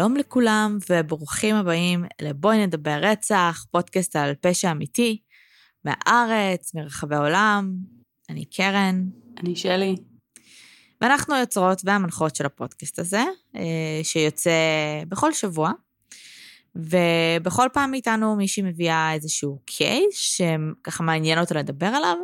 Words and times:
שלום 0.00 0.16
לכולם 0.16 0.78
וברוכים 0.90 1.56
הבאים 1.56 2.04
לבואי 2.22 2.66
נדבר 2.66 2.98
רצח, 3.02 3.64
פודקאסט 3.70 4.16
על 4.16 4.34
פשע 4.34 4.70
אמיתי, 4.70 5.18
מהארץ, 5.84 6.74
מרחבי 6.74 7.14
העולם. 7.14 7.74
אני 8.30 8.44
קרן. 8.44 9.04
אני 9.38 9.56
שלי. 9.56 9.96
ואנחנו 11.00 11.34
היוצרות 11.34 11.82
והמנחות 11.84 12.36
של 12.36 12.46
הפודקאסט 12.46 12.98
הזה, 12.98 13.22
אה, 13.56 14.00
שיוצא 14.02 14.50
בכל 15.08 15.32
שבוע, 15.32 15.70
ובכל 16.76 17.68
פעם 17.72 17.90
מאיתנו 17.90 18.36
מישהי 18.36 18.62
מביאה 18.62 19.12
איזשהו 19.12 19.58
קייס 19.64 20.14
שככה 20.14 21.02
מעניין 21.02 21.38
אותה 21.38 21.54
לדבר 21.54 21.86
עליו, 21.86 22.16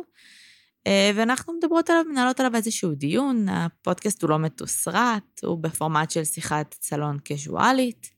ואנחנו 1.15 1.53
מדברות 1.53 1.89
עליו, 1.89 2.03
מנהלות 2.09 2.39
עליו 2.39 2.55
איזשהו 2.55 2.95
דיון, 2.95 3.49
הפודקאסט 3.49 4.21
הוא 4.21 4.29
לא 4.29 4.39
מתוסרט, 4.39 5.43
הוא 5.43 5.57
בפורמט 5.57 6.11
של 6.11 6.23
שיחת 6.23 6.75
סלון 6.81 7.17
קזואלית. 7.23 8.17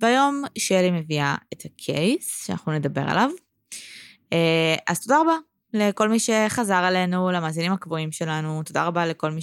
והיום 0.00 0.42
שלי 0.58 0.90
מביאה 0.90 1.36
את 1.52 1.62
הקייס 1.64 2.46
שאנחנו 2.46 2.72
נדבר 2.72 3.00
עליו. 3.00 3.30
אה, 4.32 4.74
אז 4.86 5.00
תודה 5.00 5.20
רבה 5.20 5.36
לכל 5.72 6.08
מי 6.08 6.18
שחזר 6.18 6.88
אלינו, 6.88 7.30
למאזינים 7.30 7.72
הקבועים 7.72 8.12
שלנו, 8.12 8.62
תודה 8.62 8.84
רבה 8.84 9.06
לכל 9.06 9.30
מי 9.30 9.40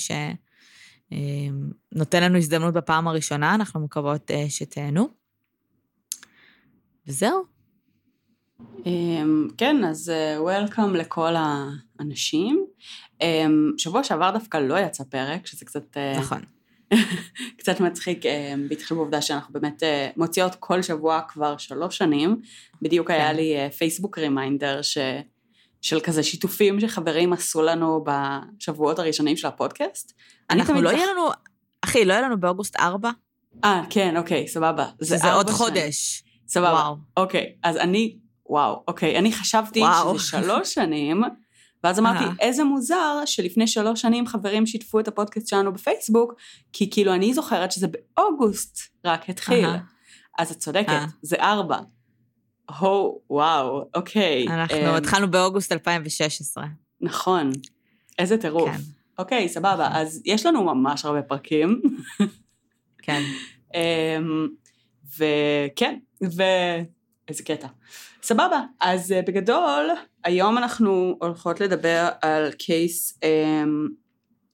שנותן 1.12 2.24
לנו 2.24 2.38
הזדמנות 2.38 2.74
בפעם 2.74 3.08
הראשונה, 3.08 3.56
אנחנו 3.56 3.80
מקוות 3.80 4.32
אה, 4.32 4.46
שתהנו. 4.50 5.10
וזהו. 7.08 7.61
אמ, 8.86 9.48
כן, 9.58 9.84
אז 9.84 10.12
וולקאם 10.38 10.96
לכל 10.96 11.34
האנשים. 11.38 12.66
אמ, 13.22 13.72
שבוע 13.78 14.04
שעבר 14.04 14.32
דווקא 14.32 14.58
לא 14.58 14.80
יצא 14.80 15.04
פרק, 15.04 15.48
שזה 15.48 15.66
קצת... 15.66 15.98
אה, 15.98 16.20
נכון. 16.20 16.42
קצת 17.60 17.80
מצחיק, 17.80 18.24
בהתחיל 18.70 18.98
בעובדה 18.98 19.22
שאנחנו 19.22 19.54
באמת 19.54 19.84
אה, 19.84 20.10
מוציאות 20.18 20.56
כל 20.56 20.82
שבוע 20.82 21.22
כבר 21.28 21.58
שלוש 21.58 21.98
שנים. 21.98 22.42
בדיוק 22.82 23.08
כן. 23.08 23.14
היה 23.14 23.34
לי 23.34 23.70
פייסבוק 23.78 24.18
reminder 24.18 24.82
ש... 24.82 24.98
של 25.82 26.00
כזה 26.00 26.24
שיתופים 26.24 26.80
שחברים 26.80 27.34
עשו 27.34 27.62
לנו 27.62 28.04
בשבועות 28.04 29.00
הראשונים 29.00 29.38
של 29.38 29.48
הפודקאסט. 29.48 30.14
אנחנו 30.50 30.82
לא 30.82 30.90
יהיה 30.90 31.06
לנו, 31.06 31.30
אחי, 31.82 32.06
לא 32.06 32.14
יהיה 32.14 32.22
לנו 32.22 32.40
באוגוסט 32.40 32.76
ארבע? 32.76 33.12
אה, 33.64 33.84
כן, 33.90 34.18
אוקיי, 34.18 34.48
סבבה. 34.48 34.86
זה, 35.00 35.18
זה 35.18 35.34
עוד 35.34 35.50
חודש. 35.50 36.24
סבבה. 36.48 36.74
וואו. 36.74 36.96
אוקיי, 37.18 37.56
אז 37.64 37.78
אני, 37.78 38.16
וואו, 38.52 38.84
אוקיי, 38.88 39.18
אני 39.18 39.32
חשבתי 39.32 39.80
וואו. 39.80 40.20
שזה 40.20 40.28
שלוש 40.28 40.74
שנים, 40.76 41.24
ואז 41.84 42.00
אמרתי, 42.00 42.26
איזה 42.40 42.64
מוזר 42.64 43.26
שלפני 43.26 43.68
שלוש 43.68 44.02
שנים 44.02 44.28
חברים 44.28 44.66
שיתפו 44.66 45.00
את 45.00 45.08
הפודקאסט 45.08 45.48
שלנו 45.48 45.74
בפייסבוק, 45.74 46.34
כי 46.74 46.90
כאילו 46.90 47.14
אני 47.14 47.34
זוכרת 47.34 47.72
שזה 47.72 47.88
באוגוסט 47.88 48.80
רק 49.06 49.30
התחיל. 49.30 49.70
אז 50.40 50.52
את 50.52 50.58
צודקת, 50.58 51.00
זה 51.22 51.36
ארבע. 51.36 51.80
הו, 52.80 53.22
וואו, 53.30 53.90
אוקיי. 53.96 54.48
אנחנו 54.48 54.96
um, 54.96 54.98
התחלנו 54.98 55.32
באוגוסט 55.32 55.72
2016. 55.72 56.66
נכון, 57.02 57.52
איזה 58.20 58.38
טירוף. 58.38 58.70
כן. 58.70 58.78
אוקיי, 59.20 59.50
סבבה, 59.50 59.88
נכון. 59.88 60.02
אז 60.02 60.22
יש 60.26 60.46
לנו 60.46 60.64
ממש 60.64 61.06
הרבה 61.06 61.22
פרקים. 61.22 61.82
כן. 63.04 63.22
um, 63.74 63.78
וכן, 65.18 66.00
ואיזה 67.32 67.44
קטע. 67.44 67.68
סבבה, 68.24 68.62
אז 68.80 69.12
uh, 69.12 69.26
בגדול, 69.28 69.90
היום 70.24 70.58
אנחנו 70.58 71.18
הולכות 71.22 71.60
לדבר 71.60 72.10
על 72.22 72.52
קייס 72.52 73.20
um, 73.26 73.92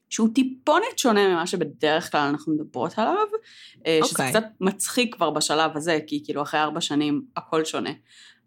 שהוא 0.10 0.30
טיפונת 0.36 1.00
שונה 1.00 1.28
ממה 1.28 1.48
שבדרך 1.48 2.12
כלל 2.12 2.28
אנחנו 2.28 2.54
מדברות 2.54 3.00
עליו, 3.00 3.16
okay. 3.16 3.80
אה, 3.86 4.00
שזה 4.04 4.12
אוקיי. 4.12 4.30
קצת 4.30 4.44
מצחיק 4.62 5.16
כבר 5.16 5.30
בשלב 5.30 5.78
הזה, 5.78 6.00
כי 6.08 6.22
כאילו 6.26 6.42
אחרי 6.42 6.60
ארבע 6.60 6.82
שנים 6.82 7.22
הכל 7.36 7.66
שונה. 7.66 7.92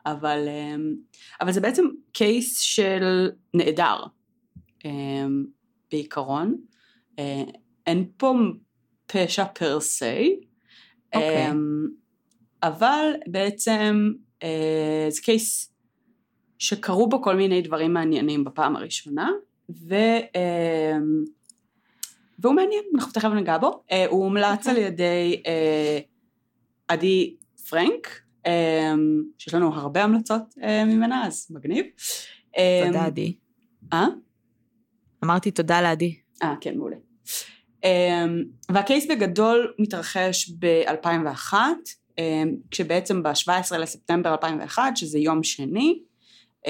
אבל, 0.06 0.48
אמ, 0.48 0.94
אבל 1.40 1.52
זה 1.52 1.60
בעצם 1.60 1.84
קייס 2.12 2.60
של 2.60 3.30
נעדר, 3.54 3.96
אמ, 4.84 5.44
בעיקרון. 5.92 6.56
אה, 7.18 7.42
אין 7.86 8.04
פה 8.16 8.34
פשע 9.06 9.44
פר 9.44 9.80
סי, 9.80 10.40
okay. 11.14 11.18
אוקיי. 11.18 11.52
אבל 12.62 13.12
בעצם 13.26 14.10
אה, 14.42 15.06
זה 15.08 15.20
קייס 15.22 15.72
שקרו 16.58 17.08
בו 17.08 17.22
כל 17.22 17.36
מיני 17.36 17.62
דברים 17.62 17.94
מעניינים 17.94 18.44
בפעם 18.44 18.76
הראשונה, 18.76 19.30
ו... 19.70 19.94
והוא 22.40 22.54
מעניין, 22.54 22.84
אנחנו 22.94 23.12
תכף 23.12 23.28
ניגע 23.28 23.58
בו. 23.58 23.82
Uh, 23.88 23.94
הוא 24.08 24.24
הומלץ 24.24 24.66
okay. 24.66 24.70
על 24.70 24.76
ידי 24.76 25.42
uh, 25.44 26.02
עדי 26.88 27.36
פרנק, 27.68 28.20
um, 28.46 28.50
שיש 29.38 29.54
לנו 29.54 29.74
הרבה 29.74 30.04
המלצות 30.04 30.42
uh, 30.58 30.64
ממנה, 30.86 31.26
אז 31.26 31.46
מגניב. 31.50 31.86
תודה 32.86 33.04
עדי. 33.04 33.36
אה? 33.92 34.06
אמרתי 35.24 35.50
תודה 35.50 35.80
לעדי. 35.80 36.16
אה, 36.42 36.54
כן, 36.60 36.78
מעולה. 36.78 36.96
Um, 37.84 37.88
והקייס 38.72 39.06
בגדול 39.10 39.72
מתרחש 39.78 40.50
ב-2001, 40.58 41.52
um, 41.52 42.09
כשבעצם 42.70 43.22
ב-17 43.22 43.76
לספטמבר 43.78 44.32
2001, 44.32 44.96
שזה 44.96 45.18
יום 45.18 45.42
שני, 45.42 46.02
um, 46.66 46.68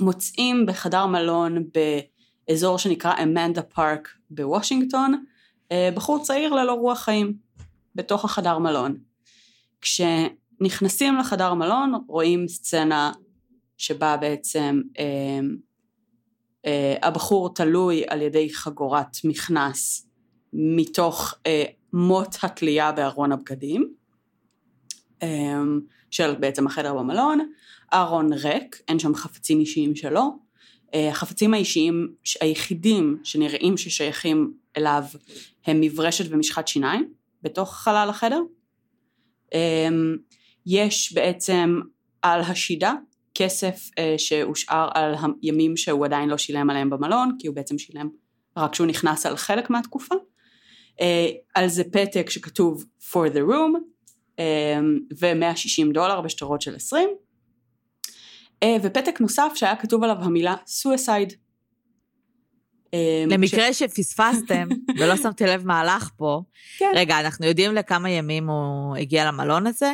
מוצאים 0.00 0.66
בחדר 0.66 1.06
מלון 1.06 1.64
ב... 1.64 1.98
אזור 2.50 2.78
שנקרא 2.78 3.22
אמנדה 3.22 3.62
פארק 3.62 4.08
בוושינגטון, 4.30 5.24
אה, 5.72 5.90
בחור 5.94 6.22
צעיר 6.22 6.52
ללא 6.54 6.72
רוח 6.72 7.00
חיים, 7.00 7.32
בתוך 7.94 8.24
החדר 8.24 8.58
מלון. 8.58 8.96
כשנכנסים 9.80 11.16
לחדר 11.16 11.54
מלון 11.54 11.92
רואים 12.08 12.48
סצנה 12.48 13.12
שבה 13.76 14.16
בעצם 14.16 14.80
אה, 14.98 15.04
אה, 16.66 16.96
הבחור 17.02 17.54
תלוי 17.54 18.04
על 18.08 18.22
ידי 18.22 18.54
חגורת 18.54 19.16
מכנס 19.24 20.08
מתוך 20.52 21.34
אה, 21.46 21.64
מוט 21.92 22.36
התלייה 22.42 22.92
בארון 22.92 23.32
הבגדים 23.32 23.94
של 26.10 26.34
בעצם 26.34 26.66
החדר 26.66 26.94
במלון, 26.94 27.50
ארון 27.94 28.32
ריק, 28.32 28.82
אין 28.88 28.98
שם 28.98 29.14
חפצים 29.14 29.60
אישיים 29.60 29.96
שלו, 29.96 30.38
אה, 30.94 31.08
החפצים 31.08 31.54
האישיים 31.54 32.14
היחידים 32.40 33.18
שנראים 33.24 33.76
ששייכים 33.76 34.52
אליו 34.76 35.02
הם 35.66 35.80
מברשת 35.80 36.24
ומשחת 36.30 36.68
שיניים 36.68 37.12
בתוך 37.42 37.74
חלל 37.74 38.06
החדר. 38.10 38.40
אמ, 39.54 40.16
יש 40.66 41.12
בעצם 41.12 41.80
על 42.22 42.40
השידה 42.40 42.94
כסף 43.34 43.90
אה, 43.98 44.14
שהושאר 44.18 44.88
על 44.94 45.14
הימים 45.42 45.76
שהוא 45.76 46.04
עדיין 46.04 46.28
לא 46.28 46.38
שילם 46.38 46.70
עליהם 46.70 46.90
במלון, 46.90 47.36
כי 47.38 47.46
הוא 47.46 47.56
בעצם 47.56 47.78
שילם 47.78 48.08
רק 48.56 48.72
כשהוא 48.72 48.86
נכנס 48.86 49.26
על 49.26 49.36
חלק 49.36 49.70
מהתקופה. 49.70 50.14
אה, 51.00 51.28
על 51.54 51.68
זה 51.68 51.84
פתק 51.84 52.30
שכתוב 52.30 52.84
for 53.10 53.32
the 53.34 53.50
room 53.50 53.76
אמ, 53.76 53.82
ו-160 55.20 55.92
דולר 55.92 56.20
בשטרות 56.20 56.62
של 56.62 56.76
20. 56.76 57.08
אה, 58.62 58.76
ופתק 58.82 59.20
נוסף 59.20 59.52
שהיה 59.54 59.76
כתוב 59.76 60.04
עליו 60.04 60.16
המילה 60.20 60.54
suicide. 60.66 61.34
אה, 62.94 63.24
למקרה 63.26 63.72
ש... 63.72 63.78
שפספסתם 63.78 64.68
ולא 64.98 65.16
שמתי 65.16 65.44
לב 65.44 65.66
מה 65.66 65.80
הלך 65.80 66.10
פה, 66.16 66.42
כן. 66.78 66.90
רגע, 66.94 67.20
אנחנו 67.20 67.46
יודעים 67.46 67.74
לכמה 67.74 68.10
ימים 68.10 68.48
הוא 68.48 68.96
הגיע 68.96 69.26
למלון 69.26 69.66
הזה? 69.66 69.92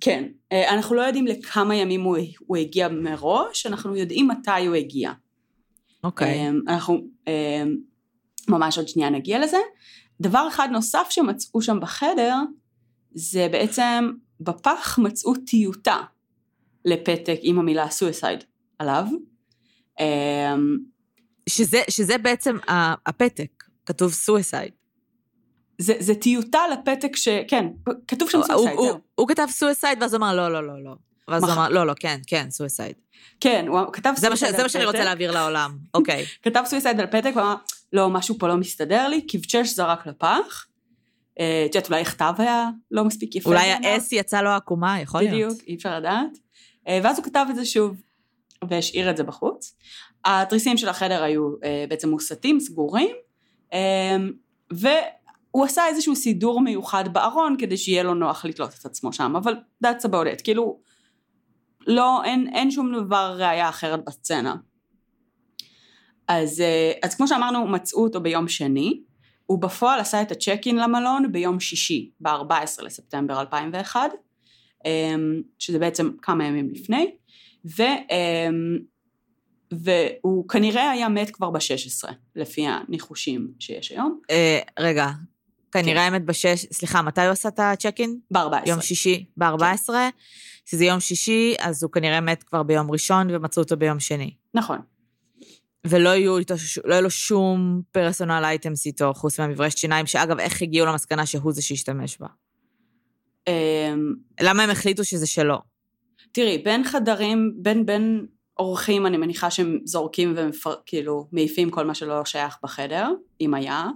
כן, 0.00 0.24
אה, 0.52 0.74
אנחנו 0.74 0.94
לא 0.94 1.02
יודעים 1.02 1.26
לכמה 1.26 1.76
ימים 1.76 2.02
הוא, 2.02 2.16
הוא 2.46 2.56
הגיע 2.56 2.88
מראש, 2.88 3.66
אנחנו 3.66 3.96
יודעים 3.96 4.28
מתי 4.28 4.66
הוא 4.66 4.74
הגיע. 4.74 5.12
אוקיי. 6.04 6.48
אנחנו 6.68 7.00
ממש 8.48 8.78
עוד 8.78 8.88
שנייה 8.88 9.10
נגיע 9.10 9.38
לזה. 9.38 9.56
דבר 10.20 10.48
אחד 10.48 10.68
נוסף 10.72 11.06
שמצאו 11.10 11.62
שם 11.62 11.80
בחדר, 11.80 12.34
זה 13.14 13.48
בעצם 13.52 14.10
בפח 14.40 14.98
מצאו 14.98 15.34
טיוטה 15.34 16.00
לפתק 16.84 17.38
עם 17.42 17.58
המילה 17.58 17.86
suicide 17.86 18.44
עליו. 18.78 19.04
אמ, 20.00 20.78
שזה, 21.48 21.82
שזה 21.90 22.18
בעצם 22.18 22.56
הפתק, 23.06 23.64
כתוב 23.86 24.12
suicide. 24.12 24.72
זה, 25.78 25.94
זה 25.98 26.14
טיוטה 26.14 26.60
לפתק 26.72 27.16
ש... 27.16 27.28
כן, 27.48 27.66
כתוב 28.08 28.30
שם 28.30 28.38
הוא, 28.38 28.46
זהו. 28.46 28.68
הוא, 28.68 28.90
הוא 29.14 29.28
כתב 29.28 29.46
suicide 29.58 29.96
ואז 30.00 30.14
הוא 30.14 30.18
אמר 30.18 30.36
לא, 30.36 30.52
לא, 30.52 30.66
לא, 30.66 30.84
לא. 30.84 30.94
ואז 31.28 31.42
הוא 31.42 31.52
אמר, 31.52 31.68
לא, 31.68 31.86
לא, 31.86 31.94
כן, 32.00 32.20
כן, 32.26 32.48
suicide. 32.50 33.16
כן, 33.40 33.64
הוא 33.68 33.78
כתב 33.92 34.08
suicide 34.16 34.26
על 34.26 34.36
פתק. 34.36 34.56
זה 34.56 34.62
מה 34.62 34.68
שאני 34.68 34.84
רוצה 34.84 35.04
להעביר 35.04 35.32
לעולם, 35.32 35.78
אוקיי. 35.94 36.26
כתב 36.44 36.62
suicide 36.70 37.00
על 37.00 37.06
פתק 37.06 37.32
ואמר, 37.36 37.54
לא, 37.92 38.10
משהו 38.10 38.38
פה 38.38 38.48
לא 38.48 38.56
מסתדר 38.56 39.08
לי, 39.08 39.24
כבצ'ש 39.28 39.74
זרק 39.74 40.06
לפח. 40.06 40.66
אה, 41.40 41.66
את 41.66 41.74
יודעת, 41.74 41.90
אולי 41.90 42.00
הכתב 42.00 42.34
היה 42.38 42.70
לא 42.90 43.04
מספיק 43.04 43.36
יפה. 43.36 43.50
אולי 43.50 43.72
ה-S 43.72 44.08
יצא 44.12 44.40
לו 44.40 44.50
עקומה, 44.50 45.00
יכול 45.00 45.20
להיות. 45.20 45.52
בדיוק, 45.52 45.68
אי 45.68 45.74
אפשר 45.74 45.98
לדעת. 45.98 46.38
אה, 46.88 47.00
ואז 47.02 47.18
הוא 47.18 47.24
כתב 47.24 47.46
את 47.50 47.56
זה 47.56 47.64
שוב 47.64 48.02
והשאיר 48.68 49.10
את 49.10 49.16
זה 49.16 49.22
בחוץ. 49.22 49.76
התריסים 50.24 50.76
של 50.76 50.88
החדר 50.88 51.22
היו 51.22 51.52
אה, 51.64 51.84
בעצם 51.88 52.10
מוסתים, 52.10 52.60
סגורים, 52.60 53.16
אה, 53.72 54.16
הוא 55.50 55.64
עשה 55.64 55.86
איזשהו 55.86 56.16
סידור 56.16 56.60
מיוחד 56.60 57.12
בארון 57.12 57.56
כדי 57.58 57.76
שיהיה 57.76 58.02
לו 58.02 58.14
נוח 58.14 58.44
לתלות 58.44 58.74
את 58.80 58.86
עצמו 58.86 59.12
שם, 59.12 59.36
אבל 59.36 59.54
that's 59.84 60.04
about 60.04 60.38
it, 60.38 60.42
כאילו, 60.44 60.80
לא, 61.86 62.24
אין, 62.24 62.50
אין 62.54 62.70
שום 62.70 63.04
דבר 63.04 63.36
ראייה 63.38 63.68
אחרת 63.68 64.04
בסצנה. 64.04 64.56
אז, 66.28 66.62
אז 67.02 67.14
כמו 67.14 67.28
שאמרנו, 67.28 67.66
מצאו 67.66 68.02
אותו 68.02 68.20
ביום 68.20 68.48
שני, 68.48 69.00
הוא 69.52 69.60
בפועל 69.60 70.00
עשה 70.00 70.22
את 70.22 70.32
הצ'ק 70.32 70.60
אין 70.66 70.76
למלון 70.76 71.32
ביום 71.32 71.60
שישי, 71.60 72.10
ב-14 72.20 72.82
לספטמבר 72.82 73.40
2001, 73.40 74.00
אמ, 74.84 75.42
שזה 75.58 75.78
בעצם 75.78 76.10
כמה 76.22 76.44
ימים 76.44 76.70
לפני, 76.70 77.14
ו, 77.64 77.82
והוא 79.72 80.48
כנראה 80.48 80.90
היה 80.90 81.08
מת 81.08 81.30
כבר 81.30 81.50
ב-16, 81.50 82.10
לפי 82.36 82.66
הניחושים 82.66 83.48
שיש 83.58 83.90
היום. 83.90 84.20
אה, 84.30 84.60
רגע, 84.78 85.08
כנראה 85.72 86.04
האמת 86.04 86.24
בשש, 86.24 86.66
סליחה, 86.72 87.02
מתי 87.02 87.20
הוא 87.20 87.30
עשה 87.30 87.48
את 87.48 87.58
הצ'ק 87.58 87.94
אין? 87.98 88.18
ב-14. 88.30 88.38
יום 88.66 88.80
שישי, 88.80 89.24
ב-14, 89.36 89.90
שזה 90.64 90.84
יום 90.84 91.00
שישי, 91.00 91.54
אז 91.58 91.82
הוא 91.82 91.92
כנראה 91.92 92.20
מת 92.20 92.42
כבר 92.42 92.62
ביום 92.62 92.90
ראשון 92.90 93.30
ומצאו 93.30 93.62
אותו 93.62 93.76
ביום 93.76 94.00
שני. 94.00 94.34
נכון. 94.54 94.78
ולא 95.86 96.08
יהיו 96.08 96.38
איתו, 96.38 96.54
לא 96.84 96.94
יהיו 96.94 97.02
לו 97.02 97.10
שום 97.10 97.82
פרסונל 97.90 98.42
אייטמס 98.44 98.86
איתו, 98.86 99.14
חוץ 99.14 99.40
מהמברשת 99.40 99.78
שיניים, 99.78 100.06
שאגב, 100.06 100.38
איך 100.38 100.62
הגיעו 100.62 100.86
למסקנה 100.86 101.26
שהוא 101.26 101.52
זה 101.52 101.62
שהשתמש 101.62 102.18
בה? 102.20 102.26
אמ, 103.48 104.14
למה 104.40 104.62
הם 104.62 104.70
החליטו 104.70 105.04
שזה 105.04 105.26
שלו? 105.26 105.58
תראי, 106.32 106.58
בין 106.58 106.84
חדרים, 106.84 107.52
בין 107.56 107.86
בין 107.86 108.26
אורחים, 108.58 109.06
אני 109.06 109.16
מניחה 109.16 109.50
שהם 109.50 109.78
זורקים 109.84 110.34
וכאילו 110.36 111.28
מעיפים 111.32 111.70
כל 111.70 111.86
מה 111.86 111.94
שלא 111.94 112.24
שייך 112.24 112.58
בחדר, 112.62 113.10
אם 113.40 113.54
היה. 113.54 113.86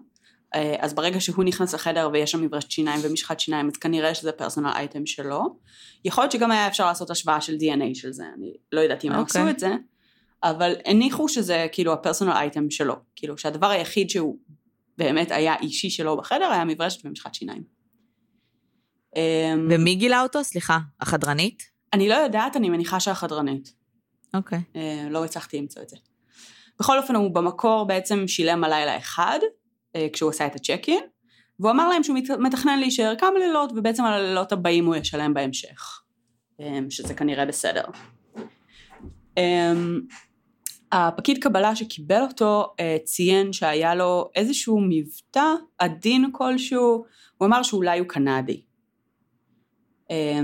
אה, 0.54 0.76
אז 0.78 0.94
ברגע 0.94 1.20
שהוא 1.20 1.44
נכנס 1.44 1.74
לחדר 1.74 2.10
ויש 2.12 2.30
שם 2.30 2.42
מברשת 2.42 2.70
שיניים 2.70 3.00
ומשחת 3.04 3.40
שיניים, 3.40 3.66
אז 3.66 3.76
כנראה 3.76 4.14
שזה 4.14 4.32
פרסונל 4.32 4.70
אייטם 4.74 5.06
שלו. 5.06 5.58
יכול 6.04 6.24
להיות 6.24 6.32
שגם 6.32 6.50
היה 6.50 6.66
אפשר 6.66 6.86
לעשות 6.86 7.10
השוואה 7.10 7.40
של 7.40 7.54
DNA 7.54 7.94
של 7.94 8.12
זה, 8.12 8.24
אני 8.38 8.52
לא 8.72 8.80
יודעת 8.80 9.04
אם 9.04 9.12
הם 9.12 9.18
אוקיי. 9.20 9.42
עשו 9.42 9.50
את 9.50 9.58
זה, 9.58 9.68
אבל 10.42 10.72
הניחו 10.84 11.28
שזה 11.28 11.66
כאילו 11.72 11.92
הפרסונל 11.92 12.32
אייטם 12.32 12.70
שלו. 12.70 12.94
כאילו 13.16 13.38
שהדבר 13.38 13.66
היחיד 13.66 14.10
שהוא 14.10 14.38
באמת 14.98 15.30
היה 15.30 15.54
אישי 15.62 15.90
שלו 15.90 16.16
בחדר 16.16 16.44
היה 16.52 16.64
מברשת 16.64 17.06
ומשחת 17.06 17.34
שיניים. 17.34 17.62
אמ, 19.16 19.68
ומי 19.70 19.94
גילה 19.94 20.22
אותו? 20.22 20.44
סליחה, 20.44 20.78
החדרנית? 21.00 21.62
אני 21.92 22.08
לא 22.08 22.14
יודעת, 22.14 22.56
אני 22.56 22.70
מניחה 22.70 23.00
שהחדרנית. 23.00 23.72
אוקיי. 24.34 24.60
אה, 24.76 25.06
לא 25.10 25.24
הצלחתי 25.24 25.58
למצוא 25.58 25.82
את 25.82 25.88
זה. 25.88 25.96
בכל 26.80 26.98
אופן 26.98 27.14
הוא 27.14 27.34
במקור 27.34 27.84
בעצם 27.84 28.28
שילם 28.28 28.64
הלילה 28.64 28.96
אחד, 28.96 29.38
אה, 29.96 30.06
כשהוא 30.12 30.30
עשה 30.30 30.46
את 30.46 30.54
הצ'ק-אין, 30.54 31.04
והוא 31.60 31.70
אמר 31.70 31.88
להם 31.88 32.02
שהוא 32.02 32.18
מת- 32.18 32.30
מתכנן 32.38 32.78
להישאר 32.78 33.14
כמה 33.18 33.38
לילות, 33.38 33.72
ובעצם 33.76 34.04
על 34.04 34.12
הלילות 34.12 34.52
הבאים 34.52 34.86
הוא 34.86 34.96
ישלם 34.96 35.34
בהמשך, 35.34 36.00
אה, 36.60 36.78
שזה 36.90 37.14
כנראה 37.14 37.46
בסדר. 37.46 37.84
אה, 39.38 39.72
הפקיד 40.92 41.38
קבלה 41.42 41.76
שקיבל 41.76 42.22
אותו 42.22 42.74
אה, 42.80 42.96
ציין 43.04 43.52
שהיה 43.52 43.94
לו 43.94 44.30
איזשהו 44.34 44.80
מבטא 44.88 45.54
עדין 45.78 46.28
כלשהו, 46.32 47.04
הוא 47.38 47.46
אמר 47.46 47.62
שאולי 47.62 47.98
הוא 47.98 48.08
קנדי. 48.08 48.62
אה, 50.10 50.40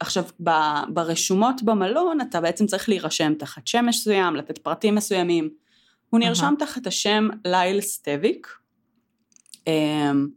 עכשיו, 0.00 0.24
ברשומות 0.88 1.62
במלון 1.62 2.20
אתה 2.20 2.40
בעצם 2.40 2.66
צריך 2.66 2.88
להירשם 2.88 3.32
תחת 3.38 3.66
שם 3.66 3.86
מסוים, 3.86 4.36
לתת 4.36 4.58
פרטים 4.58 4.94
מסוימים. 4.94 5.50
הוא 6.10 6.20
נרשם 6.20 6.44
אהה. 6.44 6.56
תחת 6.58 6.86
השם 6.86 7.28
ליל 7.44 7.80
סטביק, 7.80 8.48
אמ, 9.66 10.28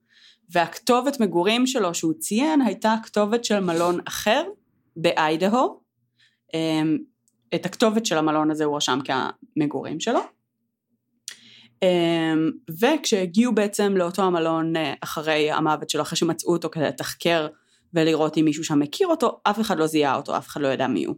והכתובת 0.50 1.20
מגורים 1.20 1.68
שלו 1.68 1.94
שהוא 1.94 2.14
ציין 2.14 2.62
הייתה 2.62 2.96
כתובת 3.04 3.46
של 3.46 3.60
מלון 3.60 4.00
אחר 4.06 4.44
באיידהו. 4.96 5.82
את 7.56 7.65
הכתובת 7.65 8.06
של 8.06 8.18
המלון 8.18 8.51
הזה 8.51 8.65
הוא 8.65 8.77
רשם 8.77 9.00
כמגורים 9.56 10.00
שלו. 10.00 10.19
אמ, 11.83 12.51
וכשהגיעו 12.80 13.56
בעצם 13.56 13.98
לאותו 13.98 14.21
המלון 14.21 14.75
אה, 14.75 14.94
אחרי 15.01 15.51
המוות 15.51 15.89
שלו, 15.89 16.01
אחרי 16.01 16.18
שמצאו 16.18 16.53
אותו 16.53 16.69
כדי 16.69 16.83
לתחקר 16.83 17.48
ולראות 17.94 18.38
אם 18.38 18.45
מישהו 18.45 18.63
שם 18.63 18.80
מכיר 18.80 19.07
אותו, 19.07 19.39
אף 19.44 19.59
אחד 19.59 19.77
לא 19.77 19.88
זיהה 19.88 20.15
אותו, 20.15 20.38
אף 20.38 20.48
אחד 20.48 20.62
לא 20.62 20.68
ידע 20.68 20.88
מי 20.88 21.06
הוא. 21.06 21.15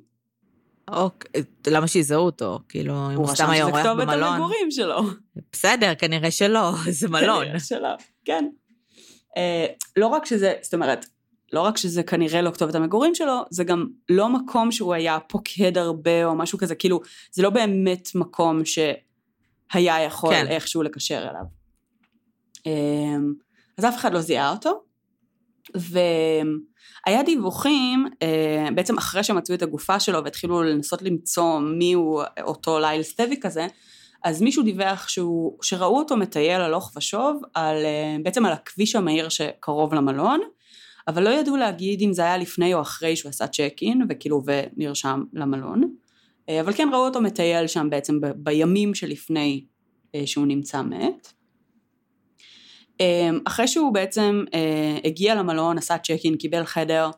אוקיי, 0.91 1.43
למה 1.67 1.87
שיזהו 1.87 2.25
אותו? 2.25 2.59
כאילו, 2.69 2.93
אם 2.93 2.99
הוא 2.99 3.15
הוא 3.15 3.35
סתם 3.35 3.43
רשם 3.43 3.51
היה 3.51 3.63
שזה 3.63 3.71
אורח 3.71 3.85
כתובת 3.85 4.03
במלון. 4.03 4.23
המגורים 4.23 4.71
שלו. 4.71 5.01
בסדר, 5.51 5.95
כנראה 5.95 6.31
שלא, 6.31 6.71
זה 6.99 7.09
מלון. 7.09 7.45
כנראה 7.45 7.59
שלא, 7.59 7.89
כן. 8.25 8.49
אה, 9.37 9.65
לא 9.95 10.07
רק 10.07 10.25
שזה, 10.25 10.53
זאת 10.61 10.73
אומרת, 10.73 11.05
לא 11.53 11.61
רק 11.61 11.77
שזה 11.77 12.03
כנראה 12.03 12.41
לא 12.41 12.51
כתובת 12.51 12.75
המגורים 12.75 13.15
שלו, 13.15 13.41
זה 13.49 13.63
גם 13.63 13.87
לא 14.09 14.29
מקום 14.29 14.71
שהוא 14.71 14.93
היה 14.93 15.19
פוקד 15.19 15.77
הרבה 15.77 16.25
או 16.25 16.35
משהו 16.35 16.57
כזה, 16.57 16.75
כאילו, 16.75 17.01
זה 17.31 17.43
לא 17.43 17.49
באמת 17.49 18.09
מקום 18.15 18.61
שהיה 18.65 20.01
יכול 20.01 20.33
כן. 20.33 20.47
איכשהו 20.47 20.83
לקשר 20.83 21.27
אליו. 21.29 21.43
אה, 22.67 23.17
אז 23.77 23.85
אף 23.85 23.95
אחד 23.97 24.13
לא 24.13 24.21
זיהה 24.21 24.51
אותו, 24.51 24.83
והיה 25.75 27.23
דיווחים, 27.25 28.07
אה, 28.21 28.67
בעצם 28.75 28.97
אחרי 28.97 29.23
שמצאו 29.23 29.55
את 29.55 29.61
הגופה 29.61 29.99
שלו 29.99 30.23
והתחילו 30.23 30.63
לנסות 30.63 31.01
למצוא 31.01 31.59
מי 31.59 31.93
הוא 31.93 32.23
אותו 32.41 32.79
ליל 32.79 33.03
סטביק 33.03 33.45
הזה, 33.45 33.67
אז 34.23 34.41
מישהו 34.41 34.63
דיווח 34.63 35.07
שהוא, 35.07 35.57
שראו 35.61 35.97
אותו 35.97 36.17
מטייל 36.17 36.61
הלוך 36.61 36.91
ושוב 36.95 37.41
על, 37.53 37.85
אה, 37.85 38.15
בעצם 38.23 38.45
על 38.45 38.53
הכביש 38.53 38.95
המהיר 38.95 39.29
שקרוב 39.29 39.93
למלון, 39.93 40.41
אבל 41.07 41.23
לא 41.23 41.29
ידעו 41.29 41.57
להגיד 41.57 42.01
אם 42.01 42.13
זה 42.13 42.21
היה 42.21 42.37
לפני 42.37 42.73
או 42.73 42.81
אחרי 42.81 43.15
שהוא 43.15 43.29
עשה 43.29 43.47
צ'ק 43.47 43.73
אין 43.81 44.01
וכאילו 44.09 44.41
ונרשם 44.45 45.23
למלון, 45.33 45.95
אה, 46.49 46.61
אבל 46.61 46.73
כן 46.73 46.89
ראו 46.91 47.05
אותו 47.05 47.21
מטייל 47.21 47.67
שם 47.67 47.89
בעצם 47.89 48.21
ב- 48.21 48.31
בימים 48.35 48.95
שלפני 48.95 49.65
אה, 50.15 50.27
שהוא 50.27 50.45
נמצא 50.47 50.81
מת. 50.81 51.33
אה, 53.01 53.29
אחרי 53.45 53.67
שהוא 53.67 53.93
בעצם 53.93 54.43
הגיע 55.03 55.35
למלון, 55.35 55.77
עשה 55.77 55.97
check 55.97 56.17
in, 56.23 56.37
קיבל 56.37 56.65
חדר, 56.65 57.09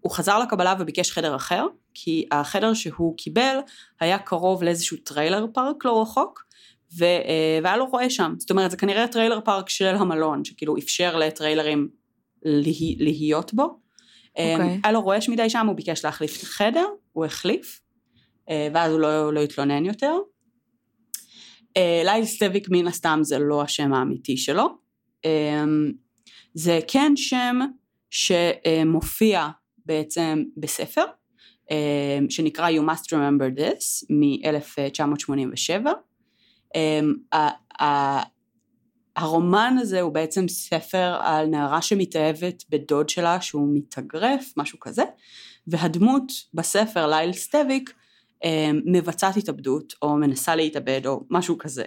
הוא 0.00 0.12
חזר 0.12 0.38
לקבלה 0.38 0.74
וביקש 0.78 1.10
חדר 1.10 1.36
אחר, 1.36 1.66
כי 1.94 2.26
החדר 2.30 2.74
שהוא 2.74 3.16
קיבל 3.16 3.56
היה 4.00 4.18
קרוב 4.18 4.62
לאיזשהו 4.62 4.96
trailer 4.96 5.46
park 5.54 5.84
לא 5.84 6.02
רחוק, 6.02 6.44
והיה 6.96 7.76
לו 7.76 7.86
רועש 7.86 8.10
שם. 8.10 8.34
זאת 8.38 8.50
אומרת, 8.50 8.70
זה 8.70 8.76
כנראה 8.76 9.08
trailer 9.08 9.40
park 9.40 9.68
של 9.68 9.94
המלון, 9.94 10.44
שכאילו 10.44 10.76
אפשר 10.78 11.16
לטריילרים 11.16 11.88
לה, 12.44 12.72
להיות 12.98 13.54
בו. 13.54 13.78
אה, 14.38 14.54
אוקיי. 14.54 14.80
היה 14.84 14.92
לו 14.92 15.02
רועש 15.02 15.28
מדי 15.28 15.50
שם, 15.50 15.66
הוא 15.66 15.76
ביקש 15.76 16.04
להחליף 16.04 16.38
את 16.38 16.42
החדר, 16.42 16.86
הוא 17.12 17.24
החליף, 17.24 17.80
אה, 18.50 18.68
ואז 18.74 18.92
הוא 18.92 19.00
לא, 19.00 19.32
לא 19.32 19.40
התלונן 19.40 19.84
יותר. 19.84 20.14
אה, 21.76 22.02
ליל 22.04 22.24
סטביק 22.24 22.68
מן 22.70 22.86
הסתם 22.86 23.20
זה 23.22 23.38
לא 23.38 23.62
השם 23.62 23.92
האמיתי 23.92 24.36
שלו. 24.36 24.68
אה, 25.24 25.64
זה 26.54 26.80
כן 26.88 27.12
שם 27.16 27.58
שמופיע 28.10 29.48
בעצם 29.86 30.42
בספר, 30.56 31.04
אה, 31.70 32.18
שנקרא 32.30 32.70
You 32.70 32.82
Must 32.82 33.06
Remember 33.06 33.58
This 33.58 34.06
מ-1987. 34.10 35.86
הרומן 39.16 39.76
הזה 39.80 40.00
הוא 40.00 40.12
בעצם 40.12 40.48
ספר 40.48 41.18
על 41.20 41.46
נערה 41.46 41.82
שמתאהבת 41.82 42.64
בדוד 42.68 43.08
שלה 43.08 43.40
שהוא 43.40 43.68
מתאגרף, 43.74 44.52
משהו 44.56 44.80
כזה, 44.80 45.02
והדמות 45.66 46.32
בספר, 46.54 47.10
ליל 47.10 47.32
סטביק, 47.32 47.92
אה, 48.44 48.70
מבצעת 48.84 49.36
התאבדות 49.36 49.92
או 50.02 50.16
מנסה 50.16 50.56
להתאבד 50.56 51.06
או 51.06 51.24
משהו 51.30 51.58
כזה. 51.58 51.84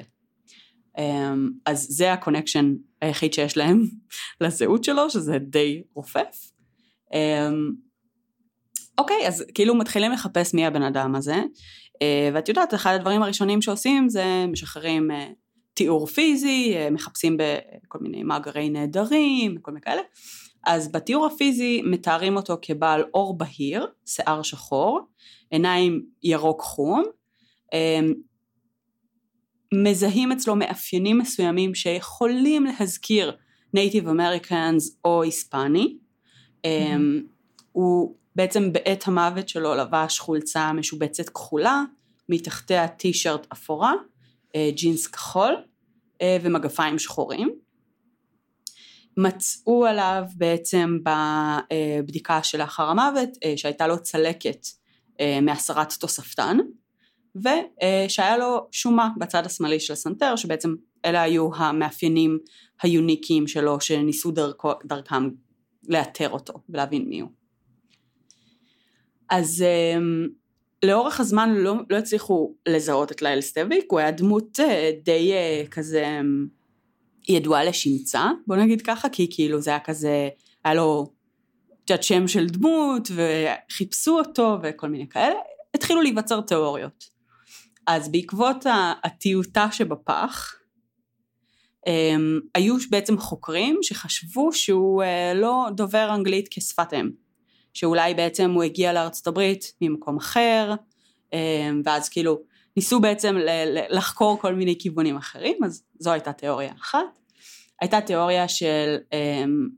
אה, 0.97 1.33
אז 1.65 1.87
זה 1.89 2.13
ה 2.13 2.19
connection 2.19 2.73
היחיד 3.01 3.33
שיש 3.33 3.57
להם 3.57 3.81
לזהות 4.41 4.83
שלו, 4.83 5.09
שזה 5.09 5.37
די 5.39 5.83
רופף. 5.93 6.51
אה, 7.13 7.49
אוקיי, 8.97 9.27
אז 9.27 9.45
כאילו 9.53 9.75
מתחילים 9.75 10.11
לחפש 10.11 10.53
מי 10.53 10.65
הבן 10.65 10.83
אדם 10.83 11.15
הזה, 11.15 11.35
אה, 12.01 12.29
ואת 12.33 12.49
יודעת, 12.49 12.73
אחד 12.73 12.93
הדברים 12.95 13.23
הראשונים 13.23 13.61
שעושים 13.61 14.09
זה 14.09 14.45
משחררים 14.51 15.11
אה, 15.11 15.27
תיאור 15.75 16.07
פיזי, 16.07 16.73
אה, 16.75 16.89
מחפשים 16.89 17.37
בכל 17.37 17.99
מיני 18.01 18.23
מאגרי 18.23 18.69
נעדרים, 18.69 19.57
כל 19.61 19.71
מיני 19.71 19.81
כאלה. 19.81 20.01
אז 20.65 20.91
בתיאור 20.91 21.25
הפיזי 21.25 21.81
מתארים 21.85 22.35
אותו 22.35 22.57
כבעל 22.61 23.03
עור 23.11 23.37
בהיר, 23.37 23.87
שיער 24.05 24.41
שחור, 24.41 24.99
עיניים 25.51 26.05
ירוק 26.23 26.61
חום, 26.61 27.03
אה, 27.73 27.99
מזהים 29.73 30.31
אצלו 30.31 30.55
מאפיינים 30.55 31.17
מסוימים 31.17 31.75
שיכולים 31.75 32.65
להזכיר 32.65 33.37
נייטיב 33.73 34.07
אמריקאנס 34.07 34.97
או 35.05 35.23
היספני. 35.23 35.97
אה, 36.65 36.95
הוא 37.71 38.15
בעצם 38.35 38.73
בעת 38.73 39.07
המוות 39.07 39.49
שלו 39.49 39.75
לבש 39.75 40.19
חולצה 40.19 40.73
משובצת 40.73 41.29
כחולה, 41.29 41.83
מתחתיה 42.29 42.87
טישרט 42.87 43.47
אפורה, 43.53 43.93
ג'ינס 44.75 45.07
כחול 45.07 45.55
אה, 46.21 46.37
ומגפיים 46.41 46.99
שחורים. 46.99 47.55
מצאו 49.17 49.85
עליו 49.85 50.23
בעצם 50.35 50.97
בבדיקה 51.03 52.43
שלאחר 52.43 52.83
המוות 52.83 53.29
שהייתה 53.55 53.87
לו 53.87 54.03
צלקת 54.03 54.67
מהסרת 55.41 55.93
תוספתן 55.93 56.57
ושהיה 57.35 58.37
לו 58.37 58.67
שומה 58.71 59.09
בצד 59.19 59.45
השמאלי 59.45 59.79
של 59.79 59.93
הסנטר 59.93 60.35
שבעצם 60.35 60.75
אלה 61.05 61.21
היו 61.21 61.55
המאפיינים 61.55 62.39
היוניקיים 62.81 63.47
שלו 63.47 63.81
שניסו 63.81 64.31
דרכו, 64.31 64.71
דרכם 64.85 65.29
לאתר 65.87 66.29
אותו 66.29 66.53
ולהבין 66.69 67.09
מי 67.09 67.19
הוא. 67.19 67.29
אז 69.29 69.65
לאורך 70.85 71.19
הזמן 71.19 71.53
לא, 71.53 71.75
לא 71.89 71.97
הצליחו 71.97 72.55
לזהות 72.67 73.11
את 73.11 73.21
ליל 73.21 73.41
סטביק, 73.41 73.85
הוא 73.89 73.99
היה 73.99 74.11
דמות 74.11 74.59
uh, 74.59 74.63
די 75.03 75.33
uh, 75.33 75.67
כזה 75.69 76.19
um, 76.21 76.47
ידועה 77.29 77.63
לשמצה, 77.63 78.29
בוא 78.47 78.55
נגיד 78.55 78.81
ככה, 78.81 79.09
כי 79.09 79.27
כאילו 79.31 79.61
זה 79.61 79.69
היה 79.69 79.79
כזה, 79.79 80.29
היה 80.63 80.73
לו 80.73 81.11
קצת 81.85 82.03
שם 82.03 82.27
של 82.27 82.47
דמות 82.47 83.07
וחיפשו 83.15 84.17
אותו 84.17 84.57
וכל 84.63 84.89
מיני 84.89 85.09
כאלה, 85.09 85.35
התחילו 85.73 86.01
להיווצר 86.01 86.41
תיאוריות. 86.41 87.15
אז 87.87 88.11
בעקבות 88.11 88.65
הטיוטה 89.03 89.71
שבפח, 89.71 90.55
um, 91.87 91.89
היו 92.55 92.75
בעצם 92.89 93.17
חוקרים 93.17 93.79
שחשבו 93.81 94.53
שהוא 94.53 95.03
uh, 95.03 95.37
לא 95.37 95.67
דובר 95.75 96.15
אנגלית 96.15 96.47
כשפת 96.51 96.93
אם, 96.93 97.09
שאולי 97.75 98.13
בעצם 98.13 98.51
הוא 98.51 98.63
הגיע 98.63 98.93
לארצות 98.93 99.27
הברית 99.27 99.73
ממקום 99.81 100.17
אחר, 100.17 100.73
um, 101.31 101.35
ואז 101.85 102.09
כאילו 102.09 102.39
ניסו 102.77 102.99
בעצם 102.99 103.35
לחקור 103.89 104.39
כל 104.41 104.55
מיני 104.55 104.75
כיוונים 104.79 105.17
אחרים, 105.17 105.63
אז 105.63 105.83
זו 105.99 106.11
הייתה 106.11 106.33
תיאוריה 106.33 106.73
אחת. 106.81 106.99
הייתה 107.81 108.01
תיאוריה 108.01 108.47
של, 108.47 108.97
um, 109.11 109.69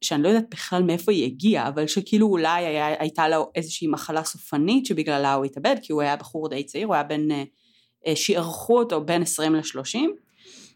שאני 0.00 0.22
לא 0.22 0.28
יודעת 0.28 0.50
בכלל 0.50 0.82
מאיפה 0.82 1.12
היא 1.12 1.24
הגיעה, 1.24 1.68
אבל 1.68 1.86
שכאילו 1.86 2.26
אולי 2.26 2.66
היה, 2.66 2.86
הייתה 3.00 3.28
לו 3.28 3.50
איזושהי 3.54 3.88
מחלה 3.88 4.24
סופנית 4.24 4.86
שבגללה 4.86 5.34
הוא 5.34 5.44
התאבד, 5.44 5.76
כי 5.82 5.92
הוא 5.92 6.02
היה 6.02 6.16
בחור 6.16 6.48
די 6.48 6.64
צעיר, 6.64 6.86
הוא 6.86 6.94
היה 6.94 7.02
בן, 7.02 7.30
uh, 7.30 8.14
שערכו 8.14 8.78
אותו 8.78 9.04
בין 9.04 9.22
20 9.22 9.54
ל-30. 9.54 9.98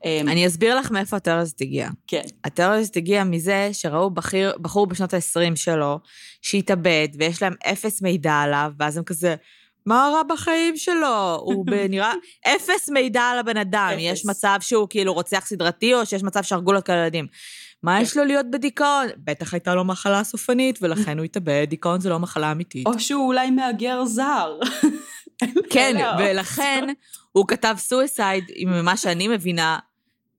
אמ, 0.04 0.28
אני 0.28 0.46
אסביר 0.46 0.78
לך 0.78 0.90
מאיפה 0.90 1.16
הזאת 1.26 1.61
הגיעה. 1.61 1.90
כן. 2.06 2.23
הזאת 2.58 2.96
הגיעה 2.96 3.25
מזה 3.25 3.68
שראו 3.73 4.11
בחיר, 4.11 4.52
בחור 4.61 4.87
בשנות 4.87 5.14
ה-20 5.14 5.56
שלו, 5.56 5.99
שהתאבד, 6.42 7.08
ויש 7.18 7.42
להם 7.42 7.54
אפס 7.64 8.02
מידע 8.02 8.34
עליו, 8.34 8.73
ואז 8.78 8.96
הם 8.96 9.04
כזה, 9.04 9.34
מה 9.87 10.11
רע 10.14 10.23
בחיים 10.23 10.76
שלו? 10.76 11.38
הוא 11.40 11.66
נראה... 11.90 12.12
אפס 12.46 12.88
מידע 12.88 13.23
על 13.23 13.38
הבן 13.38 13.56
אדם. 13.56 13.90
אפס. 13.92 14.00
יש 14.00 14.26
מצב 14.26 14.56
שהוא 14.61 14.87
כאילו 14.90 15.12
רוצח 15.12 15.46
סדרתי, 15.46 15.94
או 15.94 16.06
שיש 16.06 16.23
מצב 16.23 16.42
שהרגו 16.42 16.73
לו 16.73 16.78
את 16.78 16.88
הילדים. 16.88 17.26
מה 17.82 18.02
יש 18.02 18.16
לו 18.16 18.25
להיות 18.25 18.46
בדיכאון? 18.50 19.06
בטח 19.18 19.54
הייתה 19.54 19.75
לו 19.75 19.84
מחלה 19.84 20.25
סופנית, 20.25 20.78
ולכן 20.82 21.18
הוא 21.18 21.25
התאבד, 21.25 21.66
דיכאון 21.68 22.00
זה 22.00 22.08
לא 22.08 22.18
מחלה 22.18 22.52
אמיתית. 22.52 22.87
או 22.87 23.00
שהוא 23.00 23.26
אולי 23.26 23.50
מהגר 23.50 24.04
זר. 24.04 24.58
כן, 25.70 25.96
ולכן 26.18 26.88
הוא 27.32 27.49
כתב 27.49 27.75
סויסייד, 27.78 28.44
ממה 28.66 28.96
שאני 28.96 29.28
מבינה, 29.28 29.78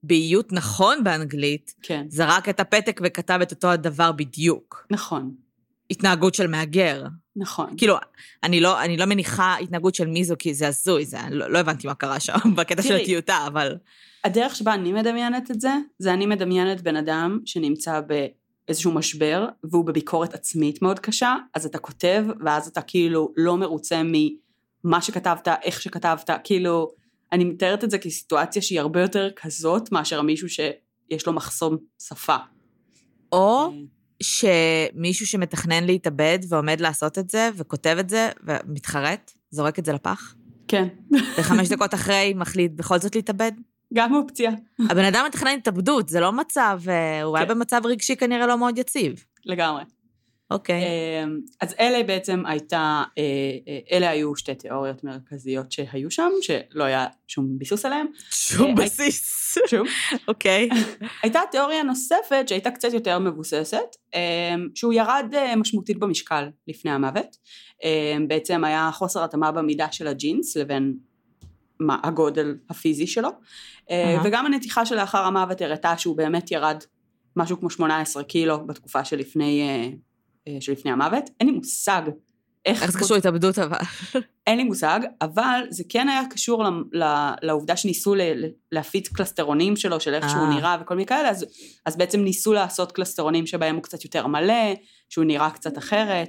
באיות 0.06 0.52
נכון 0.52 1.04
באנגלית, 1.04 1.74
כן. 1.82 2.06
זרק 2.08 2.48
את 2.48 2.60
הפתק 2.60 3.00
וכתב 3.04 3.38
את 3.42 3.50
אותו 3.50 3.68
הדבר 3.68 4.12
בדיוק. 4.12 4.86
נכון. 4.90 5.34
התנהגות 5.90 6.34
של 6.34 6.46
מהגר. 6.46 7.04
נכון. 7.36 7.74
כאילו, 7.76 7.96
אני 8.42 8.60
לא, 8.60 8.82
אני 8.82 8.96
לא 8.96 9.04
מניחה 9.04 9.56
התנהגות 9.56 9.94
של 9.94 10.06
מיזו, 10.06 10.34
כי 10.38 10.54
זה 10.54 10.68
הזוי, 10.68 11.04
זה, 11.04 11.18
לא, 11.30 11.50
לא 11.50 11.58
הבנתי 11.58 11.86
מה 11.86 11.94
קרה 11.94 12.20
שם 12.20 12.38
בקטע 12.56 12.82
של 12.82 12.96
הטיוטה, 12.96 13.44
אבל... 13.46 13.76
הדרך 14.24 14.56
שבה 14.56 14.74
אני 14.74 14.92
מדמיינת 14.92 15.50
את 15.50 15.60
זה, 15.60 15.72
זה 15.98 16.14
אני 16.14 16.26
מדמיינת 16.26 16.80
בן 16.80 16.96
אדם 16.96 17.38
שנמצא 17.44 18.00
באיזשהו 18.00 18.92
משבר, 18.92 19.46
והוא 19.64 19.84
בביקורת 19.84 20.34
עצמית 20.34 20.82
מאוד 20.82 20.98
קשה, 20.98 21.36
אז 21.54 21.66
אתה 21.66 21.78
כותב, 21.78 22.24
ואז 22.44 22.68
אתה 22.68 22.82
כאילו 22.82 23.32
לא 23.36 23.56
מרוצה 23.56 24.02
ממה 24.04 25.02
שכתבת, 25.02 25.48
איך 25.62 25.82
שכתבת, 25.82 26.30
כאילו... 26.44 27.05
אני 27.32 27.44
מתארת 27.44 27.84
את 27.84 27.90
זה 27.90 27.98
כסיטואציה 27.98 28.62
שהיא 28.62 28.80
הרבה 28.80 29.00
יותר 29.00 29.30
כזאת 29.36 29.92
מאשר 29.92 30.22
מישהו 30.22 30.48
שיש 30.48 31.26
לו 31.26 31.32
מחסום 31.32 31.76
שפה. 32.02 32.36
או 33.32 33.72
אה. 33.72 33.78
שמישהו 34.22 35.26
שמתכנן 35.26 35.84
להתאבד 35.84 36.38
ועומד 36.48 36.80
לעשות 36.80 37.18
את 37.18 37.30
זה 37.30 37.50
וכותב 37.56 37.96
את 38.00 38.08
זה 38.08 38.30
ומתחרט, 38.44 39.32
זורק 39.50 39.78
את 39.78 39.84
זה 39.84 39.92
לפח? 39.92 40.34
כן. 40.68 40.88
וחמש 41.38 41.68
דקות 41.72 41.94
אחרי 41.94 42.34
מחליט 42.36 42.72
בכל 42.72 42.98
זאת 42.98 43.14
להתאבד? 43.14 43.52
גם 43.94 44.14
אופציה. 44.14 44.50
הבן 44.90 45.04
אדם 45.04 45.24
מתכנן 45.26 45.56
התאבדות, 45.58 46.08
זה 46.08 46.20
לא 46.20 46.32
מצב, 46.32 46.80
אה, 46.88 47.22
הוא 47.22 47.36
כן. 47.36 47.42
היה 47.42 47.54
במצב 47.54 47.80
רגשי 47.84 48.16
כנראה 48.16 48.46
לא 48.46 48.58
מאוד 48.58 48.78
יציב. 48.78 49.24
לגמרי. 49.44 49.82
אוקיי. 50.50 50.82
אמ, 51.24 51.40
אז 51.60 51.74
אלה 51.80 52.02
בעצם 52.02 52.46
הייתה, 52.46 53.04
אה, 53.18 53.22
אה, 53.68 53.78
אלה 53.92 54.10
היו 54.10 54.36
שתי 54.36 54.54
תיאוריות 54.54 55.04
מרכזיות 55.04 55.72
שהיו 55.72 56.10
שם, 56.10 56.30
שלא 56.40 56.84
היה 56.84 57.06
שום 57.26 57.58
ביסוס 57.58 57.84
עליהן. 57.84 58.06
שום 58.30 58.66
אה, 58.78 58.84
בסיס. 58.84 59.58
שום. 59.66 59.86
אוקיי. 60.28 60.68
הייתה 61.22 61.40
תיאוריה 61.50 61.82
נוספת 61.82 62.44
שהייתה 62.46 62.70
קצת 62.70 62.92
יותר 62.92 63.18
מבוססת, 63.18 63.96
אמ, 64.14 64.68
שהוא 64.74 64.92
ירד 64.92 65.34
משמעותית 65.56 65.98
במשקל 65.98 66.48
לפני 66.68 66.90
המוות. 66.90 67.36
אמ, 67.84 68.28
בעצם 68.28 68.64
היה 68.64 68.90
חוסר 68.92 69.24
התאמה 69.24 69.52
במידה 69.52 69.92
של 69.92 70.06
הג'ינס 70.06 70.56
לבין 70.56 70.94
מה, 71.80 71.98
הגודל 72.02 72.56
הפיזי 72.70 73.06
שלו, 73.06 73.28
וגם 74.24 74.46
הנתיחה 74.46 74.86
שלאחר 74.86 75.18
המוות 75.18 75.60
הראתה 75.60 75.98
שהוא 75.98 76.16
באמת 76.16 76.50
ירד 76.50 76.76
משהו 77.36 77.60
כמו 77.60 77.70
18 77.70 78.24
קילו 78.24 78.66
בתקופה 78.66 79.04
שלפני 79.04 79.62
שלפני 80.60 80.90
המוות, 80.90 81.30
אין 81.40 81.48
לי 81.48 81.54
מושג 81.54 82.02
איך... 82.66 82.82
איך 82.82 82.92
זה 82.92 82.98
קשור 82.98 83.16
להתאבדות 83.16 83.58
אבל? 83.58 83.78
אין 84.46 84.58
לי 84.58 84.64
מושג, 84.64 85.00
אבל 85.20 85.60
זה 85.70 85.84
כן 85.88 86.08
היה 86.08 86.22
קשור 86.30 86.64
לעובדה 87.42 87.76
שניסו 87.76 88.14
להפיץ 88.72 89.08
קלסטרונים 89.08 89.76
שלו, 89.76 90.00
של 90.00 90.14
איך 90.14 90.30
שהוא 90.30 90.42
אה. 90.42 90.54
נראה 90.54 90.76
וכל 90.80 90.94
מיני 90.94 91.06
כאלה, 91.06 91.30
אז, 91.30 91.46
אז 91.86 91.96
בעצם 91.96 92.20
ניסו 92.20 92.52
לעשות 92.52 92.92
קלסטרונים 92.92 93.46
שבהם 93.46 93.74
הוא 93.74 93.82
קצת 93.82 94.04
יותר 94.04 94.26
מלא, 94.26 94.74
שהוא 95.08 95.24
נראה 95.24 95.50
קצת 95.50 95.78
אחרת. 95.78 96.28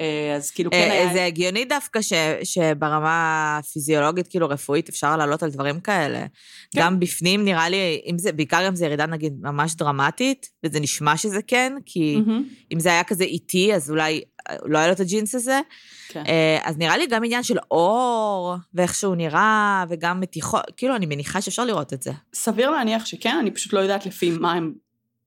אה, 0.00 0.34
אז 0.36 0.50
כאילו 0.50 0.70
כן 0.70 0.88
היה... 0.90 1.12
זה 1.12 1.24
הגיוני 1.24 1.64
דווקא 1.64 2.02
ש, 2.02 2.12
שברמה 2.44 3.58
הפיזיולוגית, 3.58 4.28
כאילו 4.28 4.48
רפואית, 4.48 4.88
אפשר 4.88 5.16
לעלות 5.16 5.42
על 5.42 5.50
דברים 5.50 5.80
כאלה. 5.80 6.18
כן. 6.18 6.80
גם 6.80 7.00
בפנים 7.00 7.44
נראה 7.44 7.68
לי, 7.68 8.00
אם 8.06 8.18
זה, 8.18 8.32
בעיקר 8.32 8.68
אם 8.68 8.76
זה 8.76 8.86
ירידה 8.86 9.06
נגיד 9.06 9.32
ממש 9.40 9.74
דרמטית, 9.74 10.50
וזה 10.64 10.80
נשמע 10.80 11.16
שזה 11.16 11.42
כן, 11.46 11.72
כי 11.86 12.16
mm-hmm. 12.18 12.72
אם 12.72 12.80
זה 12.80 12.88
היה 12.88 13.04
כזה 13.04 13.24
איטי, 13.24 13.74
אז 13.74 13.90
אולי 13.90 14.20
לא 14.64 14.78
היה 14.78 14.86
לו 14.86 14.92
את 14.92 15.00
הג'ינס 15.00 15.34
הזה. 15.34 15.60
כן. 16.08 16.22
אה, 16.26 16.58
אז 16.62 16.78
נראה 16.78 16.96
לי 16.96 17.06
גם 17.06 17.24
עניין 17.24 17.42
של 17.42 17.58
אור, 17.70 18.54
ואיך 18.74 18.94
שהוא 18.94 19.16
נראה, 19.16 19.84
וגם 19.88 20.20
מתיחות, 20.20 20.62
כאילו, 20.76 20.96
אני 20.96 21.06
מניחה 21.06 21.40
שאפשר 21.40 21.64
לראות 21.64 21.92
את 21.92 22.02
זה. 22.02 22.12
סביר 22.34 22.70
להניח 22.70 23.06
שכן, 23.06 23.36
אני 23.40 23.50
פשוט 23.50 23.72
לא 23.72 23.80
יודעת 23.80 24.06
לפי 24.06 24.30
מה 24.30 24.52
הם 24.52 24.72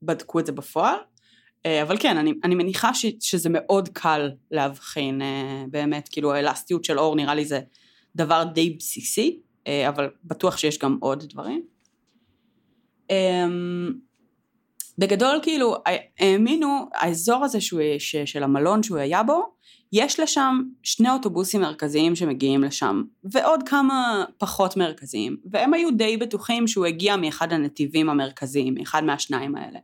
בדקו 0.02 0.40
את 0.40 0.46
זה 0.46 0.52
בפועל. 0.52 0.96
אה, 1.68 1.82
אבל 1.82 1.98
כן, 2.00 2.18
אני, 2.18 2.34
אני 2.44 2.56
מניחה 2.56 2.94
ש, 2.94 3.06
שזה 3.20 3.50
מאוד 3.52 3.90
קל 3.90 4.30
להבחין 4.52 5.22
אה, 5.22 5.64
באמת, 5.70 6.10
כאילו 6.12 6.34
האלסטיות 6.34 6.86
של 6.86 7.00
אור 7.00 7.16
נראה 7.16 7.36
לי 7.36 7.46
זה 7.46 7.60
דבר 8.16 8.44
די 8.54 8.70
בסיסי, 8.70 9.40
אה, 9.68 9.90
אבל 9.90 10.10
בטוח 10.24 10.58
שיש 10.58 10.80
גם 10.80 10.98
עוד 11.02 11.24
דברים. 11.24 11.62
אמ, 13.10 13.94
בגדול 14.98 15.40
כאילו 15.42 15.76
האמינו, 16.20 16.90
האזור 16.94 17.46
הזה 17.46 17.62
שהוא, 17.62 17.82
ש, 18.00 18.16
של 18.16 18.44
המלון 18.44 18.84
שהוא 18.84 18.98
היה 18.98 19.24
בו, 19.24 19.44
יש 19.94 20.20
לשם 20.20 20.62
שני 20.84 21.10
אוטובוסים 21.10 21.62
מרכזיים 21.62 22.16
שמגיעים 22.16 22.64
לשם, 22.64 23.04
ועוד 23.24 23.70
כמה 23.70 24.26
פחות 24.38 24.78
מרכזיים, 24.78 25.38
והם 25.52 25.74
היו 25.74 25.92
די 25.92 26.18
בטוחים 26.18 26.68
שהוא 26.68 26.86
הגיע 26.86 27.16
מאחד 27.16 27.54
הנתיבים 27.54 28.10
המרכזיים, 28.10 28.74
מאחד 28.74 29.04
מהשניים 29.04 29.56
האלה. 29.56 29.80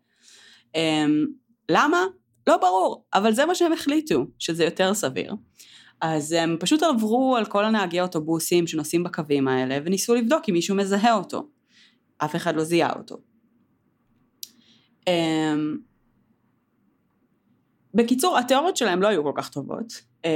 אמ, 1.69 1.75
למה? 1.75 2.05
לא 2.47 2.57
ברור, 2.57 3.05
אבל 3.13 3.33
זה 3.33 3.45
מה 3.45 3.55
שהם 3.55 3.73
החליטו, 3.73 4.25
שזה 4.39 4.63
יותר 4.63 4.93
סביר. 4.93 5.33
אז 6.01 6.31
הם 6.31 6.57
פשוט 6.59 6.83
עברו 6.83 7.35
על 7.37 7.45
כל 7.45 7.65
הנהגי 7.65 8.01
אוטובוסים 8.01 8.67
שנוסעים 8.67 9.03
בקווים 9.03 9.47
האלה, 9.47 9.77
וניסו 9.85 10.15
לבדוק 10.15 10.43
אם 10.49 10.53
מישהו 10.53 10.75
מזהה 10.75 11.13
אותו. 11.13 11.47
אף 12.17 12.35
אחד 12.35 12.55
לא 12.55 12.63
זיהה 12.63 12.93
אותו. 12.97 13.17
Um, 15.01 15.07
בקיצור, 17.93 18.37
התיאוריות 18.37 18.77
שלהם 18.77 19.01
לא 19.01 19.07
היו 19.07 19.23
כל 19.23 19.31
כך 19.35 19.49
טובות. 19.49 19.93
Um, 20.25 20.29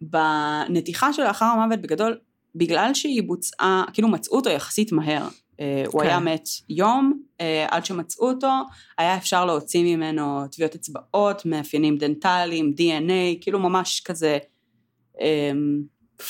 בנתיחה 0.00 1.12
שלאחר 1.12 1.44
המוות 1.44 1.80
בגדול, 1.80 2.18
בגלל 2.54 2.94
שהיא 2.94 3.22
בוצעה, 3.22 3.84
כאילו 3.92 4.08
מצאו 4.08 4.36
אותו 4.36 4.50
יחסית 4.50 4.92
מהר, 4.92 5.28
אה, 5.60 5.84
הוא 5.86 6.02
היה 6.02 6.18
כן. 6.18 6.24
מת 6.24 6.48
יום, 6.68 7.22
עד 7.68 7.84
שמצאו 7.84 8.28
אותו, 8.28 8.52
היה 8.98 9.16
אפשר 9.16 9.44
להוציא 9.44 9.96
ממנו 9.96 10.44
טביעות 10.52 10.74
אצבעות, 10.74 11.46
מאפיינים 11.46 11.96
דנטליים, 11.96 12.74
DNA, 12.78 13.40
כאילו 13.40 13.58
ממש 13.58 14.00
כזה 14.00 14.38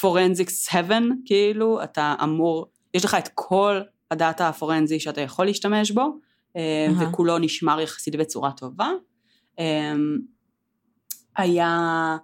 פורנזיקס 0.01 0.69
um, 0.69 0.73
heaven, 0.73 1.03
כאילו, 1.25 1.83
אתה 1.83 2.15
אמור, 2.23 2.67
יש 2.95 3.05
לך 3.05 3.15
את 3.15 3.29
כל 3.35 3.81
הדאטה 4.11 4.49
הפורנזי 4.49 5.01
שאתה 5.01 5.21
יכול 5.21 5.47
להשתמש 5.47 5.91
בו, 5.91 6.19
אה, 6.57 6.87
אהה. 6.89 7.11
וכולו 7.11 7.39
נשמר 7.39 7.81
יחסית 7.81 8.17
בצורה 8.17 8.53
טובה. 8.53 8.91
אה, 9.59 9.95
היה, 11.37 12.17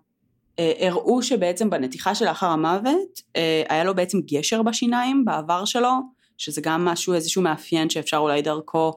אה, 0.58 0.72
הראו 0.88 1.22
שבעצם 1.22 1.70
בנתיחה 1.70 2.14
שלאחר 2.14 2.46
המוות, 2.46 3.20
אה, 3.36 3.62
היה 3.68 3.84
לו 3.84 3.94
בעצם 3.94 4.18
גשר 4.20 4.62
בשיניים 4.62 5.24
בעבר 5.24 5.64
שלו, 5.64 5.90
שזה 6.40 6.60
גם 6.60 6.84
משהו, 6.84 7.14
איזשהו 7.14 7.42
מאפיין 7.42 7.90
שאפשר 7.90 8.16
אולי 8.16 8.42
דרכו 8.42 8.92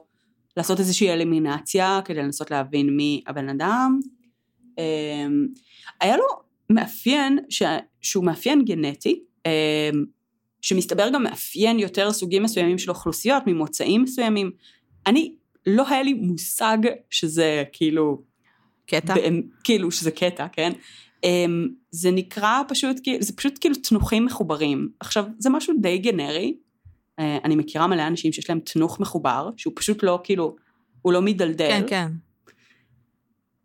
לעשות 0.56 0.80
איזושהי 0.80 1.10
אלימינציה 1.10 2.00
כדי 2.04 2.18
לנסות 2.18 2.50
להבין 2.50 2.96
מי 2.96 3.22
הבן 3.26 3.48
אדם. 3.48 4.00
אה, 4.78 5.26
היה 6.00 6.16
לו 6.16 6.24
מאפיין 6.70 7.38
ש... 7.48 7.62
שהוא 8.00 8.24
מאפיין 8.24 8.64
גנטי, 8.64 9.20
אה, 9.46 9.90
שמסתבר 10.60 11.08
גם 11.14 11.22
מאפיין 11.22 11.78
יותר 11.78 12.12
סוגים 12.12 12.42
מסוימים 12.42 12.78
של 12.78 12.90
אוכלוסיות 12.90 13.42
ממוצאים 13.46 14.02
מסוימים. 14.02 14.50
אני, 15.06 15.34
לא 15.66 15.88
היה 15.88 16.02
לי 16.02 16.12
מושג 16.14 16.78
שזה 17.10 17.64
כאילו, 17.72 18.22
קטע? 18.86 19.14
באמ- 19.14 19.62
כאילו 19.64 19.90
שזה 19.90 20.10
קטע, 20.10 20.46
כן? 20.48 20.72
אמ, 21.24 21.68
זה 21.90 22.10
נקרא 22.10 22.62
פשוט, 22.68 22.96
זה 23.20 23.32
פשוט 23.36 23.58
כאילו 23.60 23.74
תנוחים 23.74 24.24
מחוברים. 24.24 24.88
עכשיו, 25.00 25.24
זה 25.38 25.50
משהו 25.50 25.74
די 25.80 25.98
גנרי. 25.98 26.54
אה, 27.18 27.38
אני 27.44 27.56
מכירה 27.56 27.86
מלא 27.86 28.06
אנשים 28.06 28.32
שיש 28.32 28.50
להם 28.50 28.60
תנוך 28.60 29.00
מחובר, 29.00 29.50
שהוא 29.56 29.72
פשוט 29.76 30.02
לא 30.02 30.20
כאילו, 30.24 30.56
הוא 31.02 31.12
לא 31.12 31.22
מדלדל. 31.22 31.68
כן, 31.68 31.84
כן. 31.86 32.08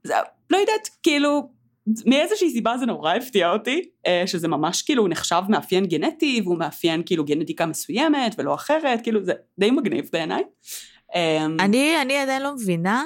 זה, 0.03 0.13
לא 0.49 0.57
יודעת, 0.57 0.89
כאילו, 1.03 1.49
מאיזושהי 2.05 2.49
סיבה 2.49 2.77
זה 2.77 2.85
נורא 2.85 3.13
הפתיע 3.13 3.51
אותי, 3.51 3.89
אה, 4.07 4.23
שזה 4.25 4.47
ממש 4.47 4.81
כאילו 4.81 5.07
נחשב 5.07 5.41
מאפיין 5.49 5.85
גנטי, 5.85 6.41
והוא 6.43 6.57
מאפיין 6.57 7.03
כאילו 7.05 7.25
גנטיקה 7.25 7.65
מסוימת 7.65 8.35
ולא 8.37 8.53
אחרת, 8.53 8.99
כאילו 9.03 9.23
זה 9.23 9.33
די 9.59 9.71
מגניב 9.71 10.09
בעיניי. 10.13 10.43
אה, 11.15 11.45
אני, 11.45 12.01
אני 12.01 12.17
עדיין 12.17 12.41
לא 12.41 12.55
מבינה. 12.55 13.03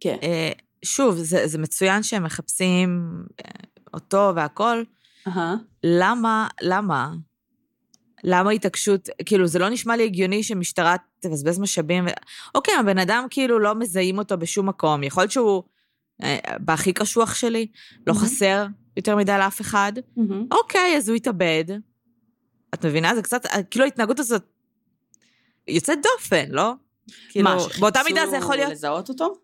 כן. 0.00 0.16
אה, 0.22 0.50
שוב, 0.84 1.14
זה, 1.14 1.46
זה 1.46 1.58
מצוין 1.58 2.02
שהם 2.02 2.24
מחפשים 2.24 3.04
אותו 3.94 4.32
והכל. 4.36 4.82
אהה. 5.28 5.54
למה, 5.84 6.48
למה? 6.62 7.10
למה 8.24 8.50
התעקשות, 8.50 9.08
כאילו, 9.26 9.46
זה 9.46 9.58
לא 9.58 9.68
נשמע 9.68 9.96
לי 9.96 10.04
הגיוני 10.04 10.42
שמשטרה 10.42 10.96
תבזבז 11.20 11.58
משאבים. 11.58 12.06
ו... 12.06 12.10
אוקיי, 12.54 12.74
הבן 12.74 12.98
אדם 12.98 13.26
כאילו 13.30 13.58
לא 13.58 13.74
מזהים 13.74 14.18
אותו 14.18 14.38
בשום 14.38 14.68
מקום. 14.68 15.02
יכול 15.02 15.22
להיות 15.22 15.32
שהוא 15.32 15.62
אה, 16.22 16.38
בהכי 16.58 16.92
קשוח 16.92 17.34
שלי, 17.34 17.66
לא 18.06 18.14
מהמם. 18.14 18.26
חסר 18.26 18.66
יותר 18.96 19.16
מדי 19.16 19.38
לאף 19.38 19.60
אחד. 19.60 19.92
מהמם. 20.16 20.46
אוקיי, 20.50 20.96
אז 20.96 21.08
הוא 21.08 21.16
יתאבד. 21.16 21.64
את 22.74 22.86
מבינה? 22.86 23.14
זה 23.14 23.22
קצת, 23.22 23.46
אה, 23.46 23.62
כאילו 23.62 23.84
ההתנהגות 23.84 24.20
הזאת 24.20 24.42
יוצאת 25.68 25.98
דופן, 26.02 26.50
לא? 26.50 26.72
כאילו, 27.28 27.44
מה, 27.44 27.56
באותה 27.80 28.00
מידה 28.08 28.26
זה 28.26 28.36
יכול 28.36 28.56
להיות, 28.56 28.72
לזהות 28.72 29.08
אותו? 29.08 29.34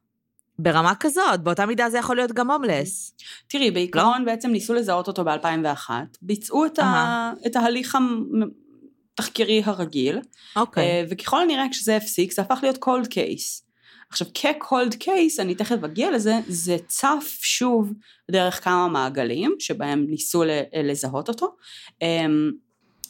ברמה 0.59 0.95
כזאת, 1.01 1.41
באותה 1.43 1.67
מידה 1.67 1.91
זה 1.91 1.99
יכול 1.99 2.17
להיות 2.17 2.33
גם 2.33 2.51
הומלס. 2.51 3.15
תראי, 3.49 3.71
בעיקרון 3.71 4.25
בעצם 4.25 4.51
ניסו 4.51 4.75
לזהות 4.75 5.09
אותו 5.09 5.25
ב-2001, 5.25 5.91
ביצעו 6.23 6.67
את, 6.67 6.79
ה... 6.79 6.83
אהה. 6.83 7.33
את 7.47 7.57
ההליך 7.57 7.99
התחקירי 9.19 9.63
הרגיל, 9.65 10.19
אוקיי. 10.57 10.85
אה, 10.85 11.05
וככל 11.11 11.43
הנראה 11.43 11.65
כשזה 11.71 11.97
הפסיק 11.97 12.33
זה 12.33 12.43
הפך 12.43 12.59
להיות 12.63 12.77
cold 12.77 13.07
case. 13.07 13.69
עכשיו 14.11 14.27
כ-cold 14.35 14.95
case, 15.03 15.41
אני 15.43 15.55
תכף 15.55 15.85
אגיע 15.85 16.11
לזה, 16.11 16.35
זה 16.49 16.77
צף 16.87 17.39
שוב 17.43 17.93
דרך 18.31 18.65
כמה 18.65 18.89
מעגלים 18.89 19.55
שבהם 19.59 20.07
ניסו 20.09 20.43
לזהות 20.85 21.29
אותו. 21.29 21.55
אמ, 22.03 22.51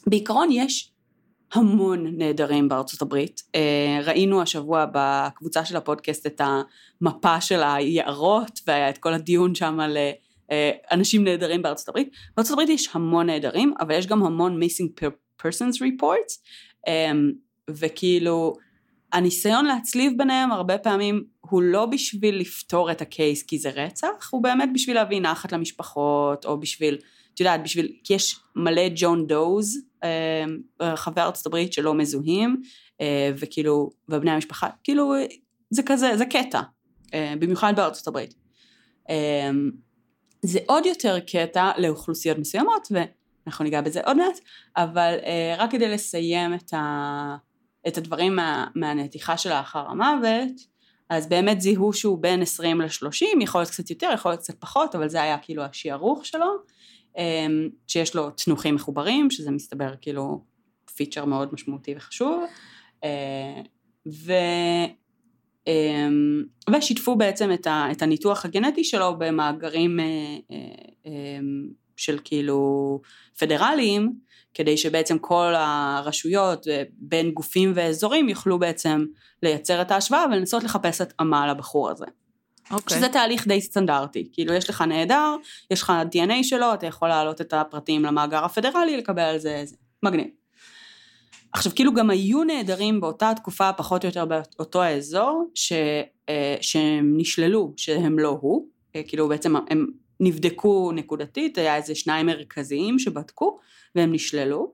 בעיקרון 0.06 0.48
יש 0.52 0.92
המון 1.52 2.06
נעדרים 2.18 2.68
בארצות 2.68 3.02
הברית. 3.02 3.42
אה, 3.54 4.00
ראינו 4.04 4.42
השבוע 4.42 4.87
בקבוצה 4.92 5.64
של 5.64 5.76
הפודקאסט 5.76 6.26
את 6.26 6.40
המפה 6.40 7.40
של 7.40 7.62
היערות 7.62 8.61
והיה 8.66 8.90
את 8.90 8.98
כל 8.98 9.14
הדיון 9.14 9.54
שם 9.54 9.80
על 9.80 9.96
אה, 10.50 10.70
אנשים 10.92 11.24
נעדרים 11.24 11.62
בארצות 11.62 11.88
הברית. 11.88 12.11
בארצות 12.37 12.52
הברית 12.52 12.68
יש 12.68 12.88
המון 12.92 13.26
נעדרים, 13.26 13.74
אבל 13.80 13.94
יש 13.94 14.06
גם 14.06 14.22
המון 14.22 14.62
missing 14.62 15.00
persons 15.42 15.77
reports, 15.81 16.38
אמ, 16.88 17.33
וכאילו 17.70 18.57
הניסיון 19.12 19.64
להצליב 19.64 20.12
ביניהם 20.16 20.53
הרבה 20.53 20.79
פעמים 20.79 21.24
הוא 21.40 21.62
לא 21.62 21.87
בשביל 21.87 22.40
לפתור 22.40 22.90
את 22.90 23.01
הקייס 23.01 23.42
כי 23.42 23.59
זה 23.59 23.70
רצח, 23.70 24.29
הוא 24.31 24.42
באמת 24.42 24.68
בשביל 24.74 24.96
להביא 24.96 25.20
נחת 25.20 25.53
למשפחות, 25.53 26.44
או 26.44 26.61
בשביל, 26.61 26.98
את 27.35 27.40
יודעת, 27.40 27.62
בשביל, 27.62 27.92
כי 28.05 28.14
יש 28.14 28.40
מלא 28.57 28.83
ג'ון 28.94 29.27
דוז 29.27 29.79
אה, 30.05 30.44
ברחבי 30.81 31.20
ארצות 31.20 31.46
הברית 31.46 31.72
שלא 31.72 31.94
מזוהים, 31.94 32.62
אה, 33.01 33.31
וכאילו, 33.38 33.90
ובני 34.09 34.31
המשפחה, 34.31 34.68
כאילו, 34.85 35.14
זה 35.70 35.83
כזה, 35.87 36.16
זה 36.16 36.27
קטע, 36.27 36.61
אה, 37.14 37.35
במיוחד 37.38 37.72
בארצות 37.77 38.07
הברית. 38.07 38.35
אה, 39.11 39.51
זה 40.42 40.59
עוד 40.66 40.87
יותר 40.87 41.18
קטע 41.20 41.70
לאוכלוסיות 41.79 42.38
מסוימות, 42.38 42.88
ואנחנו 43.48 43.64
ניגע 43.64 43.80
בזה 43.80 44.00
עוד 44.04 44.16
מעט, 44.16 44.40
אבל 44.76 45.16
אה, 45.24 45.54
רק 45.58 45.70
כדי 45.70 45.88
לסיים 45.88 46.54
את, 46.54 46.74
ה, 46.74 47.37
את 47.88 47.98
הדברים 47.98 48.37
מה, 48.37 48.66
מהנתיחה 48.74 49.37
שלאחר 49.37 49.87
המוות, 49.88 50.78
אז 51.11 51.28
באמת 51.28 51.61
זיהו 51.61 51.92
שהוא 51.92 52.18
בין 52.18 52.42
20 52.42 52.80
ל-30, 52.80 53.42
יכול 53.42 53.61
להיות 53.61 53.70
קצת 53.70 53.90
יותר, 53.90 54.11
יכול 54.14 54.30
להיות 54.30 54.40
קצת 54.40 54.61
פחות, 54.61 54.94
אבל 54.94 55.08
זה 55.08 55.22
היה 55.22 55.38
כאילו 55.38 55.62
השיערוך 55.62 56.26
שלו, 56.26 56.56
אה, 57.18 57.46
שיש 57.87 58.14
לו 58.14 58.30
תנוחים 58.30 58.74
מחוברים, 58.74 59.30
שזה 59.30 59.50
מסתבר 59.50 59.94
כאילו 60.00 60.44
פיצ'ר 60.96 61.24
מאוד 61.24 61.48
משמעותי 61.52 61.94
וחשוב, 61.96 62.44
אה, 63.04 63.61
ו... 64.08 64.32
ושיתפו 66.72 67.16
בעצם 67.16 67.50
את, 67.52 68.02
הניתוח 68.02 68.44
הגנטי 68.44 68.84
שלו 68.84 69.18
במאגרים 69.18 70.00
של 71.98 72.18
כאילו 72.24 73.00
פדרליים, 73.38 74.12
כדי 74.54 74.76
שבעצם 74.76 75.18
כל 75.18 75.52
הרשויות 75.56 76.68
אה, 76.68 76.82
בין 76.92 77.30
גופים 77.30 77.72
ואזורים 77.74 78.28
יוכלו 78.28 78.58
בעצם 78.58 79.04
לייצר 79.42 79.82
את 79.82 79.90
ההשוואה 79.90 80.24
ולנסות 80.24 80.64
לחפש 80.64 81.00
התאמה 81.00 81.52
לבחור 81.52 81.90
הזה. 81.90 82.06
אוקיי. 82.70 82.96
שזה 82.96 83.08
תהליך 83.08 83.48
די 83.48 83.61
סטנדרטי, 83.61 84.28
כאילו 84.32 84.54
יש 84.54 84.70
לך 84.70 84.82
נעדר, 84.82 85.37
יש 85.70 85.82
לך 85.82 85.92
DNA 86.12 86.42
שלו, 86.42 86.74
אתה 86.74 86.87
יכול 86.87 87.08
להעלות 87.08 87.40
את 87.40 87.52
הפרטים 87.52 88.04
למאגר 88.04 88.44
הפדרלי, 88.44 88.96
לקבל 88.96 89.22
על 89.22 89.38
זה, 89.38 89.62
זה 89.64 89.76
מגניב. 90.02 90.26
עכשיו 91.52 91.72
כאילו 91.74 91.94
גם 91.94 92.11
היו 92.11 92.44
נעדרים 92.44 93.00
באותה 93.00 93.32
תקופה 93.37 93.72
פחות 93.72 94.04
או 94.04 94.08
יותר 94.08 94.24
באותו 94.24 94.82
האזור 94.82 95.50
ש, 95.54 95.72
אה, 96.28 96.56
שהם 96.61 97.14
נשללו 97.16 97.72
שהם 97.76 98.18
לא 98.18 98.38
הוא, 98.40 98.66
אה, 98.96 99.02
כאילו 99.02 99.28
בעצם 99.28 99.56
הם 99.70 99.87
נבדקו 100.20 100.92
נקודתית, 100.92 101.59
היה 101.59 101.76
איזה 101.76 101.94
שניים 101.94 102.26
מרכזיים 102.26 102.98
שבדקו 102.98 103.59
והם 103.94 104.12
נשללו. 104.12 104.72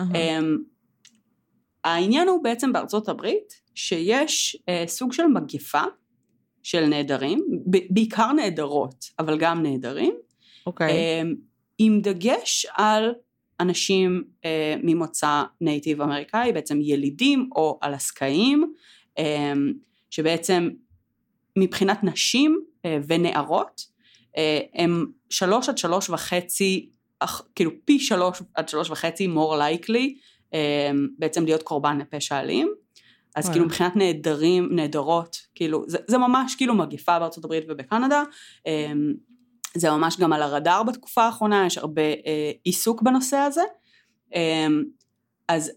אמ, 0.00 0.56
העניין 1.84 2.28
הוא 2.28 2.42
בעצם 2.42 2.72
בארצות 2.72 3.08
הברית 3.08 3.60
שיש 3.74 4.56
אה, 4.68 4.84
סוג 4.86 5.12
של 5.12 5.26
מגפה 5.26 5.82
של 6.62 6.86
נעדרים, 6.86 7.46
ב- 7.70 7.86
בעיקר 7.94 8.32
נעדרות, 8.32 9.04
אבל 9.18 9.38
גם 9.38 9.62
נעדרים, 9.62 10.14
אוקיי. 10.66 10.90
אמ, 10.90 11.34
עם 11.78 12.00
דגש 12.00 12.66
על 12.76 13.14
אנשים 13.60 14.24
אה, 14.44 14.74
ממוצא 14.82 15.42
נייטיב 15.60 16.02
אמריקאי, 16.02 16.52
בעצם 16.52 16.78
ילידים 16.80 17.50
או 17.56 17.78
אלסקאים, 17.82 18.72
אמ, 19.18 19.72
שבעצם 20.10 20.68
מבחינת 21.58 22.04
נשים 22.04 22.60
אה, 22.84 22.98
ונערות, 23.08 23.80
אה, 23.90 23.95
הם 24.74 25.06
שלוש 25.30 25.68
עד 25.68 25.78
שלוש 25.78 26.10
וחצי, 26.10 26.90
כאילו 27.54 27.70
פי 27.84 27.98
שלוש 27.98 28.42
עד 28.54 28.68
שלוש 28.68 28.90
וחצי 28.90 29.28
more 29.34 29.54
likely 29.58 30.18
אה, 30.54 30.90
בעצם 31.18 31.44
להיות 31.44 31.62
קורבן 31.62 31.98
לפשע 31.98 32.40
אלים. 32.40 32.68
אז. 33.36 33.50
כאילו 33.50 33.64
מבחינת 33.64 33.96
נעדרים, 33.96 34.68
נעדרות, 34.72 35.36
כאילו 35.54 35.84
זה, 35.86 35.98
זה 36.06 36.18
ממש 36.18 36.54
כאילו 36.54 36.74
מגיפה 36.74 37.18
בארצות 37.18 37.44
הברית 37.44 37.64
ובקנדה. 37.68 38.22
אה, 38.66 38.92
זה 39.74 39.90
ממש 39.90 40.16
גם 40.20 40.32
על 40.32 40.42
הרדאר 40.42 40.82
בתקופה 40.82 41.22
האחרונה, 41.22 41.66
יש 41.66 41.78
הרבה 41.78 42.02
אה, 42.02 42.50
עיסוק 42.64 43.02
בנושא 43.02 43.36
הזה. 43.36 43.60
אה, 44.34 44.66
אז, 45.48 45.72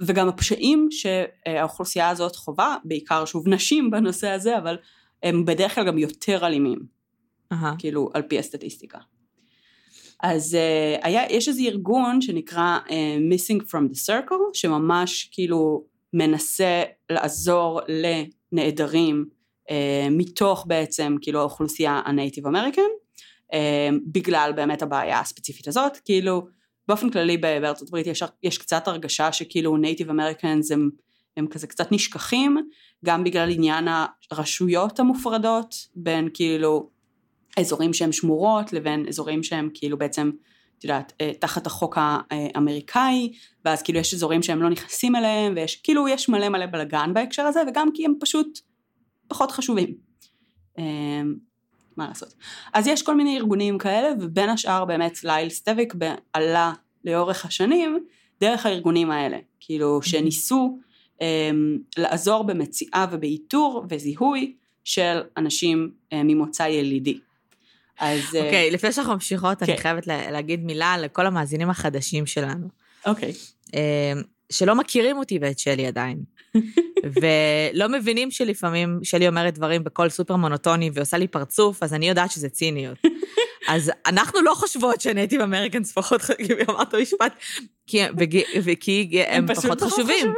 וגם 0.00 0.28
הפשעים 0.28 0.88
שהאוכלוסייה 0.90 2.08
הזאת 2.08 2.36
חווה, 2.36 2.76
בעיקר 2.84 3.24
שוב 3.24 3.48
נשים 3.48 3.90
בנושא 3.90 4.28
הזה, 4.28 4.58
אבל 4.58 4.76
הם 5.22 5.44
בדרך 5.44 5.74
כלל 5.74 5.86
גם 5.86 5.98
יותר 5.98 6.46
אלימים. 6.46 6.97
אהה. 7.52 7.74
כאילו 7.78 8.10
על 8.14 8.22
פי 8.22 8.38
הסטטיסטיקה. 8.38 8.98
אז 10.22 10.54
uh, 10.54 11.06
היה, 11.06 11.22
יש 11.30 11.48
איזה 11.48 11.62
ארגון 11.62 12.20
שנקרא 12.20 12.78
uh, 12.86 12.90
Missing 13.32 13.62
from 13.62 13.92
the 13.92 14.06
Circle, 14.06 14.40
שממש 14.52 15.28
כאילו 15.32 15.84
מנסה 16.12 16.82
לעזור 17.10 17.80
לנעדרים 17.88 19.24
uh, 19.68 19.72
מתוך 20.10 20.64
בעצם 20.68 21.16
כאילו 21.20 21.40
האוכלוסייה 21.40 22.02
הנייטיב 22.04 22.46
אמריקן, 22.46 22.82
uh, 23.52 23.56
בגלל 24.06 24.52
באמת 24.56 24.82
הבעיה 24.82 25.20
הספציפית 25.20 25.68
הזאת, 25.68 25.96
כאילו 25.96 26.46
באופן 26.88 27.10
כללי 27.10 27.36
בארצות 27.36 27.88
הברית 27.88 28.06
יש, 28.06 28.22
יש 28.42 28.58
קצת 28.58 28.88
הרגשה 28.88 29.32
שכאילו 29.32 29.76
נייטיב 29.76 30.10
אמריקנס 30.10 30.72
הם, 30.72 30.90
הם 31.36 31.46
כזה 31.46 31.66
קצת 31.66 31.92
נשכחים, 31.92 32.56
גם 33.04 33.24
בגלל 33.24 33.50
עניין 33.50 33.88
הרשויות 34.30 35.00
המופרדות, 35.00 35.74
בין 35.94 36.28
כאילו 36.34 36.90
אזורים 37.56 37.92
שהם 37.92 38.12
שמורות 38.12 38.72
לבין 38.72 39.06
אזורים 39.08 39.42
שהם 39.42 39.68
כאילו 39.74 39.98
בעצם, 39.98 40.30
את 40.78 40.84
יודעת, 40.84 41.12
אה, 41.20 41.32
תחת 41.40 41.66
החוק 41.66 41.98
האמריקאי, 42.00 43.32
ואז 43.64 43.82
כאילו 43.82 43.98
יש 43.98 44.14
אזורים 44.14 44.42
שהם 44.42 44.62
לא 44.62 44.70
נכנסים 44.70 45.16
אליהם, 45.16 45.52
ויש 45.56 45.76
כאילו 45.76 46.08
יש 46.08 46.28
מלא 46.28 46.48
מלא 46.48 46.66
בלאגן 46.66 47.14
בהקשר 47.14 47.42
הזה, 47.42 47.60
וגם 47.68 47.88
כי 47.94 48.04
הם 48.04 48.14
פשוט 48.20 48.58
פחות 49.28 49.50
חשובים. 49.50 49.94
אמ, 50.78 51.34
מה 51.96 52.08
לעשות. 52.08 52.34
אז 52.74 52.86
יש 52.86 53.02
כל 53.02 53.14
מיני 53.14 53.36
ארגונים 53.36 53.78
כאלה, 53.78 54.08
ובין 54.20 54.48
השאר 54.48 54.84
באמת 54.84 55.24
ליל 55.24 55.48
סטביק 55.48 55.94
עלה 56.32 56.72
לאורך 57.04 57.44
השנים 57.44 57.98
דרך 58.40 58.66
הארגונים 58.66 59.10
האלה, 59.10 59.38
כאילו 59.60 60.02
שניסו 60.02 60.78
um, 61.14 61.22
לעזור 61.96 62.44
במציאה 62.44 63.06
ובאיתור 63.10 63.84
וזיהוי 63.88 64.54
של 64.84 65.20
אנשים 65.36 65.90
um, 65.90 66.16
ממוצא 66.24 66.62
ילידי. 66.62 67.18
אז... 67.98 68.20
אה, 68.34 68.44
אוקיי, 68.44 68.68
okay, 68.68 68.74
לפני 68.74 68.92
שאנחנו 68.92 69.12
ממשיכות, 69.12 69.62
okay. 69.62 69.64
אני 69.64 69.76
כן. 69.76 69.82
חייבת 69.82 70.06
להגיד 70.06 70.64
מילה 70.64 70.98
לכל 70.98 71.26
המאזינים 71.26 71.70
החדשים 71.70 72.26
שלנו. 72.26 72.68
אוקיי. 73.06 73.32
Okay. 73.32 73.70
Um, 73.70 73.74
שלא 74.50 74.74
מכירים 74.74 75.18
אותי 75.18 75.38
ואת 75.42 75.58
שלי 75.58 75.86
עדיין. 75.86 76.18
ולא 77.22 77.88
מבינים 77.88 78.30
שלפעמים 78.30 79.00
שלי 79.02 79.28
אומרת 79.28 79.54
דברים 79.54 79.84
בקול 79.84 80.08
סופר 80.08 80.36
מונוטוני 80.36 80.90
ועושה 80.94 81.18
לי 81.18 81.28
פרצוף, 81.28 81.82
אז 81.82 81.94
אני 81.94 82.08
יודעת 82.08 82.30
שזה 82.30 82.48
ציניות. 82.48 82.98
אז 83.68 83.92
אנחנו 84.06 84.42
לא 84.42 84.54
חושבות 84.54 85.00
שנייטיב 85.00 85.40
אמריקאנס 85.40 85.92
פחות 85.92 86.22
חשובים, 86.22 86.56
אמרת 86.70 86.94
משפט, 86.94 87.32
וכי 88.64 89.24
הם, 89.26 89.48
הם 89.48 89.54
פחות 89.54 89.80
חשובים. 89.80 90.32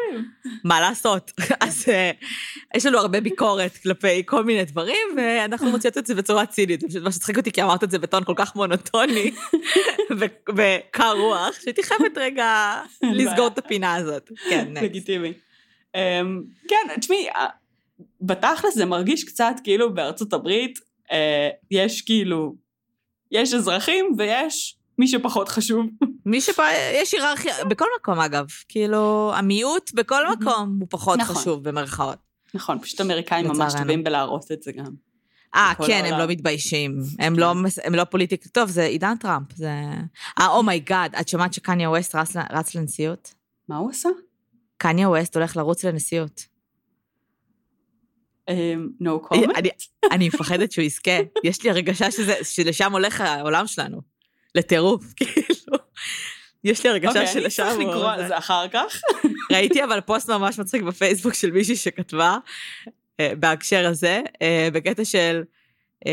מה 0.65 0.81
לעשות? 0.81 1.33
אז 1.61 1.85
uh, 1.89 2.25
יש 2.77 2.87
לנו 2.87 2.99
הרבה 2.99 3.21
ביקורת 3.21 3.77
כלפי 3.83 4.23
כל 4.27 4.45
מיני 4.45 4.65
דברים, 4.65 5.09
ואנחנו 5.17 5.71
מוציאות 5.71 5.99
את 5.99 6.07
זה 6.07 6.15
בצורה 6.15 6.47
צינית. 6.47 6.81
זה 6.81 6.89
פשוט 6.89 7.03
מה 7.03 7.13
שצחיק 7.13 7.37
אותי, 7.37 7.53
כי 7.53 7.63
אמרת 7.63 7.85
את 7.85 7.91
זה 7.91 7.99
בטון 7.99 8.25
כל 8.25 8.35
כך 8.37 8.57
מונוטוני 8.57 9.31
וקר 10.57 11.13
רוח, 11.13 11.61
שהייתי 11.61 11.83
חייבת 11.83 12.19
רגע 12.19 12.81
לסגור 13.03 13.47
את 13.47 13.59
הפינה 13.59 13.95
הזאת. 13.95 14.31
כן. 14.49 14.69
לגיטימי. 14.83 15.33
אמ, 15.95 16.43
כן, 16.69 17.01
תשמעי, 17.01 17.27
בתכלס 18.21 18.75
זה 18.75 18.85
מרגיש 18.87 19.25
קצת 19.25 19.55
כאילו 19.65 19.95
בארצות 19.95 20.33
הברית 20.33 20.79
אה, 21.13 21.49
יש 21.71 22.03
כאילו, 22.03 22.55
יש 23.31 23.55
אזרחים 23.55 24.15
ויש 24.19 24.77
מי 24.99 25.09
שפחות 25.09 25.49
חשוב. 25.49 25.87
מי 26.27 26.41
שפ... 26.41 26.59
יש 26.95 27.15
היררכיה, 27.15 27.65
בכל 27.65 27.87
מקום 28.01 28.21
אגב, 28.21 28.47
כאילו, 28.69 29.33
המיעוט 29.35 29.91
בכל 29.95 30.31
מקום 30.33 30.77
הוא 30.81 30.87
פחות 30.91 31.19
נכון. 31.19 31.37
חשוב 31.37 31.69
במרכאות. 31.69 32.19
נכון, 32.55 32.79
פשוט 32.79 33.01
אמריקאים 33.01 33.47
ממש 33.47 33.73
טובים 33.79 34.05
בלהרוס 34.05 34.53
את 34.53 34.63
זה 34.63 34.73
גם. 34.73 34.93
אה, 35.55 35.73
כן, 35.87 35.93
העולם. 35.93 36.13
הם 36.13 36.19
לא 36.19 36.27
מתביישים. 36.27 36.99
הם, 37.19 37.39
לא, 37.39 37.55
כן. 37.55 37.81
הם 37.85 37.95
לא 37.95 38.05
פוליטיק... 38.05 38.47
טוב, 38.47 38.71
זה 38.71 38.83
עידן 38.85 39.17
טראמפ, 39.17 39.53
זה... 39.55 39.71
אה, 40.41 40.47
oh 40.49 40.65
my 40.65 40.82
god, 40.82 41.15
את 41.21 41.29
שמעת 41.29 41.55
שקניה 41.55 41.91
ווסט 41.91 42.15
רץ, 42.15 42.37
רץ 42.53 42.75
לנשיאות? 42.75 43.35
מה 43.69 43.77
הוא 43.77 43.91
עשה? 43.91 44.09
קניה 44.77 45.09
ווסט 45.09 45.37
הולך 45.37 45.57
לרוץ 45.57 45.85
לנשיאות. 45.85 46.50
Um, 48.51 49.05
no 49.07 49.29
comment. 49.29 49.57
אני, 49.57 49.69
אני 50.11 50.29
מפחדת 50.29 50.73
שהוא 50.73 50.85
יזכה. 50.85 51.19
יש 51.45 51.63
לי 51.65 51.71
הרגשה 51.71 52.11
שזה, 52.11 52.35
שלשם 52.43 52.93
הולך 52.93 53.21
העולם 53.21 53.67
שלנו. 53.67 54.01
לטירוף, 54.55 55.05
כאילו. 55.17 55.79
יש 56.65 56.85
לי 56.85 56.91
הרגשה 56.91 57.25
okay, 57.25 57.27
שלשם... 57.27 57.63
אוקיי, 57.63 57.77
אני 57.77 57.85
צריך 57.85 57.97
לקרוא 57.97 58.11
על 58.11 58.29
זה 58.29 58.39
אחר 58.39 58.69
כך. 58.69 59.01
ראיתי 59.53 59.85
אבל 59.85 60.01
פוסט 60.01 60.31
ממש 60.31 60.59
מצחיק 60.59 60.83
בפייסבוק 60.83 61.35
של 61.35 61.51
מישהי 61.51 61.77
שכתבה, 61.77 62.39
uh, 62.87 63.25
בהקשר 63.39 63.87
הזה, 63.87 64.23
uh, 64.35 64.39
בקטע 64.73 65.05
של 65.05 65.43
uh, 66.05 66.09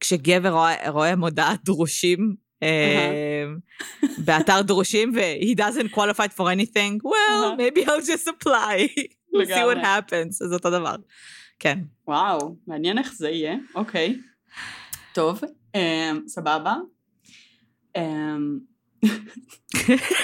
כשגבר 0.00 0.48
רואה, 0.48 0.90
רואה 0.90 1.16
מודעת 1.16 1.64
דרושים 1.64 2.42
באתר 4.18 4.62
דרושים, 4.62 5.12
ו-he 5.14 5.58
doesn't 5.58 5.94
qualified 5.94 6.32
for 6.36 6.46
anything, 6.48 7.00
well, 7.04 7.56
maybe 7.56 7.84
I'll 7.86 8.00
just 8.00 8.28
apply, 8.28 8.88
we'll 9.32 9.46
see 9.46 9.64
what 9.64 9.78
happens, 9.78 10.44
אז 10.44 10.52
אותו 10.52 10.70
דבר. 10.70 10.94
כן. 11.58 11.78
וואו, 12.06 12.56
מעניין 12.66 12.98
איך 12.98 13.12
זה 13.14 13.30
יהיה, 13.30 13.56
אוקיי. 13.74 14.18
טוב, 15.14 15.40
סבבה. 16.26 16.74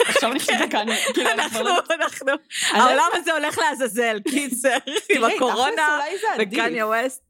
עכשיו 0.08 0.30
אני 0.30 0.40
חושבת 0.40 0.70
כאן, 0.70 0.86
כאילו 1.14 1.30
אנחנו, 1.30 1.68
אנחנו, 1.90 2.32
העולם 2.70 3.08
הזה 3.14 3.32
הולך 3.32 3.58
לעזאזל, 3.58 4.20
קיצר, 4.28 4.76
עם 5.16 5.24
הקורונה 5.24 5.98
וקניה 6.38 6.86
ווסט. 6.86 7.22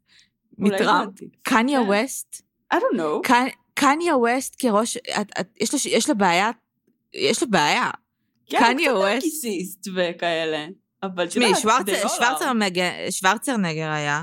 מתרם. 0.59 1.07
קניה 1.43 1.81
ווסט? 1.81 2.43
I 2.75 2.77
don't 2.77 2.97
know. 2.97 3.29
קניה 3.75 4.17
ווסט 4.17 4.57
כראש, 4.59 4.99
יש, 5.87 6.09
לה, 6.09 6.15
בעיה, 6.15 6.51
יש 7.15 7.43
לה 7.43 7.49
בעיה. 7.49 7.91
כן, 8.47 8.59
קניה 8.59 8.95
ווסט. 8.95 9.11
כן, 9.13 9.21
קיסיסט 9.21 9.89
וכאלה. 9.97 10.67
אבל 11.03 11.27
תשמעי, 11.27 11.53
שוורצרנגר 13.11 13.91
היה. 13.91 14.23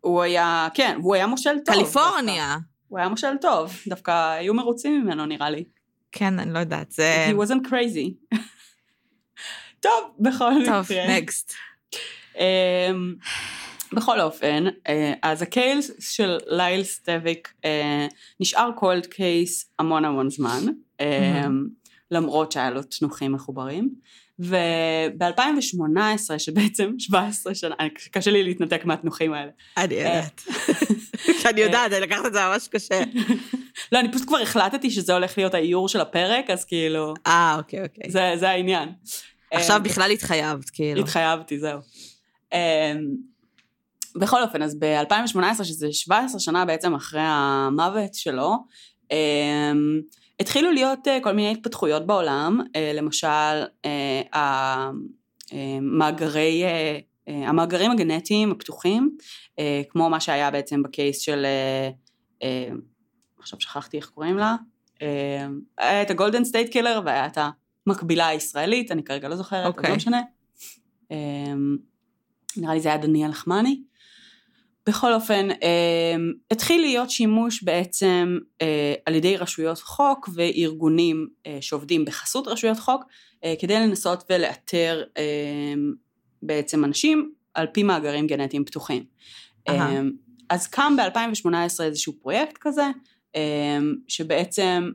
הוא 0.00 0.22
היה, 0.22 0.68
כן, 0.74 0.98
הוא 1.02 1.14
היה 1.14 1.26
מושל 1.26 1.58
טוב. 1.64 1.74
קליפורניה. 1.74 2.48
דווקא. 2.54 2.68
הוא 2.88 2.98
היה 2.98 3.08
מושל 3.08 3.36
טוב, 3.40 3.76
דווקא 3.88 4.30
היו 4.30 4.54
מרוצים 4.54 5.02
ממנו 5.02 5.26
נראה 5.26 5.50
לי. 5.50 5.64
כן, 6.12 6.38
אני 6.38 6.52
לא 6.52 6.58
יודעת, 6.58 6.90
זה... 6.90 7.26
He 7.30 7.34
wasn't 7.34 7.68
crazy. 7.68 8.36
טוב, 9.80 10.14
בכל 10.20 10.54
מקרה. 10.54 10.82
טוב, 10.82 10.96
next. 11.08 11.52
אמ, 12.36 13.14
בכל 13.92 14.20
אופן, 14.20 14.64
אה, 14.88 15.12
אז 15.22 15.42
ה 15.42 15.52
case 15.52 15.90
של 16.00 16.38
ליל 16.46 16.84
סטביק 16.84 17.52
אה, 17.64 18.06
נשאר 18.40 18.70
cold 18.76 19.06
case 19.06 19.70
המון 19.78 20.04
המון 20.04 20.30
זמן, 20.30 20.64
אה, 21.00 21.46
למרות 22.10 22.52
שהיה 22.52 22.70
לו 22.70 22.82
תנוכים 22.82 23.32
מחוברים. 23.32 23.94
וב-2018, 24.38 26.38
שבעצם 26.38 26.92
17 26.98 27.54
שנה, 27.54 27.74
קשה 28.10 28.30
לי 28.30 28.42
להתנתק 28.42 28.84
מהתנוכים 28.84 29.32
האלה. 29.32 29.50
אני 29.76 29.94
יודעת. 29.94 30.42
שאני 31.42 31.60
יודעת, 31.60 31.92
אני 31.92 32.00
לקחת 32.00 32.26
את 32.26 32.32
זה 32.32 32.40
ממש 32.40 32.68
קשה. 32.68 33.02
לא, 33.92 34.00
אני 34.00 34.12
פשוט 34.12 34.28
כבר 34.28 34.38
החלטתי 34.38 34.90
שזה 34.90 35.12
הולך 35.12 35.38
להיות 35.38 35.54
האיור 35.54 35.88
של 35.88 36.00
הפרק, 36.00 36.50
אז 36.50 36.64
כאילו... 36.64 37.14
אה, 37.26 37.54
אוקיי, 37.58 37.82
אוקיי. 37.82 38.36
זה 38.36 38.48
העניין. 38.48 38.88
עכשיו 39.52 39.80
בכלל 39.84 40.10
התחייבת, 40.10 40.70
כאילו. 40.70 41.00
התחייבתי, 41.00 41.58
זהו. 41.58 41.80
בכל 44.16 44.42
אופן, 44.42 44.62
אז 44.62 44.78
ב-2018, 44.78 45.64
שזה 45.64 45.92
17 45.92 46.40
שנה 46.40 46.64
בעצם 46.64 46.94
אחרי 46.94 47.20
המוות 47.24 48.14
שלו, 48.14 48.54
התחילו 50.40 50.72
להיות 50.72 51.08
אה, 51.08 51.18
כל 51.22 51.32
מיני 51.32 51.52
התפתחויות 51.52 52.06
בעולם, 52.06 52.60
אה, 52.76 52.92
למשל 52.94 53.64
המאגרי, 55.52 56.64
אה, 56.64 56.98
המאגרים 57.48 57.90
הגנטיים 57.90 58.52
הפתוחים, 58.52 59.16
כמו 59.88 60.10
מה 60.10 60.20
שהיה 60.20 60.50
בעצם 60.50 60.82
ב 60.82 60.90
case 60.90 61.20
של, 61.20 61.46
עכשיו 63.38 63.60
שכחתי 63.60 63.96
איך 63.96 64.06
קוראים 64.08 64.38
לה, 64.38 64.56
היה 65.78 66.02
את 66.02 66.10
ה 66.10 66.15
Golden 66.15 66.44
State 66.44 66.72
Killer 66.72 67.00
והיה 67.04 67.26
את 67.26 67.38
המקבילה 67.86 68.26
הישראלית, 68.26 68.92
אני 68.92 69.04
כרגע 69.04 69.28
לא 69.28 69.36
זוכרת, 69.36 69.64
okay. 69.64 69.66
לא 69.66 69.68
אוקיי. 69.68 69.96
משנה. 69.96 70.20
נראה 72.56 72.74
לי 72.74 72.80
זה 72.80 72.88
היה 72.88 72.98
דניאל 72.98 73.30
לחמני. 73.30 73.82
בכל 74.88 75.14
אופן, 75.14 75.48
אמ, 75.50 76.32
התחיל 76.50 76.80
להיות 76.80 77.10
שימוש 77.10 77.62
בעצם 77.62 78.38
אה, 78.62 78.94
על 79.06 79.14
ידי 79.14 79.36
רשויות 79.36 79.78
חוק 79.78 80.28
וארגונים 80.34 81.28
אה, 81.46 81.58
שעובדים 81.60 82.04
בחסות 82.04 82.48
רשויות 82.48 82.78
חוק, 82.78 83.04
אה, 83.44 83.54
כדי 83.58 83.74
לנסות 83.74 84.24
ולאתר 84.30 85.02
אמ, 85.18 85.92
בעצם 86.42 86.84
אנשים 86.84 87.32
על 87.54 87.66
פי 87.72 87.82
מאגרים 87.82 88.26
גנטיים 88.26 88.64
פתוחים. 88.64 89.04
Uh-huh. 89.68 89.72
אז 90.50 90.66
קם 90.66 90.96
ב-2018 90.96 91.82
איזשהו 91.82 92.12
פרויקט 92.12 92.58
כזה, 92.60 92.90
שבעצם 94.08 94.90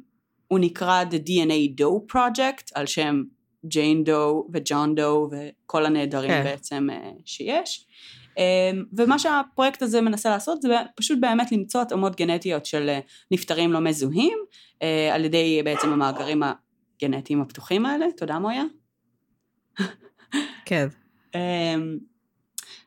הוא 0.48 0.60
נקרא 0.60 1.04
The 1.12 1.30
DNA 1.30 1.82
Doe 1.82 2.16
Project, 2.16 2.72
על 2.76 2.86
שם 2.86 3.24
ג'יין 3.66 4.04
דו 4.04 4.48
וג'ון 4.54 4.96
דו 4.96 5.30
וכל 5.32 5.86
הנעדרים. 5.86 6.30
כן. 6.30 6.44
בעצם 6.44 6.88
שיש. 7.26 7.88
אמ, 8.38 8.84
ומה 8.98 9.20
שהפרויקט 9.20 9.82
הזה 9.82 10.02
מנסה 10.02 10.30
לעשות 10.30 10.62
זה 10.62 10.76
פשוט 10.96 11.20
באמת 11.22 11.52
למצוא 11.52 11.82
התאמות 11.82 12.16
גנטיות 12.16 12.66
של 12.66 12.90
אה, 12.90 13.00
נפטרים 13.32 13.74
לא 13.74 13.80
מזוהים 13.80 14.38
אה, 14.82 15.16
על 15.16 15.26
ידי 15.26 15.62
בעצם 15.66 15.94
המאגרים 15.94 16.42
הגנטיים 16.44 17.42
הפתוחים 17.42 17.86
האלה, 17.86 18.06
תודה 18.18 18.40
מויה. 18.40 18.64
כן. 20.66 20.88
אמ, 21.36 21.98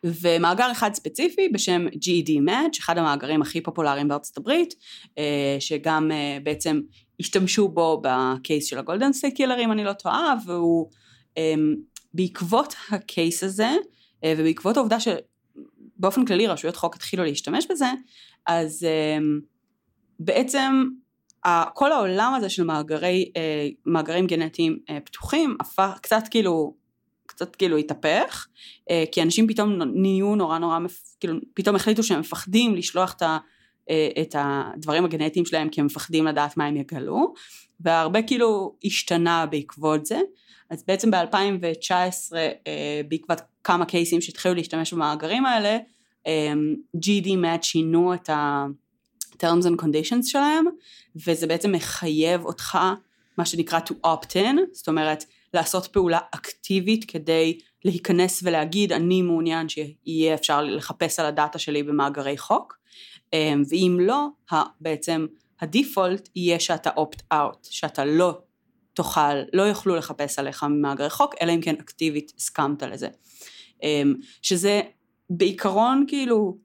ומאגר 0.04 0.72
אחד 0.72 0.94
ספציפי 0.94 1.48
בשם 1.48 1.86
GEDmatch, 1.86 2.78
אחד 2.78 2.98
המאגרים 2.98 3.42
הכי 3.42 3.60
פופולריים 3.60 4.08
בארצות 4.08 4.36
הברית, 4.36 4.74
אה, 5.18 5.56
שגם 5.60 6.10
בעצם 6.42 6.80
השתמשו 7.20 7.68
בו 7.68 8.02
ב 8.04 8.17
case 8.17 8.66
של 8.66 8.78
ה 8.78 8.83
Golden 8.83 9.12
State 9.12 9.36
Killer 9.36 9.60
אם 9.60 9.72
אני 9.72 9.84
לא 9.84 9.92
טועה, 9.92 10.34
והוא 10.46 10.90
אמ, 11.36 11.74
בעקבות 12.14 12.74
ה 12.90 13.01
case 13.01 13.44
הזה, 13.44 13.70
ובעקבות 14.26 14.76
העובדה 14.76 14.96
שבאופן 15.98 16.24
כללי 16.24 16.46
רשויות 16.46 16.76
חוק 16.76 16.94
התחילו 16.94 17.24
להשתמש 17.24 17.66
בזה, 17.70 17.86
אז 18.46 18.84
אה, 18.84 19.18
בעצם 20.20 20.84
כל 21.74 21.92
העולם 21.92 22.34
הזה 22.36 22.48
של 22.48 22.64
מאגרי, 22.64 23.32
אה, 23.36 23.68
מאגרים 23.86 24.26
גנטיים 24.26 24.78
פתוחים 25.04 25.56
הפך 25.60 25.98
קצת 26.02 26.22
כאילו, 26.30 26.74
קצת 27.26 27.56
כאילו 27.56 27.76
התהפך, 27.76 28.46
כי 29.12 29.22
אנשים 29.22 29.48
פתאום 29.48 29.82
נהיו 29.94 30.34
נורא 30.34 30.58
נורא, 30.58 30.78
כאילו 31.20 31.38
פתאום 31.54 31.76
החליטו 31.76 32.02
שהם 32.02 32.20
מפחדים 32.20 32.74
לשלוח 32.74 33.14
את, 33.16 33.22
ה, 33.22 33.38
את 34.20 34.34
הדברים 34.38 35.04
הגנטיים 35.04 35.44
שלהם 35.44 35.68
כי 35.68 35.80
הם 35.80 35.86
מפחדים 35.86 36.26
לדעת 36.26 36.56
מה 36.56 36.66
הם 36.66 36.76
יגלו, 36.76 37.34
והרבה 37.80 38.22
כאילו 38.22 38.76
השתנה 38.84 39.46
בעקבות 39.46 40.06
זה. 40.06 40.20
אז 40.70 40.84
בעצם 40.86 41.10
ב-2019 41.10 41.92
אה, 42.66 43.00
בעקבות 43.08 43.40
כמה 43.66 43.84
קייסים 43.84 44.20
שהתחילו 44.20 44.54
להשתמש 44.54 44.92
במאגרים 44.92 45.46
האלה, 45.46 45.78
אה, 46.26 46.52
GD 46.96 47.26
Match 47.26 47.62
שינו 47.62 48.14
את 48.14 48.30
ה-terms 48.30 49.64
and 49.64 49.82
conditions 49.82 50.22
שלהם, 50.22 50.64
וזה 51.26 51.46
בעצם 51.46 51.72
מחייב 51.72 52.44
אותך, 52.44 52.78
מה 53.38 53.46
שנקרא 53.46 53.78
to 53.78 53.92
opt 54.06 54.32
in, 54.34 54.56
זאת 54.72 54.88
אומרת 54.88 55.24
לעשות 55.54 55.86
פעולה 55.86 56.18
אקטיבית 56.34 57.04
כדי 57.10 57.58
להיכנס 57.84 58.42
ולהגיד 58.44 58.92
אני 58.92 59.22
מעוניין 59.22 59.68
שיהיה 59.68 60.34
אפשר 60.34 60.62
לחפש 60.62 61.20
על 61.20 61.26
הדאטה 61.26 61.58
שלי 61.58 61.82
במאגרי 61.82 62.38
חוק, 62.38 62.78
אה, 63.34 63.54
ואם 63.68 63.98
לא, 64.00 64.26
בעצם 64.80 65.26
הדיפולט 65.60 66.28
יהיה 66.36 66.60
שאתה 66.60 66.90
opt 66.90 67.34
out, 67.34 67.58
שאתה 67.62 68.04
לא 68.04 68.38
תוכל, 68.94 69.34
לא 69.52 69.62
יוכלו 69.62 69.96
לחפש 69.96 70.38
עליך 70.38 70.62
ממאגרי 70.62 71.10
חוק, 71.10 71.34
אלא 71.42 71.52
אם 71.52 71.60
כן 71.60 71.74
אקטיבית 71.74 72.32
הסכמת 72.36 72.82
לזה. 72.82 73.08
אמ, 73.82 74.14
שזה 74.42 74.80
בעיקרון 75.30 76.04
כאילו 76.08 76.56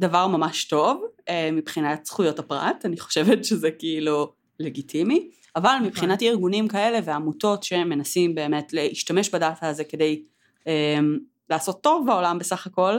דבר 0.00 0.26
ממש 0.26 0.64
טוב 0.64 1.04
אה, 1.28 1.50
מבחינת 1.52 2.06
זכויות 2.06 2.38
הפרט, 2.38 2.84
אני 2.84 2.98
חושבת 2.98 3.44
שזה 3.44 3.70
כאילו 3.70 4.32
לגיטימי, 4.60 5.30
אבל 5.56 5.70
נכון. 5.74 5.86
מבחינת 5.86 6.22
ארגונים 6.22 6.68
כאלה 6.68 6.98
ועמותות 7.04 7.62
שמנסים 7.62 8.34
באמת 8.34 8.72
להשתמש 8.72 9.28
בדאטה 9.28 9.68
הזה 9.68 9.84
כדי 9.84 10.22
אמ, 10.66 11.18
לעשות 11.50 11.82
טוב 11.82 12.06
בעולם 12.06 12.38
בסך 12.38 12.66
הכל, 12.66 12.98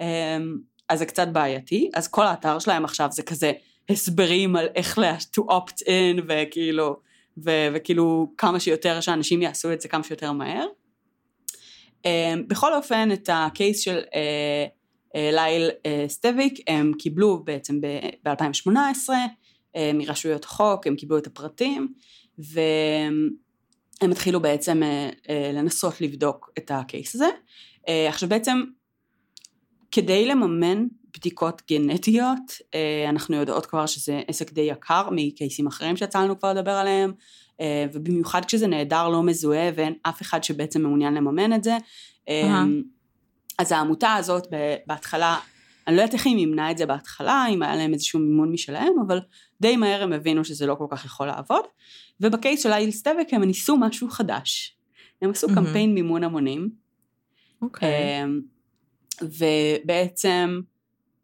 אמ, 0.00 0.58
אז 0.88 0.98
זה 0.98 1.06
קצת 1.06 1.28
בעייתי, 1.28 1.90
אז 1.94 2.08
כל 2.08 2.22
האתר 2.22 2.58
שלהם 2.58 2.84
עכשיו 2.84 3.08
זה 3.12 3.22
כזה 3.22 3.52
הסברים 3.88 4.56
על 4.56 4.68
איך 4.74 4.98
to 5.38 5.42
opt 5.42 5.82
in 5.82 6.22
וכאילו 6.28 6.96
ו- 7.44 7.68
וכאילו 7.74 8.32
כמה 8.38 8.60
שיותר 8.60 9.00
שאנשים 9.00 9.42
יעשו 9.42 9.72
את 9.72 9.80
זה 9.80 9.88
כמה 9.88 10.02
שיותר 10.02 10.32
מהר. 10.32 10.66
Um, 12.06 12.42
בכל 12.48 12.74
אופן 12.74 13.12
את 13.12 13.28
הקייס 13.32 13.80
של 13.80 13.98
uh, 13.98 14.12
uh, 15.16 15.18
ליל 15.32 15.70
uh, 15.70 16.08
סטביק 16.08 16.58
הם 16.66 16.92
קיבלו 16.98 17.44
בעצם 17.44 17.80
ב-2018 17.80 18.68
uh, 18.68 19.78
מרשויות 19.94 20.44
החוק, 20.44 20.86
הם 20.86 20.96
קיבלו 20.96 21.18
את 21.18 21.26
הפרטים 21.26 21.92
והם 22.38 24.10
התחילו 24.10 24.40
בעצם 24.40 24.82
לנסות 25.54 26.00
לבדוק 26.00 26.50
את 26.58 26.70
הקייס 26.70 27.14
הזה. 27.14 27.28
עכשיו 28.08 28.28
בעצם 28.28 28.62
כדי 29.92 30.26
לממן 30.26 30.86
בדיקות 31.16 31.62
גנטיות, 31.70 32.52
אה, 32.74 33.06
אנחנו 33.08 33.36
יודעות 33.36 33.66
כבר 33.66 33.86
שזה 33.86 34.20
עסק 34.28 34.52
די 34.52 34.60
יקר 34.60 35.08
מקייסים 35.10 35.66
אחרים 35.66 35.96
שיצא 35.96 36.18
לנו 36.18 36.38
כבר 36.38 36.52
לדבר 36.52 36.70
עליהם, 36.70 37.10
אה, 37.10 37.14
ובמיוחד 37.92 38.44
כשזה 38.44 38.66
נהדר 38.66 39.08
לא 39.08 39.22
מזוהה 39.22 39.70
ואין 39.74 39.94
אף 40.02 40.22
אחד 40.22 40.44
שבעצם 40.44 40.82
מעוניין 40.82 41.14
לממן 41.14 41.52
את 41.52 41.64
זה. 41.64 41.76
Uh-huh. 42.26 42.32
אז 43.58 43.72
העמותה 43.72 44.14
הזאת 44.14 44.46
בהתחלה, 44.86 45.38
אני 45.86 45.96
לא 45.96 46.00
יודעת 46.00 46.14
איך 46.14 46.26
היא 46.26 46.34
מימנה 46.34 46.70
את 46.70 46.78
זה 46.78 46.86
בהתחלה, 46.86 47.46
אם 47.50 47.62
היה 47.62 47.76
להם 47.76 47.92
איזשהו 47.92 48.20
מימון 48.20 48.52
משלהם, 48.52 48.92
אבל 49.06 49.20
די 49.60 49.76
מהר 49.76 50.02
הם 50.02 50.12
הבינו 50.12 50.44
שזה 50.44 50.66
לא 50.66 50.74
כל 50.74 50.86
כך 50.90 51.04
יכול 51.04 51.26
לעבוד, 51.26 51.64
ובקייס 52.20 52.62
של 52.62 52.72
אייל 52.72 52.90
סטבק 52.90 53.26
הם 53.32 53.44
ניסו 53.44 53.76
משהו 53.76 54.10
חדש. 54.10 54.76
הם 55.22 55.30
עשו 55.30 55.46
uh-huh. 55.46 55.54
קמפיין 55.54 55.94
מימון 55.94 56.24
המונים. 56.24 56.70
אוקיי. 57.62 57.88
Okay. 57.88 59.22
ובעצם 59.22 60.60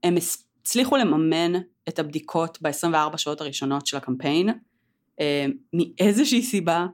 הם 0.02 0.14
הצליחו 0.62 0.96
לממן 0.96 1.60
את 1.88 1.98
הבדיקות 1.98 2.58
ב-24 2.62 3.16
שעות 3.16 3.40
הראשונות 3.40 3.86
של 3.86 3.96
הקמפיין. 3.96 4.48
אה, 5.20 5.46
מאיזושהי 5.72 6.42
סיבה, 6.42 6.86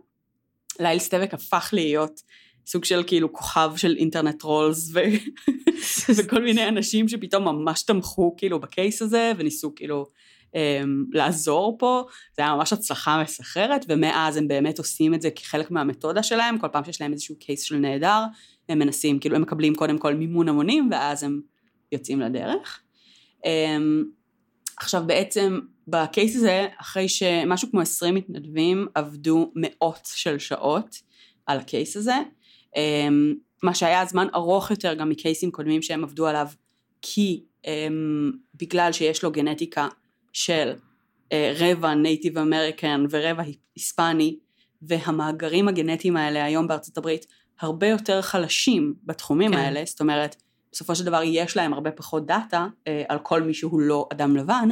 ליל 0.81 0.99
סטבק 0.99 1.35
הפך 1.35 1.71
להיות 1.73 2.21
סוג 2.67 2.85
של 2.85 3.03
כאילו 3.07 3.33
כוכב 3.33 3.73
של 3.77 3.97
אינטרנט 3.99 4.43
רולס 4.43 4.91
ו... 4.95 4.99
וכל 6.17 6.43
מיני 6.43 6.69
אנשים 6.69 7.09
שפתאום 7.09 7.45
ממש 7.45 7.83
תמכו 7.83 8.35
כאילו 8.37 8.61
בקייס 8.61 9.03
הזה 9.03 9.33
וניסו 9.37 9.75
כאילו 9.75 10.07
um, 10.55 10.57
לעזור 11.13 11.77
פה, 11.79 12.05
זה 12.37 12.43
היה 12.43 12.55
ממש 12.55 12.73
הצלחה 12.73 13.23
מסחררת 13.23 13.85
ומאז 13.89 14.37
הם 14.37 14.49
באמת 14.49 14.79
עושים 14.79 15.15
את 15.15 15.23
זה 15.23 15.31
כחלק 15.31 15.71
מהמתודה 15.71 16.23
שלהם, 16.23 16.59
כל 16.59 16.69
פעם 16.69 16.85
שיש 16.85 17.01
להם 17.01 17.13
איזשהו 17.13 17.39
קייס 17.39 17.63
של 17.63 17.77
נהדר, 17.77 18.23
הם 18.69 18.79
מנסים, 18.79 19.19
כאילו 19.19 19.37
הם 19.37 19.43
מקבלים 19.43 19.75
קודם 19.75 19.99
כל 19.99 20.15
מימון 20.15 20.49
המונים 20.49 20.89
ואז 20.91 21.23
הם 21.23 21.41
יוצאים 21.93 22.21
לדרך. 22.21 22.83
אמ, 23.45 24.05
עכשיו 24.77 25.03
בעצם 25.07 25.61
ב 25.89 25.98
case 25.98 26.37
הזה, 26.37 26.67
אחרי 26.81 27.09
שמשהו 27.09 27.71
כמו 27.71 27.81
20 27.81 28.15
מתנדבים 28.15 28.87
עבדו 28.95 29.53
מאות 29.55 30.09
של 30.15 30.39
שעות 30.39 30.97
על 31.47 31.59
ה 31.59 31.66
case 31.66 31.97
הזה, 31.97 32.17
אמ, 32.77 33.35
מה 33.63 33.75
שהיה 33.75 34.05
זמן 34.05 34.27
ארוך 34.35 34.71
יותר 34.71 34.95
גם 34.95 35.09
מקייסים 35.09 35.51
קודמים 35.51 35.83
שהם 35.83 36.05
עבדו 36.05 36.27
עליו, 36.27 36.47
כי 37.03 37.45
אמ, 37.67 38.33
בגלל 38.55 38.93
שיש 38.93 39.23
לו 39.23 39.31
גנטיקה 39.33 39.89
של 40.33 40.73
אה, 41.33 41.53
רבע 41.59 41.95
Native 41.95 42.39
American 42.39 43.05
ורבע 43.11 43.43
היספני, 43.77 44.37
והמאגרים 44.83 45.69
הגנטיים 45.69 46.17
האלה 46.17 46.45
היום 46.45 46.69
בארצות 46.69 46.99
הברית 46.99 47.27
הרבה 47.61 47.87
יותר 47.87 48.23
חלשים 48.23 48.95
בתחומים 49.05 49.53
כן. 49.53 49.59
האלה, 49.59 49.83
זאת 49.87 50.01
אומרת 50.01 50.37
בסופו 50.73 50.95
של 50.95 51.05
דבר 51.05 51.21
יש 51.25 51.57
להם 51.57 51.73
הרבה 51.73 51.91
פחות 51.91 52.27
דאטה 52.27 52.67
אה, 52.87 53.03
על 53.09 53.19
כל 53.19 53.43
מי 53.43 53.55
שהוא 53.55 53.81
לא 53.81 54.09
אדם 54.13 54.37
לבן, 54.37 54.69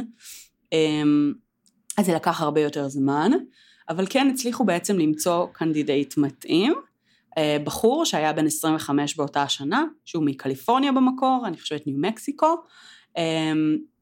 אז 1.97 2.05
זה 2.05 2.13
לקח 2.13 2.41
הרבה 2.41 2.61
יותר 2.61 2.87
זמן, 2.89 3.31
אבל 3.89 4.05
כן 4.09 4.29
הצליחו 4.33 4.65
בעצם 4.65 4.99
למצוא 4.99 5.47
candidate 5.53 6.17
מתאים, 6.17 6.73
אה, 7.37 7.57
בחור 7.63 8.05
שהיה 8.05 8.33
בן 8.33 8.45
25 8.45 9.15
באותה 9.15 9.43
השנה, 9.43 9.83
שהוא 10.05 10.23
מקליפורניה 10.25 10.91
במקור, 10.91 11.43
אני 11.47 11.57
חושבת 11.57 11.87
ניו 11.87 11.95
מקסיקו, 11.97 12.55
אה, 13.17 13.53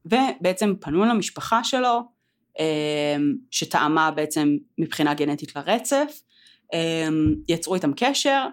ובעצם 0.04 0.74
פנו 0.80 1.04
למשפחה 1.04 1.64
שלו, 1.64 2.00
אה, 2.60 3.16
שתאמה 3.50 4.10
בעצם 4.10 4.56
מבחינה 4.78 5.14
גנטית 5.14 5.56
לרצף, 5.56 6.22
יצרו 7.48 7.74
איתם 7.74 7.92
קשר, 7.96 8.46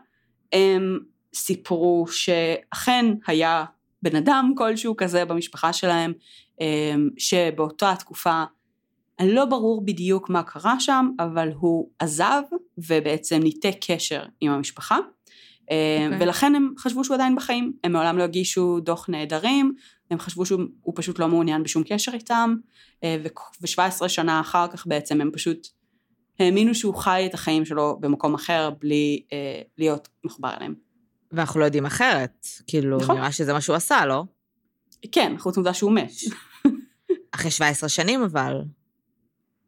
הם 0.53 0.99
סיפרו 1.33 2.05
שאכן 2.07 3.05
היה 3.27 3.65
בן 4.01 4.15
אדם 4.15 4.53
כלשהו 4.57 4.95
כזה 4.97 5.25
במשפחה 5.25 5.73
שלהם, 5.73 6.13
אמ, 6.61 7.09
שבאותה 7.17 7.93
תקופה 7.99 8.43
לא 9.21 9.45
ברור 9.45 9.85
בדיוק 9.85 10.29
מה 10.29 10.43
קרה 10.43 10.79
שם, 10.79 11.09
אבל 11.19 11.49
הוא 11.59 11.89
עזב 11.99 12.41
ובעצם 12.77 13.39
ניתק 13.43 13.75
קשר 13.87 14.23
עם 14.41 14.51
המשפחה. 14.51 14.97
Okay. 14.97 15.71
אמ, 15.71 16.13
אוקיי. 16.13 16.27
ולכן 16.27 16.55
הם 16.55 16.73
חשבו 16.77 17.03
שהוא 17.03 17.15
עדיין 17.15 17.35
בחיים, 17.35 17.73
הם 17.83 17.91
מעולם 17.91 18.17
לא 18.17 18.23
הגישו 18.23 18.79
דוח 18.79 19.09
נעדרים, 19.09 19.75
הם 20.11 20.19
חשבו 20.19 20.45
שהוא 20.45 20.93
פשוט 20.95 21.19
לא 21.19 21.27
מעוניין 21.27 21.63
בשום 21.63 21.83
קשר 21.83 22.11
איתם, 22.13 22.55
אה, 23.03 23.17
ו-17 23.61 24.07
שנה 24.07 24.39
אחר 24.39 24.67
כך 24.67 24.87
בעצם 24.87 25.21
הם 25.21 25.31
פשוט 25.33 25.67
האמינו 26.39 26.75
שהוא 26.75 26.95
חי 26.95 27.23
את 27.25 27.33
החיים 27.33 27.65
שלו 27.65 27.97
במקום 27.99 28.33
אחר 28.33 28.69
בלי 28.79 29.23
אה, 29.33 29.61
להיות 29.77 30.07
מחובר 30.23 30.53
אליהם. 30.57 30.88
ואנחנו 31.31 31.59
לא 31.59 31.65
יודעים 31.65 31.85
אחרת. 31.85 32.47
כאילו, 32.67 32.97
נכון. 32.97 33.17
נראה 33.17 33.31
שזה 33.31 33.53
מה 33.53 33.61
שהוא 33.61 33.75
עשה, 33.75 34.05
לא? 34.05 34.23
כן, 35.11 35.35
חוץ 35.37 35.57
מזה 35.57 35.73
שהוא 35.73 35.91
מת. 35.91 36.11
אחרי 37.31 37.51
17 37.51 37.89
שנים 37.89 38.23
אבל. 38.23 38.61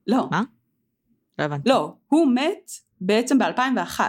לא. 0.08 0.28
מה? 0.32 0.44
לא 1.40 1.44
הבנתי. 1.44 1.70
לא, 1.70 1.94
הוא 2.08 2.34
מת 2.36 2.72
בעצם 3.02 3.38
ב-2001. 3.38 4.00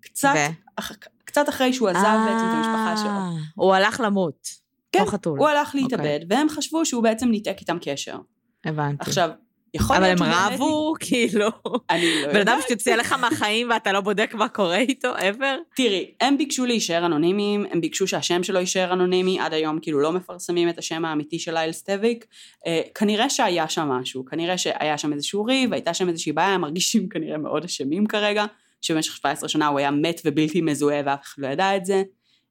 קצת, 0.00 0.34
אח, 0.76 0.92
קצת 1.24 1.48
אחרי 1.48 1.72
שהוא 1.72 1.88
עזב 1.88 2.18
בעצם 2.26 2.44
את 2.48 2.54
המשפחה 2.54 2.94
שלו. 2.96 3.08
אה, 3.08 3.30
הוא 3.54 3.74
הלך 3.74 4.00
למות. 4.00 4.48
כן, 4.92 5.02
הוא 5.26 5.48
הלך 5.48 5.74
להתאבד, 5.74 6.00
okay. 6.00 6.22
אוקיי. 6.22 6.38
והם 6.38 6.48
חשבו 6.48 6.86
שהוא 6.86 7.02
בעצם 7.02 7.28
ניתק 7.28 7.56
איתם 7.60 7.78
קשר. 7.80 8.18
הבנתי. 8.64 8.96
עכשיו, 9.00 9.30
יכול 9.74 9.96
אבל 9.96 10.04
הם 10.04 10.18
רבו, 10.22 10.94
כאילו. 11.00 11.48
אני 11.90 12.02
לא 12.02 12.16
יודעת. 12.16 12.34
בן 12.34 12.40
אדם 12.40 12.58
שתוציא 12.68 12.94
עליך 12.94 13.12
מהחיים 13.12 13.70
ואתה 13.70 13.92
לא 13.92 14.00
בודק 14.00 14.34
מה 14.34 14.48
קורה 14.48 14.76
איתו, 14.76 15.16
ever? 15.16 15.44
תראי, 15.76 16.14
הם 16.20 16.38
ביקשו 16.38 16.66
להישאר 16.66 17.06
אנונימיים, 17.06 17.66
הם 17.70 17.80
ביקשו 17.80 18.06
שהשם 18.06 18.42
שלו 18.42 18.60
יישאר 18.60 18.92
אנונימי, 18.92 19.40
עד 19.40 19.52
היום 19.54 19.78
כאילו 19.80 20.00
לא 20.00 20.12
מפרסמים 20.12 20.68
את 20.68 20.78
השם 20.78 21.04
האמיתי 21.04 21.38
של 21.38 21.54
לייל 21.54 21.72
סטביק. 21.72 22.26
אה, 22.66 22.80
כנראה 22.94 23.30
שהיה 23.30 23.68
שם 23.68 23.88
משהו, 23.88 24.24
כנראה 24.24 24.58
שהיה 24.58 24.98
שם 24.98 25.12
איזשהו 25.12 25.44
ריב, 25.44 25.72
הייתה 25.72 25.94
שם 25.94 26.08
איזושהי 26.08 26.32
בעיה, 26.32 26.48
הם 26.48 26.60
מרגישים 26.60 27.08
כנראה 27.12 27.38
מאוד 27.38 27.64
אשמים 27.64 28.06
כרגע, 28.06 28.44
שבמשך 28.80 29.16
17 29.16 29.48
שנה 29.48 29.66
הוא 29.66 29.78
היה 29.78 29.90
מת 29.90 30.20
ובלתי 30.24 30.60
מזוהה 30.60 31.00
ואף 31.06 31.20
אחד 31.22 31.42
לא 31.42 31.48
ידע 31.48 31.76
את 31.76 31.84
זה. 31.84 32.02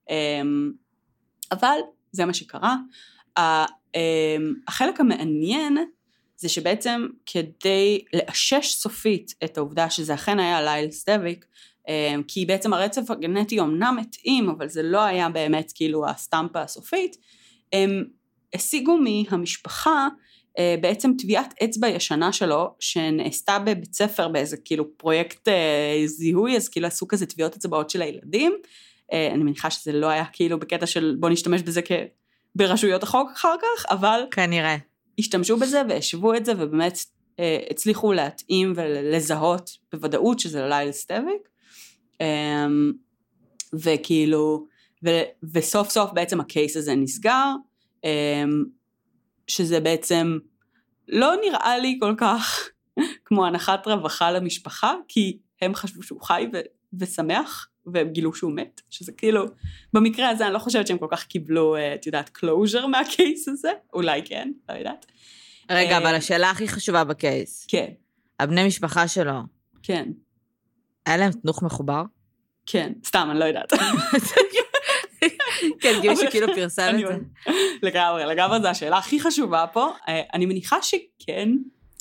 אמ, 0.09 0.71
אבל 1.51 1.77
זה 2.11 2.25
מה 2.25 2.33
שקרה. 2.33 2.75
אמ, 3.95 4.53
החלק 4.67 4.99
המעניין 4.99 5.77
זה 6.37 6.49
שבעצם 6.49 7.07
כדי 7.25 8.01
לאשש 8.13 8.73
סופית 8.73 9.33
את 9.43 9.57
העובדה 9.57 9.89
שזה 9.89 10.13
אכן 10.13 10.39
היה 10.39 10.61
ליל 10.61 10.91
סטביק, 10.91 11.45
אמ, 11.87 12.23
כי 12.27 12.45
בעצם 12.45 12.73
הרצף 12.73 13.11
הגנטי 13.11 13.59
אמנם 13.59 13.97
התאים, 14.01 14.49
אבל 14.49 14.69
זה 14.69 14.83
לא 14.83 15.01
היה 15.03 15.29
באמת 15.29 15.71
כאילו 15.75 16.07
הסטמפה 16.07 16.61
הסופית, 16.61 17.17
הם 17.73 18.03
השיגו 18.55 18.97
מהמשפחה 18.97 20.07
אה, 20.59 20.75
בעצם 20.81 21.11
טביעת 21.17 21.53
אצבע 21.63 21.87
ישנה 21.87 22.33
שלו, 22.33 22.75
שנעשתה 22.79 23.59
בבית 23.59 23.93
ספר 23.93 24.27
באיזה 24.27 24.57
כאילו 24.57 24.97
פרויקט 24.97 25.47
אה, 25.47 26.01
זיהוי, 26.05 26.57
אז 26.57 26.69
כאילו 26.69 26.87
עשו 26.87 27.07
כזה 27.07 27.25
טביעות 27.25 27.55
אצבעות 27.55 27.89
של 27.89 28.01
הילדים. 28.01 28.53
אה, 29.13 29.27
אני 29.33 29.43
מניחה 29.43 29.69
שזה 29.69 29.91
לא 29.91 30.07
היה 30.07 30.25
כאילו 30.25 30.59
בקטע 30.59 30.85
של 30.85 31.15
בוא 31.19 31.29
נשתמש 31.29 31.61
בזה 31.61 31.81
כ... 31.81 31.91
ברשויות 32.55 33.03
החוק 33.03 33.31
אחר 33.33 33.55
כך, 33.61 33.85
אבל... 33.89 34.21
כנראה. 34.31 34.75
השתמשו 35.19 35.57
בזה 35.57 35.81
והשוו 35.89 36.35
את 36.35 36.45
זה 36.45 36.53
ובאמת 36.57 36.97
אה, 37.39 37.59
הצליחו 37.71 38.13
להתאים 38.13 38.73
ולזהות 38.75 39.69
בוודאות 39.91 40.39
שזה 40.39 40.67
ליל 40.67 40.91
סטביק. 40.91 41.49
אה, 42.21 42.67
וכאילו, 43.73 44.65
ו, 45.05 45.09
וסוף 45.53 45.89
סוף 45.89 46.11
בעצם 46.13 46.39
הקייס 46.39 46.77
הזה 46.77 46.95
נסגר, 46.95 47.51
אה, 48.05 48.43
שזה 49.47 49.79
בעצם 49.79 50.37
לא 51.07 51.33
נראה 51.45 51.77
לי 51.77 51.97
כל 51.99 52.15
כך 52.17 52.69
כמו 53.25 53.45
הנחת 53.45 53.87
רווחה 53.87 54.31
למשפחה, 54.31 54.93
כי 55.07 55.37
הם 55.61 55.75
חשבו 55.75 56.03
שהוא 56.03 56.21
חי 56.21 56.47
ו, 56.53 56.59
ושמח, 56.99 57.69
והם 57.93 58.09
גילו 58.09 58.33
שהוא 58.33 58.51
מת, 58.55 58.81
שזה 58.89 59.11
כאילו, 59.11 59.45
במקרה 59.93 60.29
הזה 60.29 60.45
אני 60.45 60.53
לא 60.53 60.59
חושבת 60.59 60.87
שהם 60.87 60.97
כל 60.97 61.07
כך 61.11 61.23
קיבלו, 61.23 61.75
אה, 61.75 61.95
את 61.95 62.05
יודעת, 62.05 62.29
closure 62.29 62.85
מה 62.87 63.07
case 63.07 63.47
הזה, 63.47 63.71
אולי 63.93 64.21
כן, 64.25 64.51
לא 64.69 64.73
יודעת. 64.73 65.05
רגע, 65.71 65.91
אה, 65.91 65.97
אבל 65.97 66.15
השאלה 66.15 66.49
הכי 66.49 66.67
חשובה 66.67 67.03
ב 67.03 67.14
case, 67.14 67.65
כן, 67.69 67.87
הבני 68.39 68.67
משפחה 68.67 69.07
שלו, 69.07 69.39
כן, 69.83 70.09
היה 71.05 71.17
להם 71.17 71.31
תנוך 71.31 71.63
מחובר? 71.63 72.03
כן, 72.65 72.93
סתם, 73.05 73.27
אני 73.31 73.39
לא 73.39 73.45
יודעת. 73.45 73.73
כן, 75.81 75.93
כאילו 76.31 76.47
פרסם 76.55 76.89
אני 76.89 77.03
את 77.03 77.09
זה. 77.09 77.51
לגמרי, 77.83 78.25
לגמרי 78.25 78.61
זו 78.61 78.67
השאלה 78.67 78.97
הכי 78.97 79.19
חשובה 79.19 79.65
פה. 79.73 79.91
אה, 80.07 80.21
אני 80.33 80.45
מניחה 80.45 80.81
שכן, 80.81 81.49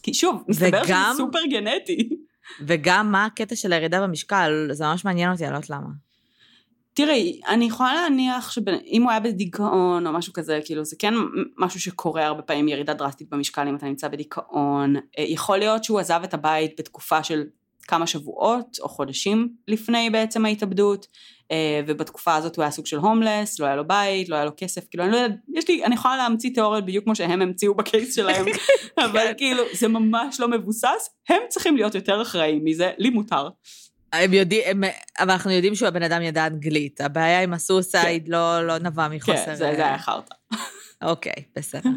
כי 0.02 0.14
שוב, 0.14 0.44
מסתבר 0.48 0.84
שזה 0.84 0.94
סופר 1.16 1.38
גנטי. 1.50 2.08
וגם 2.60 3.12
מה 3.12 3.24
הקטע 3.24 3.56
של 3.56 3.72
הירידה 3.72 4.00
במשקל, 4.00 4.68
זה 4.72 4.84
ממש 4.84 5.04
מעניין 5.04 5.32
אותי, 5.32 5.44
אני 5.44 5.52
לא 5.52 5.56
יודעת 5.56 5.70
למה. 5.70 5.88
תראי, 6.96 7.40
אני 7.48 7.64
יכולה 7.64 7.94
להניח 7.94 8.50
שאם 8.50 9.02
הוא 9.02 9.10
היה 9.10 9.20
בדיכאון 9.20 10.06
או 10.06 10.12
משהו 10.12 10.32
כזה, 10.32 10.60
כאילו 10.64 10.84
זה 10.84 10.96
כן 10.98 11.14
משהו 11.58 11.80
שקורה 11.80 12.26
הרבה 12.26 12.42
פעמים, 12.42 12.68
ירידה 12.68 12.94
דרסטית 12.94 13.30
במשקל 13.30 13.68
אם 13.68 13.76
אתה 13.76 13.86
נמצא 13.86 14.08
בדיכאון. 14.08 14.96
אה, 14.96 15.02
יכול 15.16 15.58
להיות 15.58 15.84
שהוא 15.84 16.00
עזב 16.00 16.20
את 16.24 16.34
הבית 16.34 16.74
בתקופה 16.78 17.22
של 17.22 17.44
כמה 17.86 18.06
שבועות 18.06 18.78
או 18.80 18.88
חודשים 18.88 19.48
לפני 19.68 20.10
בעצם 20.10 20.44
ההתאבדות, 20.44 21.06
אה, 21.50 21.80
ובתקופה 21.86 22.34
הזאת 22.34 22.56
הוא 22.56 22.62
היה 22.62 22.70
סוג 22.70 22.86
של 22.86 22.96
הומלס, 22.96 23.60
לא 23.60 23.66
היה 23.66 23.76
לו 23.76 23.88
בית, 23.88 24.28
לא 24.28 24.36
היה 24.36 24.44
לו 24.44 24.50
כסף, 24.56 24.88
כאילו 24.90 25.04
אני 25.04 25.12
לא 25.12 25.16
יודעת, 25.16 25.38
יש 25.54 25.68
לי, 25.68 25.84
אני 25.84 25.94
יכולה 25.94 26.16
להמציא 26.16 26.50
תיאוריות 26.54 26.86
בדיוק 26.86 27.04
כמו 27.04 27.16
שהם 27.16 27.42
המציאו 27.42 27.74
בקייס 27.74 28.14
שלהם, 28.14 28.46
אבל 29.04 29.26
כאילו 29.36 29.62
זה 29.72 29.88
ממש 29.88 30.40
לא 30.40 30.48
מבוסס, 30.48 31.10
הם 31.28 31.42
צריכים 31.48 31.76
להיות 31.76 31.94
יותר 31.94 32.22
אחראים 32.22 32.64
מזה, 32.64 32.92
לי 32.98 33.10
מותר. 33.10 33.48
הם 34.12 34.32
יודעים, 34.32 34.62
הם, 34.66 34.84
אבל 35.20 35.30
אנחנו 35.30 35.50
יודעים 35.50 35.74
שהוא 35.74 35.88
הבן 35.88 36.02
אדם 36.02 36.22
ידע 36.22 36.46
אנגלית. 36.46 37.00
הבעיה 37.00 37.42
עם 37.42 37.52
הסוסייד 37.52 38.28
לא, 38.28 38.66
לא 38.66 38.78
נבע 38.78 39.08
מחוסר... 39.08 39.44
כן, 39.44 39.54
זה 39.54 39.74
זה 39.76 39.86
היה 39.86 39.98
חרטא. 39.98 40.34
אוקיי, 41.02 41.44
בסדר. 41.56 41.90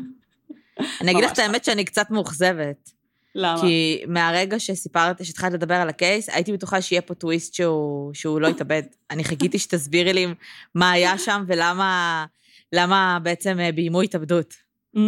אני 1.02 1.12
אגיד 1.12 1.24
לך 1.24 1.32
את 1.32 1.40
האמת 1.40 1.66
שאני 1.66 1.86
קצת 1.86 2.12
מאוכזבת. 2.12 2.99
למה? 3.36 3.62
כי 3.62 4.04
מהרגע 4.08 4.60
שסיפרת, 4.60 5.26
שהתחלת 5.26 5.54
לדבר 5.54 5.76
על 5.76 5.90
הקייס, 5.90 6.30
הייתי 6.30 6.54
בטוחה 6.54 6.82
שיהיה 6.82 7.02
פה 7.02 7.14
טוויסט 7.14 7.54
שהוא, 7.54 8.14
שהוא 8.14 8.42
לא 8.42 8.48
יתאבד. 8.48 8.84
אני 9.12 9.24
חיכיתי 9.24 9.60
שתסבירי 9.60 10.14
לי 10.14 10.28
מה 10.76 10.92
היה 10.92 11.18
שם 11.18 11.44
ולמה 11.48 12.26
למה 12.74 13.18
בעצם 13.24 13.60
אה, 13.60 13.72
ביימו 13.72 14.02
התאבדות. 14.02 14.54
Mm, 14.96 15.00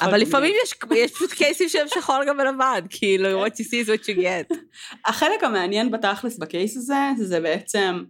אבל 0.00 0.20
לפעמים. 0.20 0.54
יש, 0.64 0.74
יש 0.96 1.12
פשוט 1.12 1.32
קייסים 1.32 1.68
שהם 1.68 1.86
שחור 1.94 2.20
גם 2.28 2.38
ולבן, 2.38 2.80
כאילו, 2.90 3.46
what 3.46 3.50
you 3.50 3.64
see 3.64 3.86
is 3.86 3.88
what 3.88 4.04
you 4.04 4.18
get. 4.18 4.56
החלק 5.08 5.44
המעניין 5.44 5.90
בתכלס 5.90 6.38
בקייס 6.38 6.76
הזה, 6.76 6.98
זה 7.18 7.40
בעצם... 7.40 8.04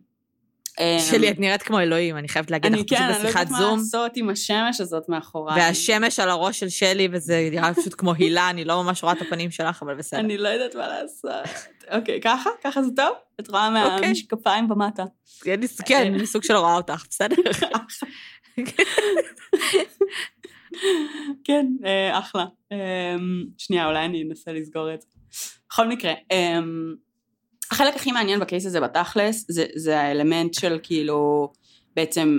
אמ, 0.81 0.99
שלי, 1.11 1.31
את 1.31 1.41
נראית 1.41 1.63
כמו 1.63 1.81
אלוהים, 1.81 2.17
אני 2.17 2.29
חייבת 2.29 2.51
להגיד 2.51 2.73
לך, 2.73 2.79
אני 2.79 2.87
פשוט 2.87 2.99
כן, 2.99 3.05
אני 3.05 3.13
לא 3.13 3.19
בשיחת 3.19 3.41
יודעת 3.41 3.51
מה 3.53 3.59
זום, 3.59 3.79
לעשות 3.79 4.13
עם 4.17 4.31
השמש 4.31 4.81
הזאת 4.81 5.09
מאחוריי. 5.09 5.61
והשמש 5.61 6.21
על 6.21 6.31
הראש 6.31 6.61
של 6.61 6.69
שלי, 6.69 7.09
וזה 7.13 7.49
נראה 7.53 7.75
פשוט 7.75 7.95
כמו 7.99 8.15
הילה, 8.15 8.51
אני 8.51 8.65
לא 8.65 8.83
ממש 8.83 9.03
רואה 9.03 9.15
את 9.15 9.23
הפנים 9.23 9.51
שלך, 9.51 9.83
אבל 9.83 9.95
בסדר. 9.95 10.21
אני 10.21 10.39
לא 10.39 10.49
יודעת 10.49 10.75
מה 10.75 10.89
לעשות. 10.89 11.31
אוקיי, 11.91 12.21
ככה? 12.21 12.51
ככה 12.65 12.83
זה 12.83 12.91
טוב? 12.97 13.13
את 13.41 13.49
רואה 13.49 13.85
אוקיי. 13.85 14.01
מהמשקפיים 14.01 14.71
ומטה. 14.71 15.05
כן, 15.45 15.61
כן, 15.87 16.15
אני 16.15 16.27
סוג 16.27 16.43
של 16.43 16.57
רואה 16.57 16.75
אותך, 16.75 17.07
בסדר? 17.11 17.37
כן, 21.45 21.67
אה, 21.85 22.19
אחלה. 22.19 22.45
אמ, 22.73 23.45
שנייה, 23.59 23.87
אולי 23.87 24.05
אני 24.05 24.25
אנסה 24.29 24.53
לסגור 24.53 24.95
את 24.95 25.01
זה. 25.01 25.07
בכל 25.71 25.89
מקרה, 25.89 26.13
אמ, 26.33 26.95
החלק 27.71 27.97
הכי 27.97 28.13
מעניין 28.13 28.41
ב 28.41 28.46
case 28.46 28.67
הזה 28.67 28.81
בתכלס, 28.81 29.45
זה, 29.49 29.67
זה 29.75 30.01
האלמנט 30.01 30.55
של 30.55 30.79
כאילו, 30.83 31.53
בעצם 31.97 32.39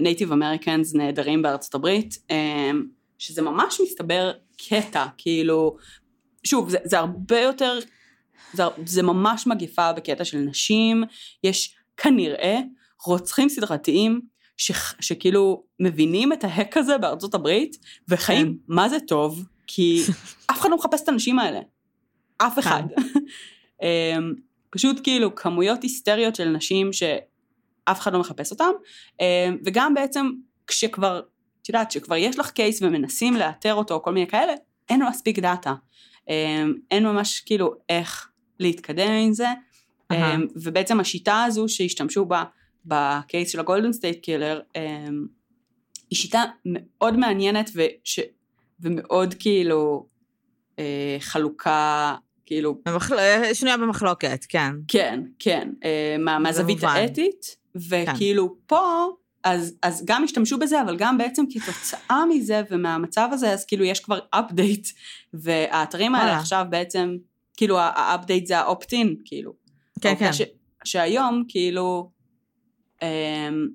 נייטיב 0.00 0.32
אמריקאנס 0.32 0.94
נהדרים 0.94 1.42
בארצות 1.42 1.74
הברית, 1.74 2.18
אמ, 2.30 2.84
שזה 3.18 3.42
ממש 3.42 3.80
מסתבר 3.84 4.32
קטע, 4.68 5.06
כאילו, 5.18 5.76
שוב, 6.44 6.70
זה, 6.70 6.78
זה 6.84 6.98
הרבה 6.98 7.40
יותר, 7.40 7.78
זה, 8.52 8.62
זה 8.86 9.02
ממש 9.02 9.46
מגיפה 9.46 9.92
בקטע 9.92 10.24
של 10.24 10.38
נשים, 10.38 11.04
יש 11.44 11.74
כנראה 11.96 12.58
רוצחים 13.06 13.48
סדרתיים 13.48 14.20
ש, 14.56 14.72
שכאילו 15.00 15.62
מבינים 15.80 16.32
את 16.32 16.44
ההק 16.44 16.76
הזה 16.76 16.98
בארצות 16.98 17.34
הברית, 17.34 17.76
וחיים 18.08 18.46
כן. 18.46 18.74
מה 18.74 18.88
זה 18.88 18.96
טוב, 19.00 19.44
כי 19.66 20.02
אף 20.50 20.60
אחד 20.60 20.70
לא 20.70 20.76
מחפש 20.76 21.02
את 21.02 21.08
הנשים 21.08 21.38
האלה. 21.38 21.60
אף 22.38 22.58
אחד. 22.58 22.82
פשוט 24.70 25.00
כאילו 25.02 25.34
כמויות 25.34 25.82
היסטריות 25.82 26.34
של 26.34 26.48
נשים 26.48 26.92
שאף 26.92 28.00
אחד 28.00 28.12
לא 28.12 28.20
מחפש 28.20 28.50
אותן, 28.50 28.70
אמ, 29.20 29.56
וגם 29.64 29.94
בעצם 29.94 30.30
כשכבר, 30.66 31.20
את 31.62 31.68
יודעת, 31.68 31.90
שכבר 31.90 32.16
יש 32.16 32.38
לך 32.38 32.50
קייס 32.50 32.82
ומנסים 32.82 33.34
לאתר 33.34 33.74
אותו 33.74 33.94
או 33.94 34.02
כל 34.02 34.12
מיני 34.12 34.26
כאלה, 34.26 34.52
אין 34.88 35.02
מספיק 35.02 35.38
דאטה. 35.38 35.74
אמ, 36.28 36.74
אין 36.90 37.06
ממש 37.06 37.40
כאילו 37.40 37.74
איך 37.88 38.28
להתקדם 38.58 39.10
עם 39.10 39.32
זה. 39.32 39.48
אמ, 40.12 40.46
ובעצם 40.56 41.00
השיטה 41.00 41.44
הזו 41.44 41.68
שהשתמשו 41.68 42.24
בה 42.24 42.44
ב 42.84 42.98
case 42.98 43.52
של 43.52 43.60
ה 43.60 43.65
Golden 43.65 43.92
State 43.92 44.22
Killer, 44.22 44.60
היא 46.10 46.16
שיטה 46.18 46.44
מאוד 46.64 47.16
מעניינת 47.16 47.70
וש, 47.74 48.20
ומאוד 48.80 49.34
כאילו 49.34 50.06
אה, 50.78 51.16
חלוקה, 51.20 52.14
כאילו, 52.50 52.78
במחל- 52.88 53.54
שנויה 53.54 53.76
במחלוקת, 53.76 54.46
כן. 54.48 54.72
כן, 54.88 55.20
כן, 55.38 55.68
אה, 55.84 56.16
מה, 56.18 56.38
מהזווית. 56.38 56.80
כן. 56.80 56.86
האתית, 56.86 57.56
וכאילו 57.74 58.56
פה, 58.66 59.06
אז, 59.44 59.74
אז 59.82 60.02
גם 60.04 60.24
השתמשו 60.24 60.58
בזה, 60.58 60.82
אבל 60.82 60.96
גם 60.96 61.18
בעצם 61.18 61.44
כתוצאה 61.50 62.26
מזה 62.28 62.62
ומהמצב 62.70 63.28
הזה, 63.32 63.52
אז 63.52 63.64
כאילו 63.64 63.84
יש 63.84 64.00
כבר 64.00 64.18
update, 64.30 64.86
והאתרים 65.34 66.14
האלה. 66.14 66.38
עכשיו 66.38 66.66
בעצם, 66.70 67.16
כאילו 67.56 67.78
ה 67.78 67.88
update 67.88 68.46
זה 68.46 68.58
ה 68.58 68.65
opt-in, 68.65 69.16
כאילו. 69.24 69.52
כן, 70.00 70.08
העובדה 70.08 70.26
כן. 70.26 70.32
ש, 70.32 70.42
שהיום 70.84 71.44
כאילו 71.48 72.10
אמ, 73.02 73.68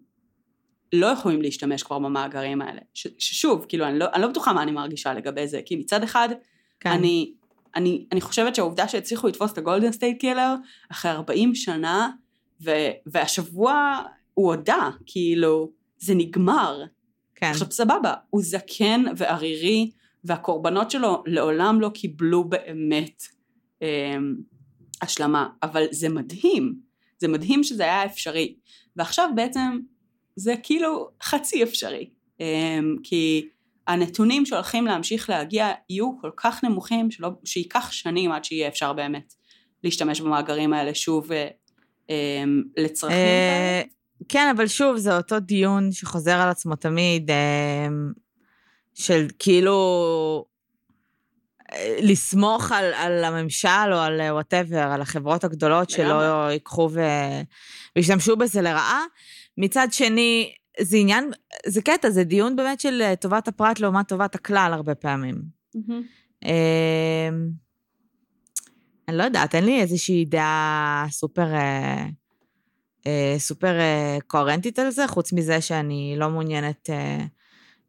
לא 0.93 1.05
יכולים 1.05 1.41
להשתמש 1.41 1.83
כבר 1.83 1.99
במאגרים 1.99 2.61
האלה. 2.61 2.81
ש, 2.93 3.07
ששוב, 3.17 3.65
כאילו 3.69 3.85
אני 3.85 3.99
לא, 3.99 4.05
אני 4.13 4.21
לא 4.21 4.27
בטוחה 4.27 4.53
מה 4.53 4.63
אני 4.63 4.71
מרגישה 4.71 5.13
לגבי 5.13 5.47
זה, 5.47 5.61
כי 5.65 5.75
מצד 5.75 6.03
אחד 6.03 6.29
כן. 6.79 6.89
אני, 6.89 7.33
אני, 7.75 8.05
אני 8.11 8.21
חושבת 8.21 8.55
שהעובדה 8.55 8.87
שהצליחו 8.87 9.27
לתפוס 9.27 9.51
את 9.51 9.57
ה 9.57 9.62
Golden 9.62 9.91
State 9.91 10.19
Killer 10.19 10.55
אחרי 10.91 11.11
40 11.11 11.55
שנה, 11.55 12.09
ו, 12.61 12.71
והשבוע 13.05 14.01
הוא 14.33 14.53
הודה, 14.53 14.89
כאילו, 15.05 15.71
זה 15.97 16.15
נגמר. 16.15 16.83
כן. 17.35 17.49
עכשיו 17.51 17.71
סבבה, 17.71 18.13
הוא 18.29 18.41
זקן 18.43 19.03
וערירי, 19.17 19.91
והקורבנות 20.23 20.91
שלו 20.91 21.23
לעולם 21.25 21.81
לא 21.81 21.89
קיבלו 21.89 22.43
באמת 22.49 23.23
אמ, 23.81 24.35
השלמה, 25.01 25.49
אבל 25.63 25.83
זה 25.91 26.09
מדהים, 26.09 26.75
זה 27.17 27.27
מדהים 27.27 27.63
שזה 27.63 27.83
היה 27.83 28.05
אפשרי. 28.05 28.55
ועכשיו 28.95 29.29
בעצם 29.35 29.79
זה 30.35 30.55
כאילו 30.63 31.09
חצי 31.23 31.63
אפשרי, 31.63 32.09
אמ, 32.39 32.95
כי 33.03 33.49
הנתונים 33.87 34.45
שהולכים 34.45 34.85
להמשיך 34.85 35.29
להגיע 35.29 35.71
יהיו 35.89 36.11
כל 36.21 36.29
כך 36.37 36.63
נמוכים 36.63 37.11
שלא, 37.11 37.29
שייקח 37.45 37.91
שנים 37.91 38.31
עד 38.31 38.45
שיהיה 38.45 38.67
אפשר 38.67 38.93
באמת 38.93 39.33
להשתמש 39.83 40.21
במאגרים 40.21 40.73
האלה 40.73 40.95
שוב 40.95 41.31
אה, 41.31 41.47
אה, 42.09 42.43
לצרכים 42.77 43.17
כאלה? 43.17 43.27
אה, 43.27 43.81
כן, 44.29 44.53
אבל 44.55 44.67
שוב, 44.67 44.97
זה 44.97 45.17
אותו 45.17 45.39
דיון 45.39 45.91
שחוזר 45.91 46.35
על 46.35 46.49
עצמו 46.49 46.75
תמיד, 46.75 47.31
אה, 47.31 47.87
של 48.93 49.27
כאילו 49.39 50.45
אה, 51.73 51.97
לסמוך 52.01 52.71
על, 52.71 52.93
על 52.93 53.23
הממשל 53.23 53.91
או 53.91 53.97
על 53.97 54.21
וואטאבר, 54.21 54.77
על 54.77 55.01
החברות 55.01 55.43
הגדולות 55.43 55.89
שלא. 55.89 56.51
ייקחו. 56.51 56.89
וישתמשו 57.95 58.35
בזה 58.35 58.61
לרעה. 58.61 59.03
מצד 59.57 59.87
שני, 59.91 60.53
זה 60.81 60.97
עניין, 60.97 61.31
זה 61.65 61.81
קטע, 61.81 62.09
זה 62.09 62.23
דיון 62.23 62.55
באמת 62.55 62.79
של 62.79 63.01
אה, 63.01 63.15
טובת 63.15 63.47
הפרט 63.47 63.79
לעומת 63.79 64.07
טובת 64.07 64.35
הכלל 64.35 64.71
הרבה 64.73 64.95
פעמים. 64.95 65.41
אה, 66.45 67.29
אני 69.07 69.17
לא 69.17 69.23
יודעת, 69.23 69.55
אין 69.55 69.65
לי 69.65 69.81
איזושהי 69.81 70.25
דעה 70.25 71.05
סופר, 71.09 71.53
אה, 71.53 72.05
אה, 73.07 73.35
סופר 73.37 73.79
אה, 73.79 74.17
קוהרנטית 74.27 74.79
על 74.79 74.89
זה, 74.89 75.07
חוץ 75.07 75.33
מזה 75.33 75.61
שאני 75.61 76.15
לא 76.17 76.29
מעוניינת, 76.29 76.89
אה, 76.89 77.25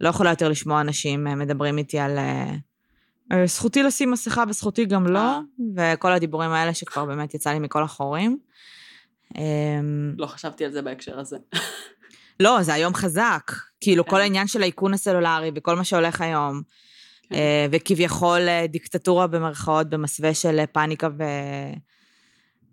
לא 0.00 0.08
יכולה 0.08 0.30
יותר 0.30 0.48
לשמוע 0.48 0.80
אנשים 0.80 1.26
אה, 1.26 1.34
מדברים 1.34 1.78
איתי 1.78 1.98
על 1.98 2.18
אה, 2.18 2.54
אה, 3.32 3.46
זכותי 3.46 3.82
לשים 3.82 4.10
מסכה 4.10 4.44
וזכותי 4.48 4.84
גם 4.84 5.06
לא, 5.06 5.18
אה. 5.18 5.40
וכל 5.76 6.12
הדיבורים 6.12 6.50
האלה 6.50 6.74
שכבר 6.74 7.04
באמת 7.04 7.34
יצא 7.34 7.50
לי 7.50 7.58
מכל 7.58 7.82
החורים. 7.82 8.38
אה, 9.36 9.80
לא 10.18 10.26
חשבתי 10.26 10.64
על 10.64 10.70
זה 10.72 10.82
בהקשר 10.82 11.18
הזה. 11.18 11.36
לא, 12.40 12.62
זה 12.62 12.74
היום 12.74 12.94
חזק. 12.94 13.52
כאילו, 13.80 14.04
כן. 14.04 14.10
כל 14.10 14.20
העניין 14.20 14.46
של 14.46 14.62
האיכון 14.62 14.94
הסלולרי 14.94 15.50
וכל 15.54 15.76
מה 15.76 15.84
שהולך 15.84 16.20
היום, 16.20 16.62
כן. 17.28 17.34
אה, 17.34 17.66
וכביכול 17.72 18.40
אה, 18.48 18.66
דיקטטורה 18.66 19.26
במרכאות 19.26 19.90
במסווה 19.90 20.34
של 20.34 20.58
אה, 20.58 20.66
פאניקה 20.66 21.08
ו... 21.18 21.22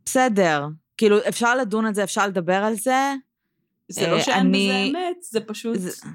בסדר. 0.05 0.67
כאילו, 0.97 1.17
אפשר 1.29 1.55
לדון 1.55 1.85
על 1.85 1.93
זה, 1.93 2.03
אפשר 2.03 2.27
לדבר 2.27 2.53
על 2.63 2.73
זה. 2.73 3.13
זה 3.89 4.07
לא 4.07 4.19
שאין 4.21 4.39
אני- 4.39 4.67
בזה 4.91 4.99
אמת, 4.99 5.17
זה 5.31 5.39
פשוט... 5.41 5.79
זה- 5.79 6.07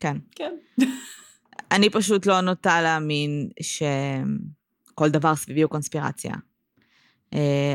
כן. 0.00 0.16
כן. 0.36 0.52
אני 1.72 1.90
פשוט 1.90 2.26
לא 2.26 2.40
נוטה 2.40 2.82
להאמין 2.82 3.48
שכל 3.62 5.08
דבר 5.08 5.36
סביבי 5.36 5.62
הוא 5.62 5.70
קונספירציה. 5.70 6.32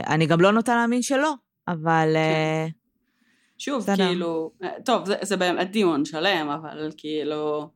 אני 0.07 0.25
גם 0.25 0.41
לא 0.41 0.51
נוטה 0.51 0.75
להאמין 0.75 1.01
שלא, 1.01 1.33
אבל... 1.67 2.13
אה, 2.15 2.67
שוב, 3.57 3.83
בסדר. 3.83 4.07
כאילו, 4.07 4.51
אה, 4.63 4.69
טוב, 4.85 5.05
זה, 5.05 5.15
זה 5.21 5.37
באמת 5.37 5.71
דיון 5.71 6.05
שלם, 6.05 6.49
אבל 6.49 6.91
כאילו, 6.97 7.69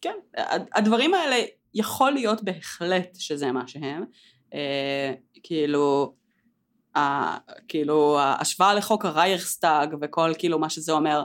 כן, 0.00 0.14
הד- 0.36 0.68
הדברים 0.74 1.14
האלה, 1.14 1.36
יכול 1.74 2.12
להיות 2.12 2.42
בהחלט 2.42 3.08
שזה 3.14 3.52
מה 3.52 3.68
שהם. 3.68 4.04
אה, 4.54 5.12
כאילו, 5.42 6.14
ה, 6.96 7.00
כאילו, 7.68 8.18
ההשוואה 8.18 8.74
לחוק 8.74 9.04
הרייכסטאג 9.04 9.94
וכל 10.00 10.32
כאילו 10.38 10.58
מה 10.58 10.70
שזה 10.70 10.92
אומר, 10.92 11.24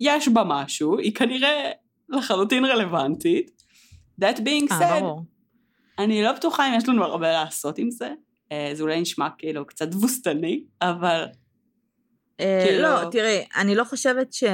יש 0.00 0.28
בה 0.28 0.42
משהו, 0.46 0.98
היא 0.98 1.14
כנראה 1.14 1.70
לחלוטין 2.08 2.64
רלוונטית. 2.64 3.62
That 4.20 4.36
being 4.36 4.72
אה, 4.72 4.98
said, 4.98 5.00
ברור. 5.02 5.22
אני 5.98 6.22
לא 6.22 6.32
בטוחה 6.32 6.68
אם 6.68 6.74
יש 6.76 6.88
לנו 6.88 7.04
הרבה 7.04 7.32
לעשות 7.32 7.78
עם 7.78 7.90
זה. 7.90 8.12
אה, 8.52 8.70
זה 8.74 8.82
אולי 8.82 9.00
נשמע 9.00 9.28
כאילו 9.38 9.66
קצת 9.66 9.90
תבוסתני, 9.90 10.64
אבל 10.82 11.24
לא, 12.80 13.10
תראי, 13.10 13.44
אני 13.56 13.74
לא 13.74 13.84
חושבת 13.84 14.32
ש... 14.32 14.44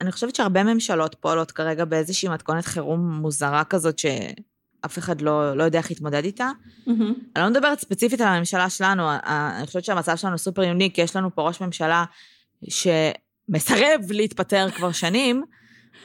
אני 0.00 0.12
חושבת 0.12 0.34
שהרבה 0.34 0.62
ממשלות 0.62 1.16
פועלות 1.20 1.50
כרגע 1.50 1.84
באיזושהי 1.84 2.28
מתכונת 2.28 2.66
חירום 2.66 3.12
מוזרה 3.12 3.64
כזאת 3.64 3.98
שאף 3.98 4.98
אחד 4.98 5.20
לא, 5.20 5.56
לא 5.56 5.64
יודע 5.64 5.78
איך 5.78 5.90
להתמודד 5.90 6.24
איתה. 6.24 6.50
אני 7.36 7.44
לא 7.44 7.50
מדברת 7.50 7.80
ספציפית 7.80 8.20
על 8.20 8.28
הממשלה 8.28 8.70
שלנו, 8.70 9.02
אני 9.26 9.66
חושבת 9.66 9.84
שהמצב 9.84 10.16
שלנו 10.16 10.38
סופר 10.38 10.62
יוניק, 10.62 10.98
יש 10.98 11.16
לנו 11.16 11.34
פה 11.34 11.42
ראש 11.42 11.60
ממשלה 11.60 12.04
שמסרב 12.68 14.00
להתפטר 14.10 14.70
כבר 14.70 14.92
שנים, 14.92 15.44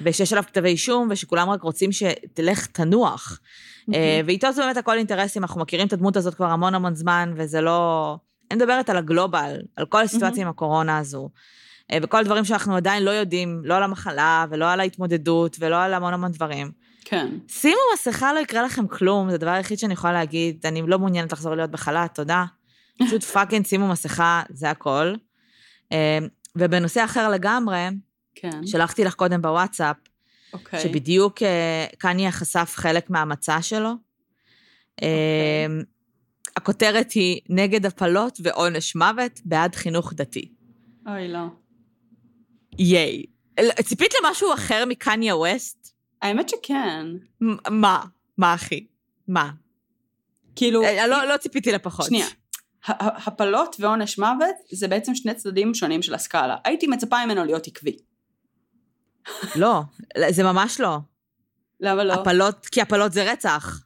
ושיש 0.02 0.34
עליו 0.34 0.44
כתבי 0.48 0.70
אישום, 0.70 1.08
ושכולם 1.12 1.50
רק 1.50 1.62
רוצים 1.62 1.92
שתלך 1.92 2.66
תנוח. 2.66 3.40
אה, 3.94 4.22
ואיתו 4.26 4.52
זה 4.52 4.62
באמת 4.62 4.78
הכל 4.78 4.98
אינטרסים, 4.98 5.44
אנחנו 5.44 5.62
מכירים 5.62 5.88
את 5.88 5.94
הדמות 5.94 6.18
הזאת 6.18 6.36
כבר 6.36 6.46
המון 6.46 6.76
המון 6.76 6.96
זמן, 6.96 7.34
וזה 7.38 7.62
לא... 7.62 8.18
אני 8.52 8.58
מדברת 8.58 8.90
על 8.90 8.98
ה 8.98 9.06
global, 9.06 9.62
על 9.76 9.86
כל 9.86 10.02
הסיטואציה 10.02 10.44
עם 10.44 10.50
הקורונה 10.50 10.98
הזו. 10.98 11.30
אה, 11.92 11.98
וכל 12.02 12.18
הדברים 12.18 12.46
שאנחנו 12.46 12.76
עדיין 12.76 13.04
לא 13.04 13.12
יודעים, 13.12 13.62
לא 13.64 13.76
על 13.76 13.84
המחלה, 13.84 14.46
ולא 14.50 14.72
על 14.72 14.80
ההתמודדות, 14.80 15.58
ולא 15.60 15.82
על 15.82 15.94
המון 15.94 16.14
המון 16.14 16.32
דברים. 16.32 16.72
כן. 17.06 17.28
שימו 17.48 17.82
מסכה, 17.94 18.34
לא 18.34 18.40
יקרה 18.40 18.64
לכם 18.64 18.88
כלום, 18.88 19.30
זה 19.30 19.36
הדבר 19.36 19.50
היחיד 19.50 19.80
שאני 19.80 19.94
יכולה 19.94 20.14
להגיד. 20.14 20.66
אני 20.66 20.82
לא 20.88 21.00
מעוניינת 21.00 21.32
לחזור 21.32 21.56
להיות 21.56 21.72
בחל"ת, 21.72 22.16
תודה. 22.16 22.46
פשוט 23.06 23.24
fucking 23.24 23.66
שימו 23.66 23.88
מסכה, 23.88 24.44
זה 24.50 24.70
הכל. 24.70 25.14
אה, 25.92 26.20
ובנושא 26.56 27.04
אחר 27.04 27.30
לגמרי, 27.30 27.88
כן. 28.36 28.68
שלחתי 28.68 29.04
לך 29.04 29.14
קודם 29.14 29.42
בוואטסאפ, 29.42 29.96
אוקיי. 30.54 30.80
שבדיוק 30.80 31.44
אה, 31.44 31.86
קניה 31.98 32.32
חשף 32.32 32.74
חלק 32.76 33.10
מהמצע 33.10 33.62
שלו. 33.62 33.92
אה, 35.04 35.68
הכותרת 36.56 37.12
היא 37.12 37.42
נגד 37.50 37.86
הפלות 37.86 38.40
ועונש 38.44 38.96
מוות 38.96 39.42
בעד 39.46 39.76
חינוך 39.76 40.14
דתי. 40.14 40.52
אוי, 41.08 41.28
לא. 41.28 41.46
ייי. 42.80 43.24
ציפית 43.84 44.14
למשהו 44.24 44.54
אחר 44.54 44.84
מקניה 44.88 45.36
ווסט? 45.36 45.94
האמת 46.22 46.50
שכן. 46.50 47.06
מה? 47.70 48.04
מה, 48.38 48.54
אחי? 48.54 48.86
מה? 49.28 49.50
כאילו, 50.56 50.84
אה, 50.84 51.08
לא, 51.08 51.24
לא 51.26 51.38
ציפיתי 51.38 51.72
לפחות. 51.72 52.06
שנייה. 52.06 52.28
הפלות 52.88 53.76
ועונש 53.80 54.20
מוות 54.20 54.56
זה 54.72 54.88
בעצם 54.88 55.16
שני 55.16 55.34
צדדים 55.34 55.74
שונים 55.74 56.02
של 56.02 56.14
הסקאלה. 56.14 56.56
הייתי 56.66 56.88
מצפה 56.88 57.26
ממנו 57.26 57.46
להיות 57.46 57.68
עקבי. 57.68 57.98
לא, 59.62 59.82
זה 60.30 60.44
ממש 60.44 60.80
לא. 60.80 60.98
למה 61.80 62.04
לא? 62.04 62.14
הפלות, 62.14 62.66
כי 62.66 62.82
הפלות 62.82 63.12
זה 63.12 63.32
רצח. 63.32 63.84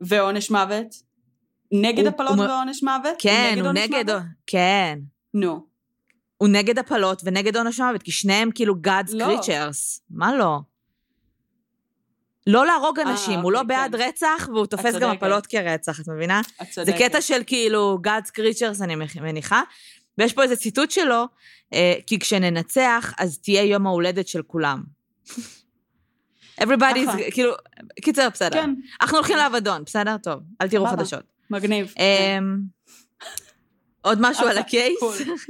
ועונש 0.00 0.50
מוות? 0.50 1.11
נגד 1.72 1.98
הוא- 1.98 2.08
הפלות 2.08 2.38
הוא- 2.38 2.46
ועונש 2.46 2.82
מוות? 2.82 3.14
כן, 3.18 3.56
הוא 3.60 3.68
עונש 3.68 3.78
נגד... 3.80 4.10
מוות? 4.10 4.22
כן. 4.46 4.98
נו. 5.34 5.66
הוא 6.36 6.48
נגד 6.48 6.78
הפלות 6.78 7.22
ונגד 7.24 7.56
עונש 7.56 7.80
מוות, 7.80 8.02
כי 8.02 8.12
שניהם 8.12 8.50
כאילו 8.54 8.74
God's 8.86 9.12
לא. 9.16 9.40
creatures. 9.40 10.00
מה 10.10 10.36
לא? 10.36 10.58
לא 12.46 12.66
להרוג 12.66 12.98
אה, 12.98 13.10
אנשים, 13.10 13.40
הוא 13.40 13.52
לא 13.52 13.60
אוקיי, 13.60 13.76
בעד 13.76 13.96
כן. 13.96 14.02
רצח, 14.02 14.48
והוא 14.52 14.66
תופס 14.66 14.94
גם. 14.94 15.10
הפלות 15.10 15.46
כרצח, 15.46 16.00
את 16.00 16.08
מבינה? 16.08 16.40
את 16.40 16.66
זה 16.66 16.72
צודקת. 16.72 16.98
קטע 16.98 17.20
של 17.20 17.42
כאילו 17.46 17.98
God's 18.06 18.28
creatures, 18.30 18.82
אני 18.84 18.94
מניחה. 19.20 19.62
ויש 20.18 20.32
פה 20.32 20.42
איזה 20.42 20.56
ציטוט 20.56 20.90
שלו, 20.90 21.24
אה, 21.74 21.94
כי 22.06 22.18
כשננצח, 22.18 23.12
אז 23.18 23.38
תהיה 23.38 23.62
יום 23.62 23.86
ההולדת 23.86 24.28
של 24.28 24.42
כולם. 24.42 24.82
Everybody's, 26.60 27.06
ככה. 27.06 27.30
כאילו, 27.30 27.52
קיצר, 28.02 28.28
בסדר. 28.32 28.62
כן, 28.62 28.74
אנחנו 29.00 29.16
הולכים 29.18 29.36
לאבדון, 29.36 29.84
בסדר? 29.84 30.16
טוב, 30.22 30.40
אל 30.60 30.68
תראו. 30.68 30.86
חדשות. 30.86 31.31
מגניב. 31.52 31.94
אמ, 31.98 32.56
עוד 34.00 34.18
משהו 34.20 34.46
על 34.46 34.58
ה 34.58 34.66
case 34.66 35.00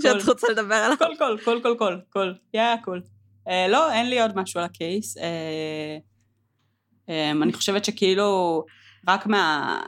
שאת. 0.03 0.29
רוצה 0.29 0.47
לדבר 0.51 0.75
עליו? 0.75 0.97
Cool 0.99 1.17
cool, 1.19 1.39
cool 1.45 1.61
cool 1.63 1.77
cool, 1.77 2.01
cool. 2.11 2.35
Yeah 2.55 2.77
cool. 2.85 3.03
אה, 3.49 3.69
לא, 3.69 3.93
אין 3.93 4.11
לי 4.11 4.23
עוד 4.23 4.37
משהו 4.37 4.61
על 4.61 4.67
ה 4.67 4.76
case. 4.76 5.19
אה, 5.19 5.99
אה, 7.09 7.31
אני 7.31 7.53
חושבת 7.53 7.85
שכאילו, 7.85 8.65
רק 9.09 9.27
מה... 9.27 9.81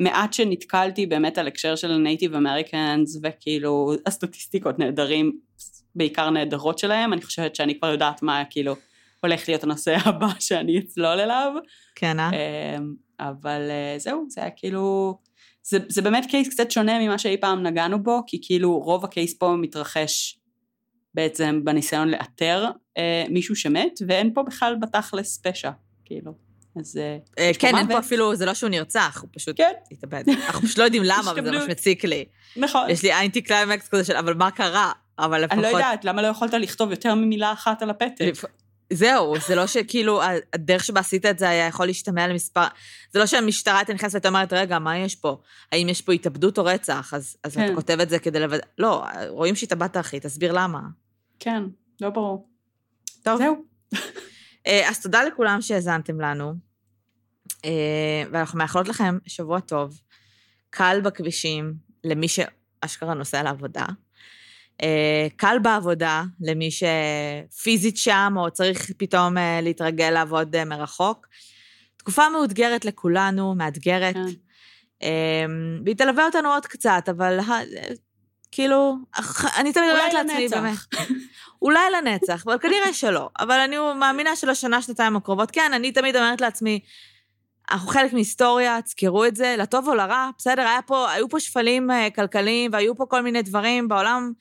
מעט 0.00 0.32
שנתקלתי 0.32 1.06
באמת 1.06 1.38
על 1.38 1.46
הקשר 1.46 1.76
של 1.76 1.96
Native 1.96 2.34
Americans, 2.34 3.20
וכאילו 3.22 3.92
הסטטיסטיקות 4.06 4.78
נעדרים, 4.78 5.38
בעיקר 5.94 6.30
נהדרות 6.30 6.78
שלהם, 6.78 7.12
אני 7.12 7.22
חושבת 7.22 7.54
שאני 7.54 7.78
כבר 7.78 7.88
יודעת 7.88 8.22
מה 8.22 8.42
כאילו 8.50 8.74
הולך 9.20 9.48
להיות 9.48 9.64
הנושא 9.64 9.96
הבא 10.04 10.28
שאני 10.38 10.78
אצלול 10.78 11.20
אליו. 11.20 11.52
כן, 11.94 12.20
אה? 12.20 12.30
אמ, 12.30 12.94
אבל 13.20 13.70
אה, 13.70 13.98
זהו, 13.98 14.26
זה 14.28 14.40
היה 14.40 14.50
כאילו, 14.50 15.14
זה, 15.62 15.78
זה 15.88 16.02
באמת 16.02 16.26
קייס 16.30 16.48
קצת 16.48 16.70
שונה 16.70 16.98
ממה 16.98 17.18
שאי 17.18 17.36
פעם 17.40 17.62
נגענו 17.62 18.02
בו, 18.02 18.22
כי 18.26 18.40
כאילו 18.42 18.78
רוב 18.78 19.04
הקייס 19.04 19.38
פה 19.38 19.54
מתרחש 19.60 20.38
בעצם 21.14 21.60
בניסיון 21.64 22.08
לאתר 22.08 22.66
אה, 22.98 23.24
מישהו 23.28 23.56
שמת, 23.56 23.98
ואין 24.06 24.34
פה 24.34 24.42
בכלל 24.42 24.76
בתכלס 24.80 25.40
פשע, 25.46 25.70
כאילו. 26.04 26.32
אז 26.80 26.96
אה, 26.96 27.18
אה, 27.38 27.50
כן, 27.58 27.76
אין 27.76 27.88
פה. 27.88 27.98
אפילו, 27.98 28.36
זה 28.36 28.46
לא 28.46 28.54
שהוא 28.54 28.70
נרצח, 28.70 29.18
הוא 29.22 29.28
פשוט 29.32 29.56
כן, 29.56 29.72
התאבד. 29.92 30.24
אנחנו 30.46 30.62
פשוט 30.62 30.78
לא 30.78 30.84
יודעים 30.84 31.02
למה, 31.12 31.30
אבל 31.30 31.44
זה. 31.44 31.50
ממש 31.50 31.62
מציק 31.68 32.04
לי. 32.04 32.24
נכון. 32.56 32.90
יש 32.90 33.02
לי 33.02 33.12
אנטי 33.12 33.42
קליימקס 33.42 33.88
כזה 33.88 34.04
של, 34.04 34.16
אבל 34.16 34.34
מה 34.34 34.50
קרה? 34.50 34.92
אבל 35.18 35.44
לפחות... 35.44 35.64
אני 35.64 35.72
לא 35.72 35.78
יודעת, 35.78 36.04
למה 36.04 36.22
לא 36.22 36.26
יכולת 36.26 36.52
לכתוב 36.54 36.90
יותר 36.90 37.14
ממילה 37.14 37.52
אחת 37.52 37.82
על 37.82 37.90
הפתק? 37.90 38.32
זהו, 38.92 39.34
זה 39.46 39.54
לא 39.54 39.66
שכאילו, 39.66 40.20
הדרך 40.52 40.84
שבה 40.84 41.00
עשית 41.00 41.26
את 41.26 41.38
זה 41.38 41.48
היה 41.48 41.66
יכול 41.66 41.86
להשתמע 41.86 42.26
למספר... 42.26 42.66
זה 43.12 43.18
לא 43.18 43.26
שהמשטרה 43.26 43.78
הייתה 43.78 43.94
נכנסת 43.94 44.14
והייתה 44.14 44.28
אומרת, 44.28 44.52
רגע, 44.52 44.78
מה 44.78 44.98
יש 44.98 45.14
פה? 45.14 45.40
האם 45.72 45.88
יש 45.88 46.02
פה 46.02 46.12
התאבדות 46.12 46.58
או 46.58 46.64
רצח? 46.64 47.14
אז, 47.14 47.36
אז 47.44 47.54
כן. 47.54 47.64
אתה 47.64 47.74
כותב 47.74 48.00
את 48.00 48.10
זה 48.10 48.18
כדי 48.18 48.40
לוודא... 48.40 48.62
לא, 48.78 49.04
רואים 49.28 49.56
שהתאבדת, 49.56 49.96
אחי, 49.96 50.20
תסביר 50.20 50.52
למה. 50.52 50.80
כן, 51.40 51.62
לא 52.00 52.10
ברור. 52.10 52.48
טוב. 53.22 53.38
זהו. 53.38 53.64
אה, 54.66 54.88
אז 54.88 55.02
תודה 55.02 55.24
לכולם 55.24 55.60
שהאזנתם 55.60 56.20
לנו, 56.20 56.54
אה, 57.64 58.22
ואנחנו 58.32 58.58
מאחלות 58.58 58.88
לכם 58.88 59.18
שבוע 59.26 59.60
טוב, 59.60 60.00
קל 60.70 61.00
בכבישים, 61.04 61.74
למי 62.04 62.26
שאשכרה 62.28 63.14
נוסע 63.14 63.42
לעבודה. 63.42 63.84
אה, 64.82 65.26
קל 65.36 65.56
בעבודה 65.62 66.22
למי 66.40 66.68
שפיזית 66.70 67.96
שם, 67.96 68.34
או 68.36 68.50
צריך 68.50 68.90
פתאום 68.96 69.38
אה, 69.38 69.60
להתרגל 69.62 70.10
לעבוד 70.10 70.56
אה, 70.56 70.64
מרחוק. 70.64 71.26
תקופה 71.96 72.28
מאותגרת 72.28 72.84
לכולנו, 72.84 73.54
מאתגרת. 73.54 74.14
כן. 74.14 75.08
והיא 75.84 75.96
תלווה 75.96 76.26
אותנו 76.26 76.52
עוד 76.52 76.66
קצת, 76.66 77.08
אבל 77.10 77.38
כאילו, 78.52 78.96
אני 79.58 79.72
תמיד 79.72 79.90
אומרת 79.90 80.12
לעצמי. 80.12 80.48
באמת, 80.48 80.76
אולי 81.62 81.80
לנצח, 81.96 82.42
אבל 82.46 82.58
כנראה 82.58 82.92
שלא. 82.92 83.28
אבל 83.40 83.58
אני 83.58 83.76
מאמינה 83.98 84.36
שלשנה, 84.36 84.82
שנתיים 84.82 85.16
הקרובות, 85.16 85.50
כן, 85.50 85.72
אני 85.74 85.92
תמיד 85.92 86.16
אומרת 86.16 86.40
לעצמי, 86.40 86.80
אנחנו 87.70 87.88
חלק 87.88 88.12
מהיסטוריה, 88.12 88.82
תזכרו 88.82 89.24
את 89.24 89.36
זה, 89.36 89.54
לטוב 89.58 89.88
או 89.88 89.94
לרע, 89.94 90.30
בסדר, 90.38 90.62
היה 90.62 90.82
פה, 90.82 91.10
היו 91.10 91.28
פה 91.28 91.40
שפלים 91.40 91.90
כלכליים, 92.14 92.70
והיו 92.72 92.96
פה 92.96 93.06
כל 93.06 93.22
מיני 93.22 93.42
דברים 93.42 93.88
בעולם, 93.88 94.32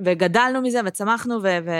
וגדלנו 0.00 0.62
מזה, 0.62 0.80
וצמחנו, 0.84 1.42
ו... 1.42 1.58
ו... 1.66 1.70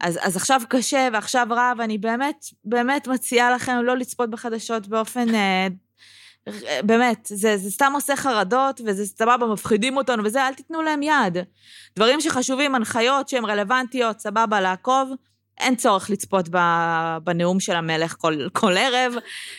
אז, 0.00 0.18
אז 0.22 0.36
עכשיו 0.36 0.60
קשה 0.68 1.08
ועכשיו 1.12 1.46
רע, 1.50 1.72
ואני 1.78 1.98
באמת, 1.98 2.44
באמת 2.64 3.08
מציעה 3.08 3.50
לכם 3.50 3.76
לא 3.82 3.96
לצפות 3.96 4.30
בחדשות 4.30 4.86
באופן... 4.86 5.34
אה, 5.34 5.68
באמת, 6.82 7.28
זה, 7.32 7.56
זה 7.56 7.70
סתם 7.70 7.92
עושה 7.94 8.16
חרדות, 8.16 8.80
וזה 8.86 9.06
סבבה, 9.06 9.46
מפחידים 9.46 9.96
אותנו 9.96 10.24
וזה, 10.24 10.46
אל 10.46 10.54
תיתנו 10.54 10.82
להם 10.82 11.02
יד. 11.02 11.38
דברים 11.96 12.20
שחשובים, 12.20 12.74
הנחיות 12.74 13.28
שהן 13.28 13.44
רלוונטיות, 13.44 14.20
סבבה, 14.20 14.60
לעקוב. 14.60 15.12
אין 15.60 15.76
צורך 15.76 16.10
לצפות 16.10 16.48
בנאום 17.24 17.60
של 17.60 17.72
המלך 17.72 18.16
כל, 18.18 18.48
כל 18.52 18.76
ערב, 18.76 19.14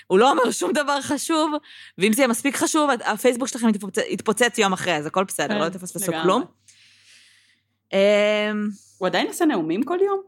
הוא 0.07 0.19
לא 0.19 0.31
אומר 0.31 0.51
שום 0.51 0.71
דבר 0.71 1.01
חשוב, 1.01 1.51
ואם 1.97 2.13
זה 2.13 2.21
יהיה 2.21 2.27
מספיק 2.27 2.55
חשוב, 2.55 2.89
הפייסבוק 3.05 3.47
שלכם 3.47 3.67
יתפוצץ, 4.09 4.57
יום 4.57 4.73
אחרי, 4.73 4.95
אז 4.95 5.05
הכל 5.05 5.23
בסדר, 5.23 5.53
כן, 5.53 5.59
לא 5.59 5.69
תפספסו 5.69 6.11
לגמרי. 6.11 6.23
כלום. 6.23 6.43
אמ, 7.93 8.69
הוא 8.97 9.07
עדיין 9.07 9.27
עושה 9.27 9.45
נאומים 9.45 9.83
כל 9.83 9.97
יום? 10.05 10.21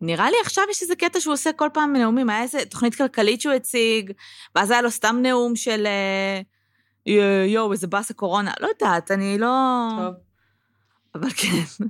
נראה 0.00 0.30
לי 0.30 0.36
עכשיו 0.42 0.64
יש 0.70 0.82
איזה 0.82 0.96
קטע 0.96 1.20
שהוא 1.20 1.34
עושה 1.34 1.52
כל 1.52 1.68
פעם 1.74 1.96
נאומים, 1.96 2.30
היה 2.30 2.42
איזה 2.42 2.64
תוכנית 2.64 2.94
כלכלית 2.94 3.40
שהוא 3.40 3.54
הציג, 3.54 4.12
ואז 4.54 4.70
היה 4.70 4.82
לו 4.82 4.90
סתם 4.90 5.18
נאום 5.22 5.56
של 5.56 5.86
אה, 5.86 6.40
יו, 7.06 7.22
יואו, 7.46 7.72
איזה 7.72 7.86
באסה 7.86 8.14
קורונה, 8.14 8.52
לא 8.60 8.68
יודעת, 8.68 9.10
אני 9.10 9.38
לא... 9.38 9.88
טוב. 9.98 10.14
אבל 11.14 11.30
כן. 11.30 11.84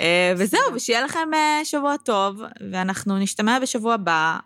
אה, 0.00 0.32
וזהו, 0.36 0.74
ושיהיה 0.74 1.04
לכם 1.04 1.28
אה, 1.34 1.60
שבוע 1.64 1.96
טוב, 1.96 2.42
ואנחנו 2.72 3.18
נשתמע 3.18 3.58
בשבוע 3.58 3.94
הבא 3.94 4.38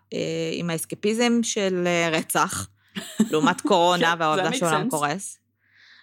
עם 0.52 0.70
האסקפיזם 0.70 1.42
של 1.42 1.88
רצח, 2.12 2.68
לעומת 3.30 3.60
קורונה 3.60 4.12
כן, 4.12 4.20
והעובדה 4.20 4.52
שהעולם. 4.52 4.90
קורס. 4.90 5.41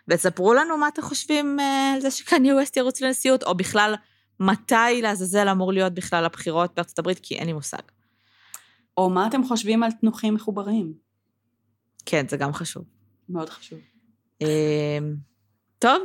וספרו 0.10 0.54
לנו 0.54 0.78
מה 0.78 0.88
אתם 0.88 1.02
חושבים 1.02 1.60
אה, 1.60 1.94
על 1.94 2.02
זה 2.02 2.12
שקניה 2.12 2.56
ווסט 2.56 2.78
ירוץ 2.78 3.02
לנשיאות, 3.02 3.44
או 3.44 3.56
בכלל, 3.56 3.96
מתי 4.40 5.02
לעזאזל 5.02 5.50
אמור 5.50 5.74
להיות 5.74 5.94
בכלל 5.94 6.26
הבחירות 6.26 6.76
בארצות 6.76 7.00
הברית, 7.00 7.20
כי 7.20 7.36
אין 7.36 7.48
לי 7.48 7.54
מושג. 7.54 7.82
או 8.98 9.10
מה 9.10 9.28
אתם 9.28 9.44
חושבים 9.44 9.84
על 9.84 9.92
תנוחים 9.92 10.34
מחוברים? 10.34 10.94
כן, 12.06 12.28
זה 12.28 12.38
גם 12.38 12.54
חשוב. 12.54 12.84
מאוד 13.30 13.50
חשוב. 13.50 13.80
אה, 14.42 14.98
טוב, 15.80 16.02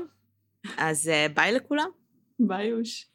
אז 0.76 1.09
אה, 1.09 1.26
ביי 1.34 1.52
לכולם. 1.52 1.88
ביי 2.40 2.66
יוש. 2.66 3.14